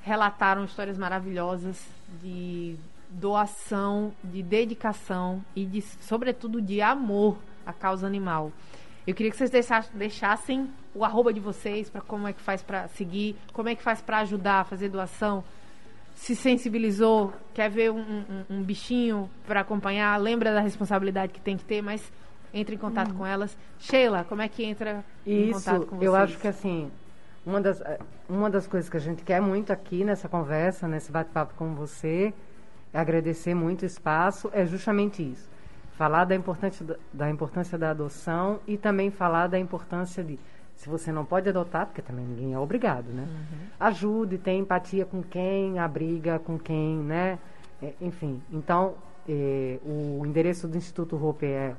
relataram 0.00 0.64
histórias 0.64 0.98
maravilhosas 0.98 1.97
de 2.22 2.76
doação, 3.10 4.12
de 4.22 4.42
dedicação 4.42 5.42
e, 5.54 5.64
de, 5.64 5.80
sobretudo, 5.80 6.60
de 6.60 6.80
amor 6.80 7.38
à 7.64 7.72
causa 7.72 8.06
animal. 8.06 8.52
Eu 9.06 9.14
queria 9.14 9.30
que 9.30 9.38
vocês 9.38 9.50
deixassem 9.94 10.70
o 10.94 11.04
arroba 11.04 11.32
de 11.32 11.40
vocês 11.40 11.88
para 11.88 12.02
como 12.02 12.28
é 12.28 12.32
que 12.32 12.42
faz 12.42 12.62
para 12.62 12.88
seguir, 12.88 13.36
como 13.54 13.68
é 13.68 13.74
que 13.74 13.82
faz 13.82 14.02
para 14.02 14.18
ajudar, 14.18 14.66
fazer 14.66 14.90
doação. 14.90 15.42
Se 16.14 16.36
sensibilizou, 16.36 17.32
quer 17.54 17.70
ver 17.70 17.90
um, 17.90 18.00
um, 18.00 18.44
um 18.50 18.62
bichinho 18.62 19.30
para 19.46 19.60
acompanhar, 19.60 20.14
lembra 20.20 20.52
da 20.52 20.60
responsabilidade 20.60 21.32
que 21.32 21.40
tem 21.40 21.56
que 21.56 21.64
ter, 21.64 21.80
mas 21.80 22.12
entre 22.52 22.74
em 22.74 22.78
contato 22.78 23.12
hum. 23.12 23.18
com 23.18 23.26
elas. 23.26 23.56
Sheila, 23.78 24.24
como 24.24 24.42
é 24.42 24.48
que 24.48 24.64
entra 24.64 25.04
Isso, 25.24 25.50
em 25.50 25.52
contato 25.52 25.86
com 25.86 25.96
vocês? 25.96 26.06
Eu 26.06 26.14
acho 26.16 26.38
que 26.38 26.48
assim, 26.48 26.90
uma 27.48 27.62
das, 27.62 27.82
uma 28.28 28.50
das 28.50 28.66
coisas 28.66 28.90
que 28.90 28.96
a 28.98 29.00
gente 29.00 29.24
quer 29.24 29.40
muito 29.40 29.72
aqui 29.72 30.04
nessa 30.04 30.28
conversa, 30.28 30.86
nesse 30.86 31.10
bate-papo 31.10 31.54
com 31.54 31.74
você, 31.74 32.34
agradecer 32.92 33.54
muito 33.54 33.82
o 33.82 33.86
espaço, 33.86 34.50
é 34.52 34.66
justamente 34.66 35.22
isso. 35.22 35.48
Falar 35.96 36.26
da 36.26 36.34
importância 36.34 36.84
da, 36.84 36.96
da 37.10 37.30
importância 37.30 37.78
da 37.78 37.90
adoção 37.90 38.60
e 38.66 38.76
também 38.76 39.10
falar 39.10 39.46
da 39.46 39.58
importância 39.58 40.22
de 40.22 40.38
se 40.76 40.88
você 40.88 41.10
não 41.10 41.24
pode 41.24 41.48
adotar, 41.48 41.86
porque 41.86 42.02
também 42.02 42.24
ninguém 42.24 42.52
é 42.52 42.58
obrigado, 42.58 43.06
né? 43.08 43.26
Uhum. 43.26 43.58
Ajude, 43.80 44.38
tenha 44.38 44.60
empatia 44.60 45.04
com 45.04 45.22
quem 45.22 45.78
abriga, 45.78 46.38
com 46.38 46.56
quem, 46.56 46.98
né? 46.98 47.38
É, 47.82 47.94
enfim, 48.00 48.40
então, 48.52 48.94
é, 49.28 49.78
o 49.84 50.24
endereço 50.24 50.68
do 50.68 50.76
Instituto 50.76 51.16
Hope 51.16 51.46
é 51.46 51.74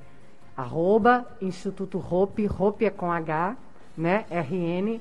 arroba 0.58 1.26
Instituto 1.40 1.98
Hope, 1.98 2.50
Hope 2.60 2.86
é 2.86 2.90
com 2.90 3.10
H, 3.10 3.56
né? 3.96 4.26
RN. 4.30 5.00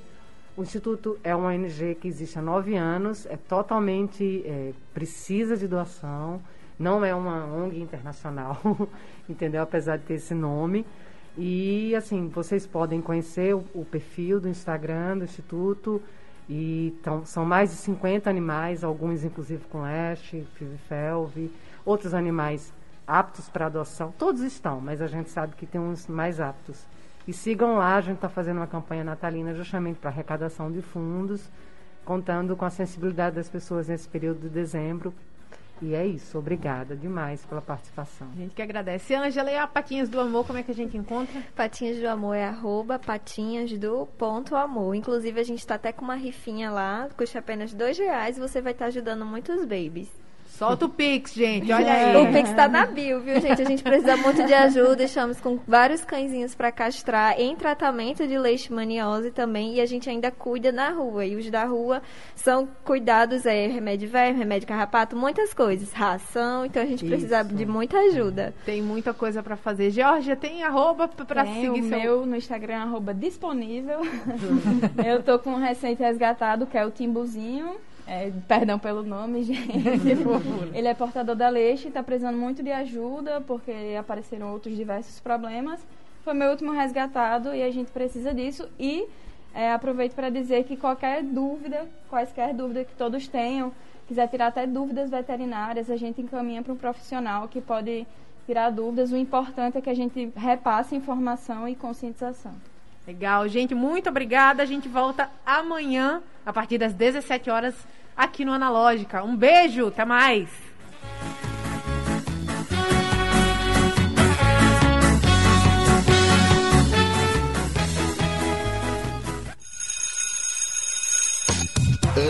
O 0.58 0.62
Instituto 0.62 1.16
é 1.22 1.36
uma 1.36 1.50
ONG 1.50 1.94
que 1.94 2.08
existe 2.08 2.36
há 2.36 2.42
nove 2.42 2.74
anos, 2.74 3.26
é 3.26 3.36
totalmente, 3.36 4.42
é, 4.44 4.72
precisa 4.92 5.56
de 5.56 5.68
doação, 5.68 6.42
não 6.76 7.04
é 7.04 7.14
uma 7.14 7.46
ONG 7.46 7.80
internacional, 7.80 8.60
entendeu? 9.30 9.62
Apesar 9.62 9.98
de 9.98 10.02
ter 10.02 10.14
esse 10.14 10.34
nome. 10.34 10.84
E, 11.36 11.94
assim, 11.94 12.26
vocês 12.26 12.66
podem 12.66 13.00
conhecer 13.00 13.54
o, 13.54 13.64
o 13.72 13.84
perfil 13.84 14.40
do 14.40 14.48
Instagram 14.48 15.18
do 15.18 15.24
Instituto. 15.26 16.02
E 16.50 16.92
tão, 17.04 17.24
são 17.24 17.44
mais 17.44 17.70
de 17.70 17.76
50 17.76 18.28
animais, 18.28 18.82
alguns 18.82 19.22
inclusive 19.22 19.62
com 19.66 19.82
leste, 19.82 20.44
felve, 20.88 21.52
outros 21.84 22.12
animais 22.14 22.72
aptos 23.06 23.48
para 23.48 23.66
adoção. 23.66 24.12
Todos 24.18 24.40
estão, 24.40 24.80
mas 24.80 25.00
a 25.00 25.06
gente 25.06 25.30
sabe 25.30 25.54
que 25.54 25.66
tem 25.66 25.80
uns 25.80 26.08
mais 26.08 26.40
aptos. 26.40 26.84
E 27.28 27.32
sigam 27.34 27.76
lá, 27.76 27.96
a 27.96 28.00
gente 28.00 28.16
está 28.16 28.28
fazendo 28.28 28.56
uma 28.56 28.66
campanha 28.66 29.04
natalina 29.04 29.54
justamente 29.54 29.98
para 29.98 30.08
arrecadação 30.08 30.72
de 30.72 30.80
fundos, 30.80 31.48
contando 32.02 32.56
com 32.56 32.64
a 32.64 32.70
sensibilidade 32.70 33.36
das 33.36 33.50
pessoas 33.50 33.86
nesse 33.86 34.08
período 34.08 34.40
de 34.40 34.48
dezembro, 34.48 35.14
e 35.80 35.94
é 35.94 36.04
isso, 36.04 36.36
obrigada 36.36 36.96
demais 36.96 37.44
pela 37.46 37.60
participação. 37.62 38.28
A 38.32 38.36
gente 38.36 38.54
que 38.54 38.62
agradece. 38.62 39.14
Ângela, 39.14 39.50
e 39.50 39.56
a 39.56 39.66
Patinhas 39.66 40.08
do 40.08 40.18
Amor, 40.18 40.44
como 40.44 40.58
é 40.58 40.62
que 40.62 40.72
a 40.72 40.74
gente 40.74 40.96
encontra? 40.96 41.40
Patinhas 41.54 41.98
do 41.98 42.08
Amor 42.08 42.34
é 42.34 42.44
arroba 42.44 42.98
patinhas 42.98 43.70
do 43.78 44.06
ponto 44.18 44.56
amor. 44.56 44.94
Inclusive, 44.94 45.38
a 45.38 45.44
gente 45.44 45.60
está 45.60 45.76
até 45.76 45.92
com 45.92 46.04
uma 46.04 46.16
rifinha 46.16 46.70
lá, 46.70 47.08
custa 47.16 47.38
apenas 47.38 47.72
dois 47.72 47.96
reais 47.96 48.36
e 48.36 48.40
você 48.40 48.60
vai 48.60 48.72
estar 48.72 48.86
tá 48.86 48.88
ajudando 48.88 49.24
muitos 49.24 49.64
babies. 49.64 50.10
Solta 50.58 50.86
o 50.86 50.88
Pix, 50.88 51.34
gente. 51.34 51.72
Olha 51.72 51.92
aí. 51.92 52.16
O 52.16 52.32
Pix 52.32 52.52
tá 52.52 52.66
na 52.66 52.84
bio, 52.84 53.20
viu, 53.20 53.40
gente? 53.40 53.62
A 53.62 53.64
gente 53.64 53.80
precisa 53.80 54.16
muito 54.16 54.44
de 54.44 54.52
ajuda. 54.52 55.04
Estamos 55.04 55.40
com 55.40 55.56
vários 55.64 56.04
cãezinhos 56.04 56.52
para 56.52 56.72
castrar 56.72 57.40
em 57.40 57.54
tratamento 57.54 58.26
de 58.26 58.36
leishmaniose 58.36 59.30
também. 59.30 59.76
E 59.76 59.80
a 59.80 59.86
gente 59.86 60.10
ainda 60.10 60.32
cuida 60.32 60.72
na 60.72 60.90
rua. 60.90 61.24
E 61.24 61.36
os 61.36 61.48
da 61.48 61.64
rua 61.64 62.02
são 62.34 62.68
cuidados, 62.84 63.46
é 63.46 63.68
remédio 63.68 64.08
velho, 64.08 64.36
remédio 64.36 64.66
carrapato, 64.66 65.16
muitas 65.16 65.54
coisas. 65.54 65.92
Ração. 65.92 66.66
Então 66.66 66.82
a 66.82 66.86
gente 66.86 67.04
Isso. 67.04 67.08
precisa 67.08 67.44
de 67.44 67.64
muita 67.64 67.96
ajuda. 67.96 68.52
Tem 68.66 68.82
muita 68.82 69.14
coisa 69.14 69.40
para 69.44 69.54
fazer. 69.54 69.92
Georgia, 69.92 70.34
tem 70.34 70.64
arroba 70.64 71.06
para 71.06 71.46
seguir 71.46 71.70
o 71.70 71.88
seu... 71.88 72.00
meu 72.00 72.26
no 72.26 72.34
Instagram, 72.34 72.78
arroba 72.78 73.14
disponível. 73.14 74.00
Eu 75.06 75.22
tô 75.22 75.38
com 75.38 75.50
um 75.50 75.60
recente 75.60 76.02
resgatado, 76.02 76.66
que 76.66 76.76
é 76.76 76.84
o 76.84 76.90
Timbuzinho. 76.90 77.76
É, 78.10 78.32
perdão 78.48 78.78
pelo 78.78 79.02
nome, 79.02 79.42
gente. 79.44 79.70
ele 80.72 80.88
é 80.88 80.94
portador 80.94 81.36
da 81.36 81.50
leite 81.50 81.84
e 81.84 81.88
está 81.88 82.02
precisando 82.02 82.38
muito 82.38 82.62
de 82.62 82.72
ajuda 82.72 83.42
porque 83.42 83.70
apareceram 84.00 84.50
outros 84.50 84.74
diversos 84.74 85.20
problemas. 85.20 85.86
Foi 86.24 86.32
meu 86.32 86.50
último 86.50 86.72
resgatado 86.72 87.54
e 87.54 87.62
a 87.62 87.70
gente 87.70 87.90
precisa 87.90 88.32
disso. 88.32 88.66
E 88.78 89.06
é, 89.54 89.70
aproveito 89.72 90.14
para 90.14 90.30
dizer 90.30 90.64
que 90.64 90.74
qualquer 90.74 91.22
dúvida, 91.22 91.86
quaisquer 92.08 92.54
dúvidas 92.54 92.86
que 92.86 92.94
todos 92.94 93.28
tenham, 93.28 93.72
quiser 94.06 94.26
tirar 94.28 94.46
até 94.46 94.66
dúvidas 94.66 95.10
veterinárias, 95.10 95.90
a 95.90 95.96
gente 95.96 96.22
encaminha 96.22 96.62
para 96.62 96.72
um 96.72 96.76
profissional 96.76 97.46
que 97.46 97.60
pode 97.60 98.06
tirar 98.46 98.70
dúvidas. 98.70 99.12
O 99.12 99.18
importante 99.18 99.76
é 99.76 99.82
que 99.82 99.90
a 99.90 99.94
gente 99.94 100.32
repasse 100.34 100.96
informação 100.96 101.68
e 101.68 101.74
conscientização. 101.74 102.54
Legal, 103.08 103.48
gente, 103.48 103.74
muito 103.74 104.10
obrigada. 104.10 104.62
A 104.62 104.66
gente 104.66 104.86
volta 104.86 105.30
amanhã, 105.46 106.20
a 106.44 106.52
partir 106.52 106.76
das 106.76 106.92
17 106.92 107.48
horas 107.48 107.74
aqui 108.14 108.44
no 108.44 108.52
Analógica. 108.52 109.24
Um 109.24 109.34
beijo, 109.34 109.86
até 109.86 110.04
mais! 110.04 110.50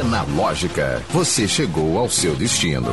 Analógica, 0.05 1.03
você 1.11 1.49
chegou 1.49 1.99
ao 1.99 2.09
seu 2.09 2.37
destino. 2.37 2.93